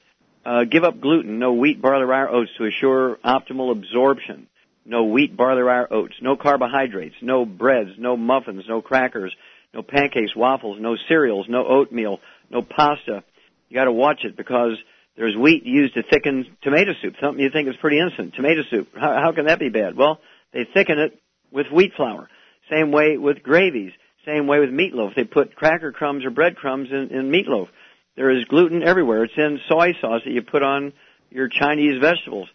uh, 0.46 0.64
give 0.64 0.84
up 0.84 1.00
gluten, 1.00 1.38
no 1.38 1.52
wheat, 1.52 1.82
barley, 1.82 2.04
rye, 2.04 2.26
oats 2.28 2.50
to 2.58 2.64
assure 2.66 3.16
optimal 3.24 3.72
absorption 3.72 4.46
no 4.86 5.04
wheat, 5.04 5.36
barley, 5.36 5.62
rye, 5.62 5.84
oats, 5.90 6.14
no 6.22 6.36
carbohydrates, 6.36 7.16
no 7.20 7.44
breads, 7.44 7.90
no 7.98 8.16
muffins, 8.16 8.64
no 8.68 8.80
crackers, 8.80 9.34
no 9.74 9.82
pancakes, 9.82 10.34
waffles, 10.34 10.78
no 10.80 10.96
cereals, 11.08 11.46
no 11.48 11.66
oatmeal, 11.66 12.20
no 12.50 12.62
pasta. 12.62 13.24
You 13.68 13.74
got 13.74 13.84
to 13.84 13.92
watch 13.92 14.20
it 14.24 14.36
because 14.36 14.76
there's 15.16 15.36
wheat 15.36 15.64
used 15.64 15.94
to 15.94 16.02
thicken 16.02 16.46
tomato 16.62 16.92
soup. 17.02 17.14
Something 17.20 17.42
you 17.42 17.50
think 17.50 17.68
is 17.68 17.74
pretty 17.80 17.98
innocent. 17.98 18.34
Tomato 18.34 18.62
soup. 18.70 18.88
How, 18.94 19.20
how 19.20 19.32
can 19.32 19.46
that 19.46 19.58
be 19.58 19.70
bad? 19.70 19.96
Well, 19.96 20.20
they 20.52 20.66
thicken 20.72 20.98
it 20.98 21.18
with 21.50 21.66
wheat 21.72 21.92
flour. 21.96 22.28
Same 22.70 22.92
way 22.92 23.16
with 23.16 23.42
gravies. 23.42 23.92
Same 24.24 24.46
way 24.46 24.60
with 24.60 24.70
meatloaf. 24.70 25.14
They 25.14 25.24
put 25.24 25.56
cracker 25.56 25.92
crumbs 25.92 26.24
or 26.24 26.30
breadcrumbs 26.30 26.88
in, 26.90 27.16
in 27.16 27.30
meatloaf. 27.30 27.68
There 28.16 28.30
is 28.30 28.44
gluten 28.46 28.82
everywhere. 28.82 29.24
It's 29.24 29.34
in 29.36 29.60
soy 29.68 29.92
sauce 30.00 30.22
that 30.24 30.32
you 30.32 30.42
put 30.42 30.62
on 30.62 30.92
your 31.30 31.48
Chinese 31.48 32.00
vegetables 32.00 32.48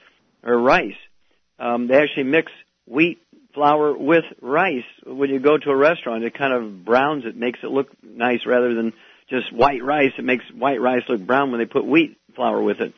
or 0.43 0.57
rice 0.57 0.95
um, 1.61 1.87
they 1.87 1.95
actually 1.95 2.23
mix 2.23 2.51
wheat 2.87 3.21
flour 3.53 3.95
with 3.95 4.25
rice. 4.41 4.83
When 5.05 5.29
you 5.29 5.39
go 5.39 5.57
to 5.57 5.69
a 5.69 5.75
restaurant, 5.75 6.23
it 6.23 6.33
kind 6.33 6.53
of 6.53 6.83
browns 6.83 7.23
it, 7.25 7.37
makes 7.37 7.59
it 7.61 7.69
look 7.69 7.87
nice 8.03 8.45
rather 8.47 8.73
than 8.73 8.93
just 9.29 9.53
white 9.53 9.83
rice. 9.83 10.11
It 10.17 10.25
makes 10.25 10.43
white 10.51 10.81
rice 10.81 11.03
look 11.07 11.21
brown 11.21 11.51
when 11.51 11.59
they 11.59 11.67
put 11.67 11.85
wheat 11.85 12.17
flour 12.35 12.61
with 12.61 12.79
it. 12.79 12.93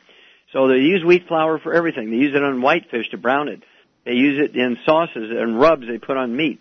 So 0.52 0.68
they 0.68 0.76
use 0.76 1.04
wheat 1.04 1.28
flour 1.28 1.58
for 1.58 1.74
everything. 1.74 2.10
They 2.10 2.16
use 2.16 2.34
it 2.34 2.42
on 2.42 2.62
whitefish 2.62 3.10
to 3.10 3.18
brown 3.18 3.48
it. 3.48 3.62
They 4.06 4.12
use 4.12 4.42
it 4.42 4.56
in 4.56 4.78
sauces 4.86 5.30
and 5.30 5.60
rubs 5.60 5.86
they 5.86 5.98
put 5.98 6.16
on 6.16 6.34
meat. 6.34 6.60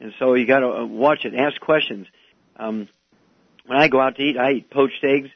And 0.00 0.12
so 0.18 0.34
you 0.34 0.46
got 0.46 0.60
to 0.60 0.68
uh, 0.68 0.86
watch 0.86 1.24
it. 1.24 1.34
Ask 1.34 1.60
questions. 1.60 2.08
Um, 2.56 2.88
when 3.66 3.78
I 3.78 3.88
go 3.88 4.00
out 4.00 4.16
to 4.16 4.22
eat, 4.22 4.36
I 4.36 4.52
eat 4.52 4.70
poached 4.70 5.04
eggs 5.04 5.28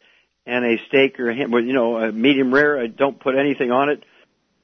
and 0.48 0.64
a 0.64 0.78
steak 0.88 1.20
or 1.20 1.28
a 1.28 1.36
ham, 1.36 1.52
you 1.52 1.74
know, 1.74 1.98
a 1.98 2.10
medium 2.10 2.52
rare. 2.52 2.80
I 2.80 2.86
don't 2.86 3.20
put 3.20 3.36
anything 3.36 3.70
on 3.70 3.90
it 3.90 4.02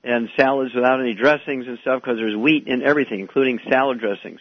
and 0.02 0.30
salads 0.34 0.74
without 0.74 1.00
any 1.00 1.14
dressings 1.14 1.66
and 1.66 1.78
stuff 1.80 2.00
because 2.00 2.16
there's 2.16 2.34
wheat 2.34 2.66
in 2.66 2.82
everything, 2.82 3.20
including 3.20 3.60
salad 3.68 4.00
dressings. 4.00 4.40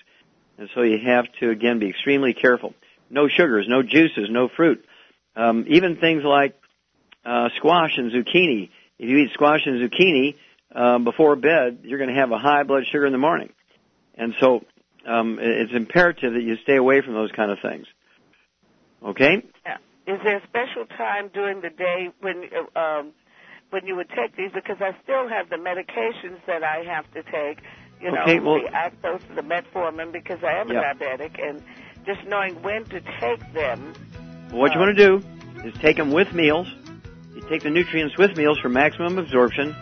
And 0.57 0.69
so 0.73 0.81
you 0.81 0.99
have 1.05 1.25
to 1.41 1.49
again 1.49 1.79
be 1.79 1.89
extremely 1.89 2.33
careful. 2.33 2.73
No 3.09 3.27
sugars, 3.27 3.65
no 3.67 3.83
juices, 3.83 4.29
no 4.29 4.47
fruit. 4.47 4.85
Um, 5.35 5.65
even 5.67 5.97
things 5.97 6.23
like 6.23 6.57
uh, 7.25 7.49
squash 7.57 7.97
and 7.97 8.11
zucchini. 8.11 8.69
If 8.97 9.09
you 9.09 9.17
eat 9.17 9.31
squash 9.33 9.61
and 9.65 9.89
zucchini 9.89 10.35
um, 10.73 11.03
before 11.03 11.35
bed, 11.35 11.79
you're 11.83 11.99
going 11.99 12.13
to 12.13 12.19
have 12.19 12.31
a 12.31 12.37
high 12.37 12.63
blood 12.63 12.83
sugar 12.89 13.05
in 13.05 13.11
the 13.11 13.17
morning. 13.17 13.51
And 14.15 14.33
so 14.39 14.63
um, 15.05 15.39
it's 15.41 15.73
imperative 15.73 16.33
that 16.33 16.41
you 16.43 16.55
stay 16.63 16.77
away 16.77 17.01
from 17.01 17.13
those 17.13 17.31
kind 17.31 17.51
of 17.51 17.57
things. 17.61 17.85
Okay. 19.03 19.43
Yeah. 19.65 19.77
Is 20.05 20.19
there 20.23 20.37
a 20.37 20.47
special 20.47 20.85
time 20.97 21.29
during 21.33 21.61
the 21.61 21.69
day 21.69 22.09
when 22.19 22.43
um, 22.75 23.13
when 23.73 23.87
you 23.87 23.95
would 23.95 24.09
take 24.09 24.37
these 24.37 24.51
because 24.53 24.77
I 24.79 24.95
still 25.03 25.27
have 25.27 25.49
the 25.49 25.55
medications 25.55 26.37
that 26.45 26.63
I 26.63 26.83
have 26.85 27.11
to 27.13 27.23
take. 27.23 27.65
You 27.99 28.11
know, 28.11 28.21
okay, 28.21 28.39
well, 28.39 28.61
the 28.61 28.69
Actos, 28.69 29.21
the 29.35 29.41
metformin, 29.41 30.11
because 30.11 30.43
I 30.43 30.59
am 30.59 30.69
yeah. 30.69 30.91
a 30.91 30.95
diabetic, 30.95 31.41
and 31.43 31.63
just 32.05 32.23
knowing 32.27 32.61
when 32.61 32.85
to 32.85 33.01
take 33.19 33.53
them. 33.53 33.93
what 34.51 34.71
um, 34.71 34.73
you 34.73 34.79
want 34.79 34.95
to 34.95 35.19
do 35.19 35.67
is 35.67 35.73
take 35.81 35.97
them 35.97 36.11
with 36.11 36.33
meals. 36.33 36.67
You 37.33 37.41
take 37.49 37.63
the 37.63 37.71
nutrients 37.71 38.15
with 38.17 38.37
meals 38.37 38.59
for 38.59 38.69
maximum 38.69 39.17
absorption, 39.17 39.75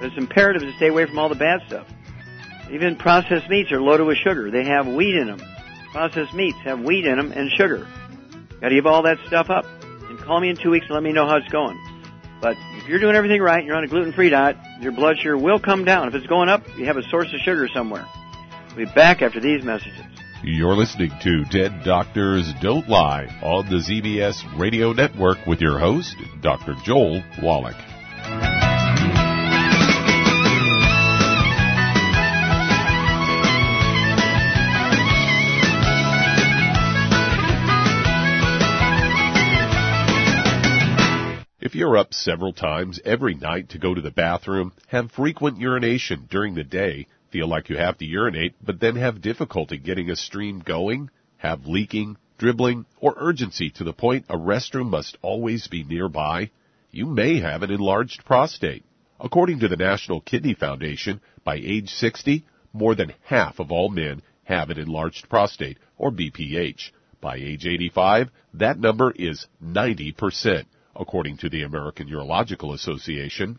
but 0.00 0.06
it's 0.06 0.16
imperative 0.16 0.62
to 0.62 0.72
stay 0.76 0.88
away 0.88 1.04
from 1.04 1.18
all 1.18 1.28
the 1.28 1.34
bad 1.34 1.60
stuff. 1.66 1.86
Even 2.70 2.96
processed 2.96 3.50
meats 3.50 3.70
are 3.70 3.82
loaded 3.82 4.04
with 4.04 4.16
sugar. 4.18 4.50
They 4.50 4.64
have 4.64 4.86
wheat 4.86 5.14
in 5.14 5.26
them. 5.26 5.42
Processed 5.92 6.32
meats 6.32 6.58
have 6.64 6.80
wheat 6.80 7.04
in 7.04 7.16
them 7.16 7.32
and 7.32 7.50
sugar. 7.50 7.86
Got 8.60 8.68
to 8.68 8.74
give 8.74 8.86
all 8.86 9.02
that 9.02 9.18
stuff 9.26 9.50
up. 9.50 9.64
And 10.08 10.18
call 10.18 10.40
me 10.40 10.50
in 10.50 10.56
two 10.56 10.70
weeks 10.70 10.86
and 10.86 10.94
let 10.94 11.02
me 11.02 11.12
know 11.12 11.26
how 11.26 11.36
it's 11.36 11.48
going. 11.48 11.78
But 12.40 12.56
if 12.78 12.88
you're 12.88 13.00
doing 13.00 13.16
everything 13.16 13.40
right, 13.40 13.58
and 13.58 13.66
you're 13.66 13.76
on 13.76 13.84
a 13.84 13.88
gluten-free 13.88 14.30
diet, 14.30 14.56
your 14.80 14.92
blood 14.92 15.16
sugar 15.18 15.36
will 15.36 15.58
come 15.58 15.84
down. 15.84 16.08
If 16.08 16.14
it's 16.14 16.26
going 16.26 16.48
up, 16.48 16.62
you 16.76 16.84
have 16.86 16.96
a 16.96 17.02
source 17.04 17.32
of 17.32 17.40
sugar 17.40 17.68
somewhere. 17.72 18.06
We'll 18.76 18.86
be 18.86 18.92
back 18.92 19.22
after 19.22 19.40
these 19.40 19.64
messages. 19.64 20.00
You're 20.42 20.76
listening 20.76 21.10
to 21.22 21.44
Dead 21.44 21.82
Doctors 21.82 22.52
Don't 22.60 22.88
Lie 22.88 23.26
on 23.42 23.66
the 23.66 23.76
ZBS 23.76 24.58
Radio 24.58 24.92
Network 24.92 25.46
with 25.46 25.60
your 25.60 25.78
host, 25.78 26.14
Dr. 26.40 26.74
Joel 26.84 27.22
Wallach. 27.42 27.76
You're 41.76 41.98
up 41.98 42.14
several 42.14 42.54
times 42.54 42.98
every 43.04 43.34
night 43.34 43.68
to 43.68 43.78
go 43.78 43.94
to 43.94 44.00
the 44.00 44.10
bathroom, 44.10 44.72
have 44.86 45.12
frequent 45.12 45.60
urination 45.60 46.26
during 46.30 46.54
the 46.54 46.64
day, 46.64 47.06
feel 47.30 47.46
like 47.46 47.68
you 47.68 47.76
have 47.76 47.98
to 47.98 48.06
urinate, 48.06 48.54
but 48.64 48.80
then 48.80 48.96
have 48.96 49.20
difficulty 49.20 49.76
getting 49.76 50.08
a 50.08 50.16
stream 50.16 50.60
going, 50.60 51.10
have 51.36 51.66
leaking, 51.66 52.16
dribbling, 52.38 52.86
or 52.98 53.14
urgency 53.18 53.68
to 53.68 53.84
the 53.84 53.92
point 53.92 54.24
a 54.30 54.36
restroom 54.38 54.88
must 54.88 55.18
always 55.20 55.66
be 55.66 55.84
nearby, 55.84 56.50
you 56.90 57.04
may 57.04 57.40
have 57.40 57.62
an 57.62 57.70
enlarged 57.70 58.24
prostate. 58.24 58.84
According 59.20 59.58
to 59.60 59.68
the 59.68 59.76
National 59.76 60.22
Kidney 60.22 60.54
Foundation, 60.54 61.20
by 61.44 61.56
age 61.56 61.90
60, 61.90 62.46
more 62.72 62.94
than 62.94 63.12
half 63.24 63.58
of 63.58 63.70
all 63.70 63.90
men 63.90 64.22
have 64.44 64.70
an 64.70 64.78
enlarged 64.78 65.28
prostate, 65.28 65.76
or 65.98 66.10
BPH. 66.10 66.90
By 67.20 67.36
age 67.36 67.66
85, 67.66 68.30
that 68.54 68.78
number 68.78 69.10
is 69.10 69.46
90% 69.62 70.64
according 70.98 71.36
to 71.38 71.48
the 71.48 71.62
American 71.62 72.08
Urological 72.08 72.74
Association. 72.74 73.58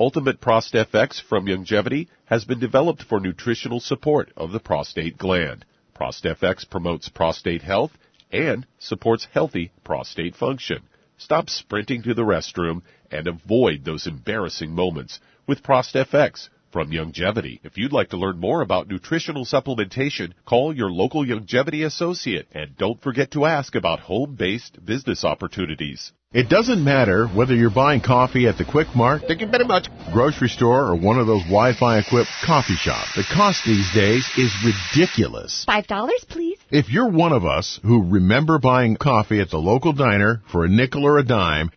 Ultimate 0.00 0.40
ProstFX 0.40 1.20
from 1.20 1.46
Youngevity 1.46 2.06
has 2.26 2.44
been 2.44 2.60
developed 2.60 3.02
for 3.02 3.18
nutritional 3.18 3.80
support 3.80 4.32
of 4.36 4.52
the 4.52 4.60
prostate 4.60 5.18
gland. 5.18 5.64
ProstFX 5.94 6.68
promotes 6.70 7.08
prostate 7.08 7.62
health 7.62 7.90
and 8.30 8.66
supports 8.78 9.26
healthy 9.32 9.72
prostate 9.82 10.36
function. 10.36 10.82
Stop 11.16 11.50
sprinting 11.50 12.02
to 12.02 12.14
the 12.14 12.22
restroom 12.22 12.82
and 13.10 13.26
avoid 13.26 13.84
those 13.84 14.06
embarrassing 14.06 14.70
moments 14.70 15.18
with 15.46 15.62
ProstFX 15.62 16.48
from 16.70 16.90
Youngevity. 16.90 17.58
If 17.64 17.78
you'd 17.78 17.92
like 17.92 18.10
to 18.10 18.16
learn 18.16 18.38
more 18.38 18.60
about 18.60 18.88
nutritional 18.88 19.44
supplementation, 19.44 20.32
call 20.44 20.74
your 20.74 20.90
local 20.90 21.24
Youngevity 21.24 21.84
associate 21.84 22.46
and 22.52 22.76
don't 22.76 23.02
forget 23.02 23.32
to 23.32 23.46
ask 23.46 23.74
about 23.74 24.00
home-based 24.00 24.84
business 24.84 25.24
opportunities. 25.24 26.12
It 26.30 26.50
doesn't 26.50 26.84
matter 26.84 27.26
whether 27.26 27.54
you're 27.54 27.70
buying 27.70 28.02
coffee 28.02 28.48
at 28.48 28.58
the 28.58 28.64
Quick 28.66 28.88
Mart, 28.94 29.22
thank 29.26 29.40
you 29.40 29.46
very 29.46 29.64
much, 29.64 29.88
grocery 30.12 30.50
store, 30.50 30.84
or 30.88 30.94
one 30.94 31.18
of 31.18 31.26
those 31.26 31.40
Wi-Fi 31.44 32.00
equipped 32.00 32.28
coffee 32.44 32.74
shops. 32.74 33.14
The 33.16 33.24
cost 33.34 33.64
these 33.64 33.90
days 33.94 34.28
is 34.36 34.52
ridiculous. 34.62 35.64
Five 35.64 35.86
dollars, 35.86 36.26
please. 36.28 36.58
If 36.70 36.90
you're 36.90 37.08
one 37.08 37.32
of 37.32 37.46
us 37.46 37.80
who 37.82 38.10
remember 38.10 38.58
buying 38.58 38.96
coffee 38.96 39.40
at 39.40 39.48
the 39.48 39.56
local 39.56 39.94
diner 39.94 40.42
for 40.52 40.66
a 40.66 40.68
nickel 40.68 41.06
or 41.06 41.16
a 41.16 41.24
dime, 41.24 41.70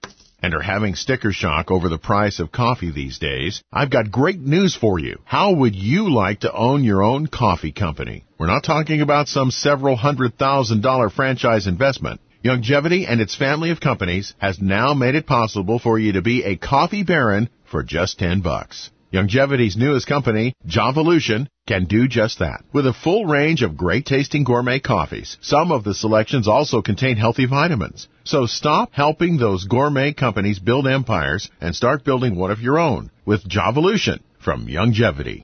and 0.43 0.54
are 0.54 0.62
having 0.62 0.95
sticker 0.95 1.32
shock 1.32 1.72
over 1.72 1.88
the 1.88 1.97
price 1.97 2.41
of 2.41 2.52
coffee 2.52 2.91
these 2.91 3.20
days, 3.20 3.64
I've 3.72 3.89
got 3.89 4.12
great 4.12 4.41
news 4.41 4.76
for 4.76 4.99
you. 4.99 5.20
How 5.24 5.54
would 5.54 5.76
you 5.76 6.14
like 6.14 6.41
to 6.41 6.52
own 6.54 6.84
your 6.84 7.04
own 7.04 7.28
coffee 7.28 7.72
company? 7.72 8.26
We're 8.38 8.47
not 8.47 8.66
talking 8.66 8.99
about 8.99 9.30
some 9.30 9.49
several 9.49 9.95
hundred 9.95 10.38
thousand 10.38 10.82
dollar 10.82 11.10
franchise 11.10 11.68
investment. 11.68 12.20
Youngevity 12.43 13.05
and 13.07 13.21
its 13.21 13.35
family 13.35 13.69
of 13.69 13.79
companies 13.79 14.33
has 14.39 14.59
now 14.59 14.95
made 14.95 15.13
it 15.13 15.27
possible 15.27 15.77
for 15.77 15.99
you 15.99 16.13
to 16.13 16.23
be 16.23 16.43
a 16.43 16.57
coffee 16.57 17.03
baron 17.03 17.47
for 17.65 17.83
just 17.83 18.17
10 18.17 18.41
bucks. 18.41 18.89
Youngevity's 19.13 19.77
newest 19.77 20.07
company, 20.07 20.53
Javalution, 20.65 21.45
can 21.67 21.85
do 21.85 22.07
just 22.07 22.39
that. 22.39 22.63
With 22.73 22.87
a 22.87 22.93
full 22.93 23.27
range 23.27 23.61
of 23.61 23.77
great 23.77 24.07
tasting 24.07 24.43
gourmet 24.43 24.79
coffees, 24.79 25.37
some 25.41 25.71
of 25.71 25.83
the 25.83 25.93
selections 25.93 26.47
also 26.47 26.81
contain 26.81 27.15
healthy 27.15 27.45
vitamins. 27.45 28.07
So 28.23 28.47
stop 28.47 28.89
helping 28.93 29.37
those 29.37 29.65
gourmet 29.65 30.13
companies 30.13 30.57
build 30.57 30.87
empires 30.87 31.47
and 31.59 31.75
start 31.75 32.03
building 32.03 32.35
one 32.35 32.49
of 32.49 32.61
your 32.61 32.79
own 32.79 33.11
with 33.23 33.47
Javalution 33.47 34.21
from 34.39 34.65
Youngevity. 34.65 35.43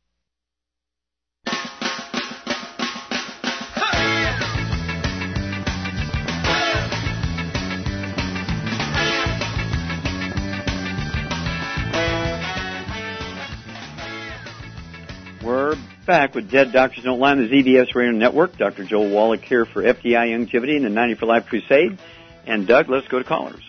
Back 16.11 16.35
with 16.35 16.51
Dead 16.51 16.73
Doctors 16.73 17.05
Don't 17.05 17.21
Lie 17.21 17.31
on 17.31 17.37
the 17.37 17.47
ZBS 17.47 17.95
Radio 17.95 18.11
Network. 18.11 18.57
Dr. 18.57 18.83
Joel 18.83 19.11
Wallach 19.11 19.39
here 19.45 19.63
for 19.63 19.81
FDI 19.81 20.27
Youngevity 20.35 20.75
and 20.75 20.83
the 20.83 20.89
90 20.89 21.15
for 21.15 21.25
Life 21.25 21.45
Crusade. 21.45 21.99
And 22.45 22.67
Doug, 22.67 22.89
let's 22.89 23.07
go 23.07 23.19
to 23.19 23.23
callers. 23.23 23.63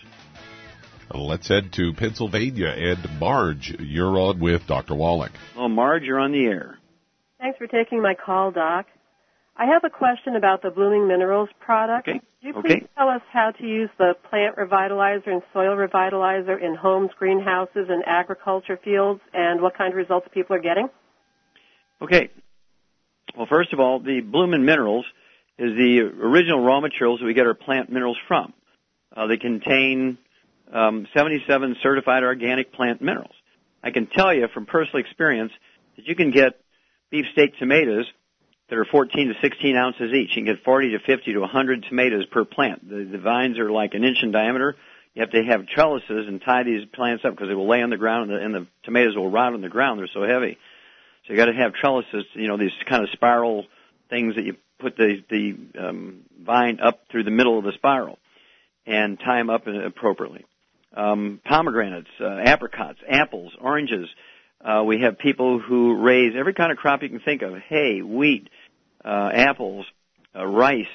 Let's 1.15 1.47
head 1.47 1.71
to 1.77 1.93
Pennsylvania. 1.93 2.67
And 2.67 3.17
Marge, 3.17 3.73
you're 3.79 4.19
on 4.19 4.41
with 4.41 4.67
Dr. 4.67 4.93
Wallach. 4.93 5.31
Oh, 5.55 5.69
Marge, 5.69 6.03
you're 6.03 6.19
on 6.19 6.33
the 6.33 6.43
air. 6.43 6.79
Thanks 7.39 7.57
for 7.57 7.67
taking 7.67 8.01
my 8.01 8.13
call, 8.13 8.51
Doc. 8.51 8.87
I 9.55 9.67
have 9.67 9.85
a 9.85 9.89
question 9.89 10.35
about 10.35 10.61
the 10.61 10.69
Blooming 10.69 11.07
Minerals 11.07 11.47
product. 11.61 12.09
Okay. 12.09 12.19
Could 12.19 12.27
you 12.41 12.53
please 12.55 12.71
okay. 12.73 12.87
tell 12.97 13.07
us 13.07 13.21
how 13.31 13.51
to 13.51 13.65
use 13.65 13.89
the 13.97 14.15
plant 14.29 14.57
revitalizer 14.57 15.27
and 15.27 15.43
soil 15.53 15.77
revitalizer 15.77 16.61
in 16.61 16.75
homes, 16.75 17.11
greenhouses, 17.17 17.87
and 17.87 18.03
agriculture 18.05 18.77
fields, 18.83 19.21
and 19.33 19.61
what 19.61 19.77
kind 19.77 19.93
of 19.93 19.97
results 19.97 20.27
people 20.33 20.57
are 20.57 20.61
getting? 20.61 20.89
Okay. 22.03 22.29
Well, 23.37 23.47
first 23.49 23.71
of 23.71 23.79
all, 23.79 23.99
the 23.99 24.19
Bloomin' 24.19 24.65
Minerals 24.65 25.05
is 25.57 25.71
the 25.77 26.01
original 26.01 26.61
raw 26.61 26.81
materials 26.81 27.21
that 27.21 27.25
we 27.25 27.33
get 27.33 27.47
our 27.47 27.53
plant 27.53 27.89
minerals 27.89 28.17
from. 28.27 28.53
Uh, 29.15 29.27
they 29.27 29.37
contain 29.37 30.17
um, 30.73 31.07
77 31.13 31.77
certified 31.81 32.23
organic 32.23 32.73
plant 32.73 33.01
minerals. 33.01 33.33
I 33.81 33.91
can 33.91 34.07
tell 34.07 34.33
you 34.33 34.49
from 34.53 34.65
personal 34.65 34.99
experience 34.99 35.53
that 35.95 36.05
you 36.05 36.15
can 36.15 36.31
get 36.31 36.59
beefsteak 37.09 37.57
tomatoes 37.57 38.05
that 38.69 38.77
are 38.77 38.85
14 38.85 39.29
to 39.29 39.33
16 39.41 39.75
ounces 39.77 40.11
each. 40.13 40.31
You 40.35 40.43
can 40.43 40.55
get 40.55 40.63
40 40.65 40.91
to 40.91 40.99
50 40.99 41.33
to 41.33 41.39
100 41.39 41.85
tomatoes 41.87 42.25
per 42.25 42.43
plant. 42.43 42.89
The, 42.89 43.05
the 43.05 43.17
vines 43.17 43.57
are 43.59 43.71
like 43.71 43.93
an 43.93 44.03
inch 44.03 44.17
in 44.23 44.31
diameter. 44.31 44.75
You 45.13 45.21
have 45.21 45.31
to 45.31 45.43
have 45.43 45.67
trellises 45.67 46.27
and 46.27 46.41
tie 46.41 46.63
these 46.63 46.85
plants 46.93 47.23
up 47.23 47.31
because 47.31 47.47
they 47.47 47.55
will 47.55 47.69
lay 47.69 47.81
on 47.81 47.91
the 47.91 47.97
ground 47.97 48.29
and 48.29 48.39
the, 48.39 48.45
and 48.45 48.55
the 48.55 48.67
tomatoes 48.83 49.15
will 49.15 49.29
rot 49.29 49.53
on 49.53 49.61
the 49.61 49.69
ground. 49.69 49.99
They're 49.99 50.09
so 50.13 50.23
heavy. 50.23 50.57
So 51.25 51.33
you 51.33 51.37
got 51.37 51.45
to 51.45 51.53
have 51.53 51.73
trellises, 51.73 52.25
you 52.33 52.47
know, 52.47 52.57
these 52.57 52.71
kind 52.87 53.03
of 53.03 53.09
spiral 53.11 53.65
things 54.09 54.35
that 54.35 54.43
you 54.43 54.57
put 54.79 54.97
the 54.97 55.23
the 55.29 55.55
um, 55.79 56.21
vine 56.39 56.79
up 56.81 57.01
through 57.09 57.23
the 57.23 57.31
middle 57.31 57.57
of 57.57 57.63
the 57.63 57.71
spiral 57.73 58.19
and 58.85 59.17
tie 59.19 59.37
them 59.37 59.49
up 59.49 59.65
appropriately. 59.67 60.45
Um, 60.95 61.39
pomegranates, 61.43 62.09
uh, 62.19 62.25
apricots, 62.45 62.99
apples, 63.09 63.53
oranges. 63.59 64.07
Uh, 64.63 64.83
we 64.83 65.01
have 65.01 65.17
people 65.17 65.59
who 65.59 66.01
raise 66.03 66.33
every 66.37 66.53
kind 66.53 66.71
of 66.71 66.77
crop 66.77 67.01
you 67.01 67.09
can 67.09 67.21
think 67.21 67.41
of: 67.41 67.55
hay, 67.69 68.01
wheat, 68.01 68.49
uh, 69.03 69.29
apples, 69.33 69.85
uh, 70.35 70.45
rice, 70.45 70.85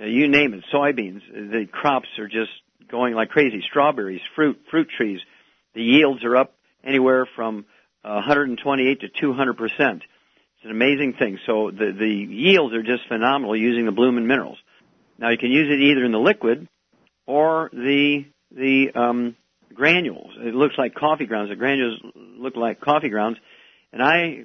uh, 0.00 0.04
you 0.04 0.28
name 0.28 0.54
it, 0.54 0.64
soybeans. 0.72 1.20
The 1.32 1.66
crops 1.70 2.08
are 2.18 2.28
just 2.28 2.50
going 2.90 3.14
like 3.14 3.30
crazy. 3.30 3.62
Strawberries, 3.70 4.20
fruit, 4.34 4.60
fruit 4.70 4.88
trees. 4.96 5.20
The 5.74 5.82
yields 5.82 6.24
are 6.24 6.36
up 6.36 6.54
anywhere 6.84 7.26
from 7.36 7.64
128 8.02 9.00
to 9.00 9.08
200 9.08 9.56
percent. 9.56 10.02
It's 10.56 10.64
an 10.64 10.70
amazing 10.70 11.14
thing. 11.18 11.38
So 11.46 11.70
the 11.70 11.92
the 11.92 12.06
yields 12.08 12.74
are 12.74 12.82
just 12.82 13.08
phenomenal 13.08 13.56
using 13.56 13.86
the 13.86 13.92
Bloomin' 13.92 14.26
Minerals. 14.26 14.58
Now 15.18 15.30
you 15.30 15.38
can 15.38 15.50
use 15.50 15.68
it 15.70 15.80
either 15.80 16.04
in 16.04 16.12
the 16.12 16.18
liquid 16.18 16.68
or 17.26 17.70
the 17.72 18.24
the 18.54 18.90
um, 18.94 19.36
granules. 19.74 20.30
It 20.38 20.54
looks 20.54 20.74
like 20.78 20.94
coffee 20.94 21.26
grounds. 21.26 21.50
The 21.50 21.56
granules 21.56 22.00
look 22.14 22.56
like 22.56 22.80
coffee 22.80 23.08
grounds, 23.08 23.38
and 23.92 24.02
I 24.02 24.44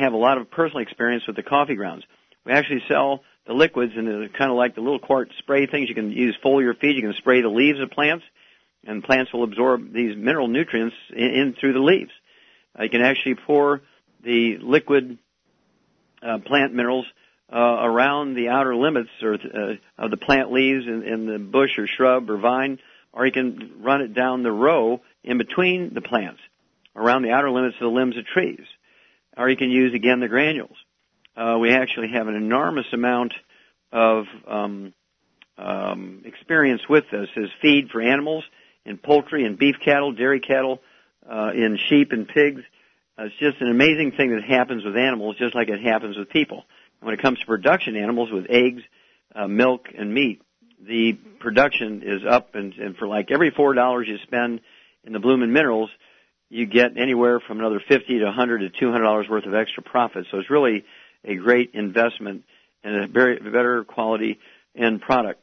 have 0.00 0.12
a 0.12 0.16
lot 0.16 0.38
of 0.38 0.50
personal 0.50 0.82
experience 0.82 1.24
with 1.26 1.36
the 1.36 1.42
coffee 1.42 1.74
grounds. 1.74 2.04
We 2.44 2.52
actually 2.52 2.82
sell 2.88 3.20
the 3.46 3.52
liquids 3.52 3.92
and 3.96 4.06
they're 4.06 4.28
kind 4.28 4.50
of 4.50 4.56
like 4.56 4.74
the 4.74 4.80
little 4.80 4.98
quart 4.98 5.30
spray 5.38 5.66
things. 5.66 5.88
You 5.88 5.94
can 5.94 6.10
use 6.10 6.36
foliar 6.44 6.78
feed. 6.78 6.96
You 6.96 7.02
can 7.02 7.14
spray 7.18 7.42
the 7.42 7.48
leaves 7.48 7.80
of 7.80 7.90
plants, 7.90 8.24
and 8.86 9.02
plants 9.02 9.32
will 9.32 9.44
absorb 9.44 9.92
these 9.92 10.16
mineral 10.16 10.48
nutrients 10.48 10.96
in, 11.10 11.26
in 11.26 11.56
through 11.58 11.74
the 11.74 11.80
leaves. 11.80 12.10
You 12.80 12.88
can 12.88 13.02
actually 13.02 13.36
pour 13.36 13.82
the 14.22 14.58
liquid 14.60 15.18
uh, 16.22 16.38
plant 16.38 16.74
minerals 16.74 17.06
uh, 17.52 17.58
around 17.58 18.34
the 18.34 18.48
outer 18.48 18.74
limits 18.74 19.10
or 19.22 19.34
uh, 19.34 19.74
of 19.98 20.10
the 20.10 20.16
plant 20.16 20.50
leaves 20.52 20.86
in, 20.86 21.02
in 21.02 21.26
the 21.26 21.38
bush 21.38 21.78
or 21.78 21.86
shrub 21.86 22.30
or 22.30 22.38
vine, 22.38 22.78
or 23.12 23.26
you 23.26 23.32
can 23.32 23.74
run 23.80 24.00
it 24.00 24.14
down 24.14 24.42
the 24.42 24.50
row 24.50 25.00
in 25.22 25.38
between 25.38 25.92
the 25.94 26.00
plants 26.00 26.40
around 26.96 27.22
the 27.22 27.30
outer 27.30 27.50
limits 27.50 27.76
of 27.76 27.92
the 27.92 27.96
limbs 27.96 28.16
of 28.16 28.24
trees. 28.26 28.66
Or 29.36 29.48
you 29.48 29.56
can 29.56 29.70
use 29.70 29.94
again 29.94 30.20
the 30.20 30.28
granules. 30.28 30.76
Uh, 31.36 31.58
we 31.60 31.72
actually 31.72 32.08
have 32.12 32.28
an 32.28 32.36
enormous 32.36 32.86
amount 32.92 33.34
of 33.92 34.24
um, 34.46 34.94
um, 35.58 36.22
experience 36.24 36.82
with 36.88 37.04
this 37.10 37.28
as 37.36 37.48
feed 37.60 37.90
for 37.90 38.00
animals 38.00 38.44
in 38.84 38.98
poultry 38.98 39.44
and 39.44 39.58
beef 39.58 39.76
cattle, 39.84 40.12
dairy 40.12 40.40
cattle, 40.40 40.80
uh, 41.30 41.50
in 41.54 41.78
sheep 41.88 42.12
and 42.12 42.26
pigs. 42.28 42.62
Uh, 43.18 43.24
it's 43.24 43.34
just 43.38 43.60
an 43.60 43.70
amazing 43.70 44.12
thing 44.12 44.30
that 44.30 44.42
happens 44.42 44.84
with 44.84 44.96
animals, 44.96 45.36
just 45.38 45.54
like 45.54 45.68
it 45.68 45.80
happens 45.80 46.16
with 46.16 46.28
people. 46.30 46.64
When 47.00 47.14
it 47.14 47.22
comes 47.22 47.38
to 47.38 47.46
production 47.46 47.96
animals 47.96 48.30
with 48.32 48.46
eggs, 48.48 48.82
uh, 49.34 49.46
milk, 49.46 49.88
and 49.96 50.12
meat, 50.12 50.42
the 50.80 51.12
production 51.40 52.02
is 52.04 52.22
up, 52.28 52.54
and, 52.54 52.72
and 52.74 52.96
for 52.96 53.06
like 53.06 53.30
every 53.30 53.50
four 53.50 53.74
dollars 53.74 54.06
you 54.08 54.18
spend 54.22 54.60
in 55.04 55.12
the 55.12 55.18
Bloomin' 55.20 55.52
Minerals, 55.52 55.90
you 56.48 56.66
get 56.66 56.96
anywhere 56.96 57.40
from 57.40 57.58
another 57.58 57.80
fifty 57.86 58.18
to 58.18 58.30
hundred 58.32 58.58
to 58.60 58.70
two 58.70 58.90
hundred 58.90 59.04
dollars 59.04 59.28
worth 59.28 59.46
of 59.46 59.54
extra 59.54 59.82
profit. 59.82 60.26
So 60.30 60.38
it's 60.38 60.50
really 60.50 60.84
a 61.24 61.36
great 61.36 61.70
investment 61.74 62.44
and 62.82 63.04
a 63.04 63.06
very 63.06 63.38
better 63.38 63.84
quality 63.84 64.38
end 64.76 65.00
product. 65.00 65.40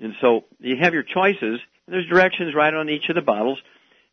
And 0.00 0.14
so 0.20 0.44
you 0.60 0.76
have 0.80 0.94
your 0.94 1.02
choices. 1.02 1.60
There's 1.88 2.06
directions 2.06 2.54
right 2.54 2.72
on 2.72 2.88
each 2.88 3.08
of 3.08 3.14
the 3.14 3.22
bottles. 3.22 3.58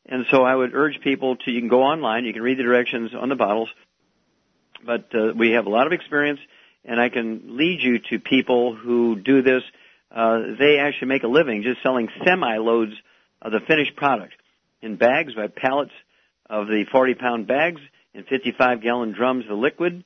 And 0.07 0.25
so 0.31 0.43
I 0.43 0.55
would 0.55 0.73
urge 0.73 0.99
people 1.01 1.35
to, 1.35 1.51
you 1.51 1.59
can 1.59 1.69
go 1.69 1.81
online, 1.81 2.25
you 2.25 2.33
can 2.33 2.43
read 2.43 2.59
the 2.59 2.63
directions 2.63 3.11
on 3.19 3.29
the 3.29 3.35
bottles, 3.35 3.69
but 4.85 5.13
uh, 5.15 5.33
we 5.35 5.51
have 5.51 5.65
a 5.65 5.69
lot 5.69 5.87
of 5.87 5.93
experience 5.93 6.39
and 6.83 7.01
I 7.01 7.09
can 7.09 7.57
lead 7.57 7.81
you 7.81 7.99
to 8.11 8.19
people 8.19 8.75
who 8.75 9.15
do 9.19 9.41
this. 9.41 9.63
Uh, 10.11 10.39
they 10.59 10.77
actually 10.77 11.07
make 11.07 11.23
a 11.23 11.27
living 11.27 11.63
just 11.63 11.81
selling 11.81 12.09
semi-loads 12.25 12.93
of 13.41 13.51
the 13.51 13.59
finished 13.67 13.95
product 13.95 14.33
in 14.81 14.95
bags 14.95 15.33
by 15.33 15.47
pallets 15.47 15.91
of 16.47 16.67
the 16.67 16.85
40 16.91 17.15
pound 17.15 17.47
bags 17.47 17.81
and 18.13 18.25
55 18.27 18.81
gallon 18.81 19.11
drums 19.11 19.45
of 19.45 19.49
the 19.49 19.55
liquid. 19.55 20.03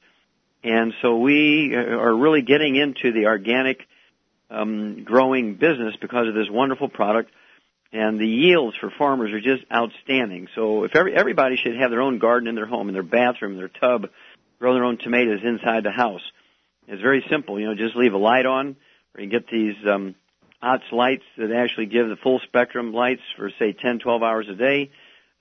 And 0.64 0.94
so 1.02 1.18
we 1.18 1.76
are 1.76 2.16
really 2.16 2.42
getting 2.42 2.76
into 2.76 3.12
the 3.12 3.28
organic 3.28 3.80
um, 4.50 5.04
growing 5.04 5.56
business 5.56 5.96
because 6.02 6.28
of 6.28 6.34
this 6.34 6.50
wonderful 6.50 6.90
product 6.90 7.32
and 7.92 8.20
the 8.20 8.28
yields 8.28 8.78
for 8.78 8.92
farmers 8.98 9.32
are 9.32 9.42
just 9.42 9.64
outstanding. 9.74 10.48
So 10.56 10.84
if 10.84 10.96
every, 10.96 11.16
everybody 11.16 11.56
should 11.56 11.76
have 11.76 11.90
their 11.90 12.02
own 12.02 12.20
garden 12.20 12.48
in 12.48 12.56
their 12.56 12.68
home, 12.68 12.88
in 12.88 12.94
their 12.94 13.04
bathroom, 13.04 13.54
in 13.54 13.58
their 13.58 13.68
tub, 13.68 14.10
grow 14.60 14.74
their 14.74 14.84
own 14.84 14.98
tomatoes 14.98 15.40
inside 15.44 15.84
the 15.84 15.92
house. 15.92 16.22
It's 16.88 17.02
very 17.02 17.26
simple. 17.30 17.60
You 17.60 17.68
know, 17.68 17.76
just 17.76 17.96
leave 17.96 18.14
a 18.14 18.18
light 18.18 18.46
on, 18.46 18.76
or 19.16 19.24
you 19.24 19.30
get 19.30 19.48
these 19.48 19.76
um, 19.88 20.16
OTS 20.62 20.92
lights 20.92 21.24
that 21.38 21.52
actually 21.52 21.88
give 21.88 22.10
the 22.10 22.16
full 22.16 22.40
spectrum 22.40 22.94
lights 22.94 23.22
for 23.38 23.50
say 23.58 23.74
10, 23.74 24.00
12 24.00 24.24
hours 24.24 24.48
a 24.50 24.56
day. 24.56 24.92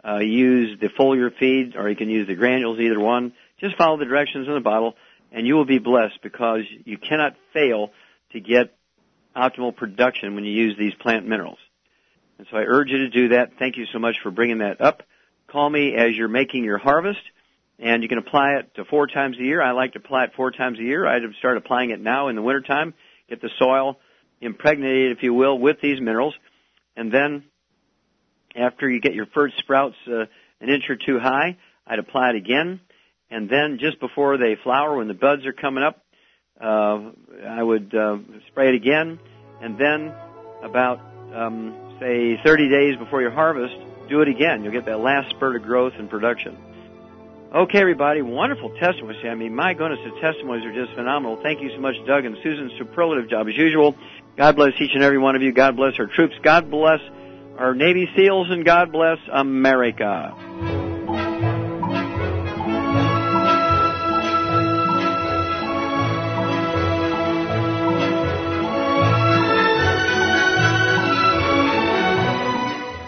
Uh, 0.06 0.18
use 0.18 0.78
the 0.80 0.88
foliar 0.88 1.30
feed, 1.36 1.74
or 1.74 1.88
you 1.90 1.96
can 1.96 2.08
use 2.08 2.28
the 2.28 2.34
granules, 2.34 2.78
either 2.78 3.00
one. 3.00 3.32
Just 3.60 3.76
follow 3.76 3.96
the 3.96 4.04
directions 4.04 4.46
in 4.46 4.54
the 4.54 4.60
bottle, 4.60 4.94
and 5.32 5.46
you 5.46 5.54
will 5.54 5.64
be 5.64 5.78
blessed 5.78 6.22
because 6.22 6.62
you 6.84 6.98
cannot 6.98 7.34
fail 7.52 7.90
to 8.32 8.40
get 8.40 8.74
optimal 9.34 9.74
production 9.74 10.34
when 10.34 10.44
you 10.44 10.52
use 10.52 10.76
these 10.78 10.94
plant 10.94 11.26
minerals. 11.26 11.58
And 12.38 12.46
so 12.50 12.56
I 12.56 12.62
urge 12.62 12.90
you 12.90 12.98
to 12.98 13.10
do 13.10 13.28
that. 13.30 13.58
Thank 13.58 13.76
you 13.76 13.86
so 13.92 13.98
much 13.98 14.16
for 14.22 14.30
bringing 14.30 14.58
that 14.58 14.80
up. 14.80 15.02
Call 15.48 15.68
me 15.68 15.94
as 15.94 16.14
you're 16.14 16.28
making 16.28 16.64
your 16.64 16.78
harvest, 16.78 17.20
and 17.78 18.02
you 18.02 18.08
can 18.08 18.18
apply 18.18 18.56
it 18.56 18.74
to 18.74 18.84
four 18.84 19.06
times 19.06 19.38
a 19.38 19.42
year. 19.42 19.62
I 19.62 19.72
like 19.72 19.92
to 19.94 19.98
apply 19.98 20.24
it 20.24 20.32
four 20.36 20.50
times 20.50 20.78
a 20.78 20.82
year. 20.82 21.06
I'd 21.06 21.22
start 21.38 21.56
applying 21.56 21.90
it 21.90 22.00
now 22.00 22.28
in 22.28 22.36
the 22.36 22.42
wintertime. 22.42 22.94
Get 23.28 23.40
the 23.40 23.50
soil 23.58 23.98
impregnated, 24.40 25.16
if 25.16 25.22
you 25.22 25.34
will, 25.34 25.58
with 25.58 25.80
these 25.80 26.00
minerals. 26.00 26.34
And 26.96 27.12
then 27.12 27.44
after 28.54 28.88
you 28.88 29.00
get 29.00 29.14
your 29.14 29.26
first 29.26 29.58
sprouts 29.58 29.96
uh, 30.06 30.26
an 30.60 30.68
inch 30.68 30.84
or 30.88 30.96
two 30.96 31.18
high, 31.18 31.56
I'd 31.86 31.98
apply 31.98 32.30
it 32.30 32.36
again. 32.36 32.80
And 33.30 33.48
then 33.48 33.78
just 33.80 34.00
before 34.00 34.38
they 34.38 34.56
flower, 34.62 34.96
when 34.96 35.08
the 35.08 35.14
buds 35.14 35.44
are 35.46 35.52
coming 35.52 35.84
up, 35.84 36.02
uh, 36.60 37.10
I 37.46 37.62
would 37.62 37.94
uh, 37.94 38.18
spray 38.48 38.70
it 38.70 38.74
again. 38.74 39.18
And 39.60 39.78
then 39.78 40.12
about 40.62 41.00
um, 41.34 41.87
say 42.00 42.40
30 42.42 42.68
days 42.68 42.96
before 42.96 43.20
your 43.20 43.30
harvest, 43.30 43.74
do 44.08 44.20
it 44.20 44.28
again. 44.28 44.62
You'll 44.62 44.72
get 44.72 44.86
that 44.86 45.00
last 45.00 45.30
spurt 45.30 45.56
of 45.56 45.62
growth 45.62 45.94
and 45.98 46.08
production. 46.08 46.56
Okay, 47.54 47.78
everybody, 47.78 48.20
wonderful 48.20 48.70
testimonies. 48.78 49.24
I 49.24 49.34
mean, 49.34 49.54
my 49.54 49.72
goodness, 49.72 50.00
the 50.04 50.20
testimonies 50.20 50.66
are 50.66 50.74
just 50.74 50.94
phenomenal. 50.94 51.40
Thank 51.42 51.62
you 51.62 51.70
so 51.70 51.80
much, 51.80 51.94
Doug 52.06 52.26
and 52.26 52.36
Susan. 52.42 52.70
Superlative 52.76 53.30
job 53.30 53.48
as 53.48 53.56
usual. 53.56 53.96
God 54.36 54.56
bless 54.56 54.72
each 54.80 54.90
and 54.94 55.02
every 55.02 55.18
one 55.18 55.34
of 55.34 55.42
you. 55.42 55.52
God 55.52 55.74
bless 55.76 55.98
our 55.98 56.06
troops. 56.06 56.34
God 56.42 56.70
bless 56.70 57.00
our 57.56 57.74
Navy 57.74 58.08
SEALs, 58.14 58.50
and 58.50 58.64
God 58.64 58.92
bless 58.92 59.18
America. 59.32 60.87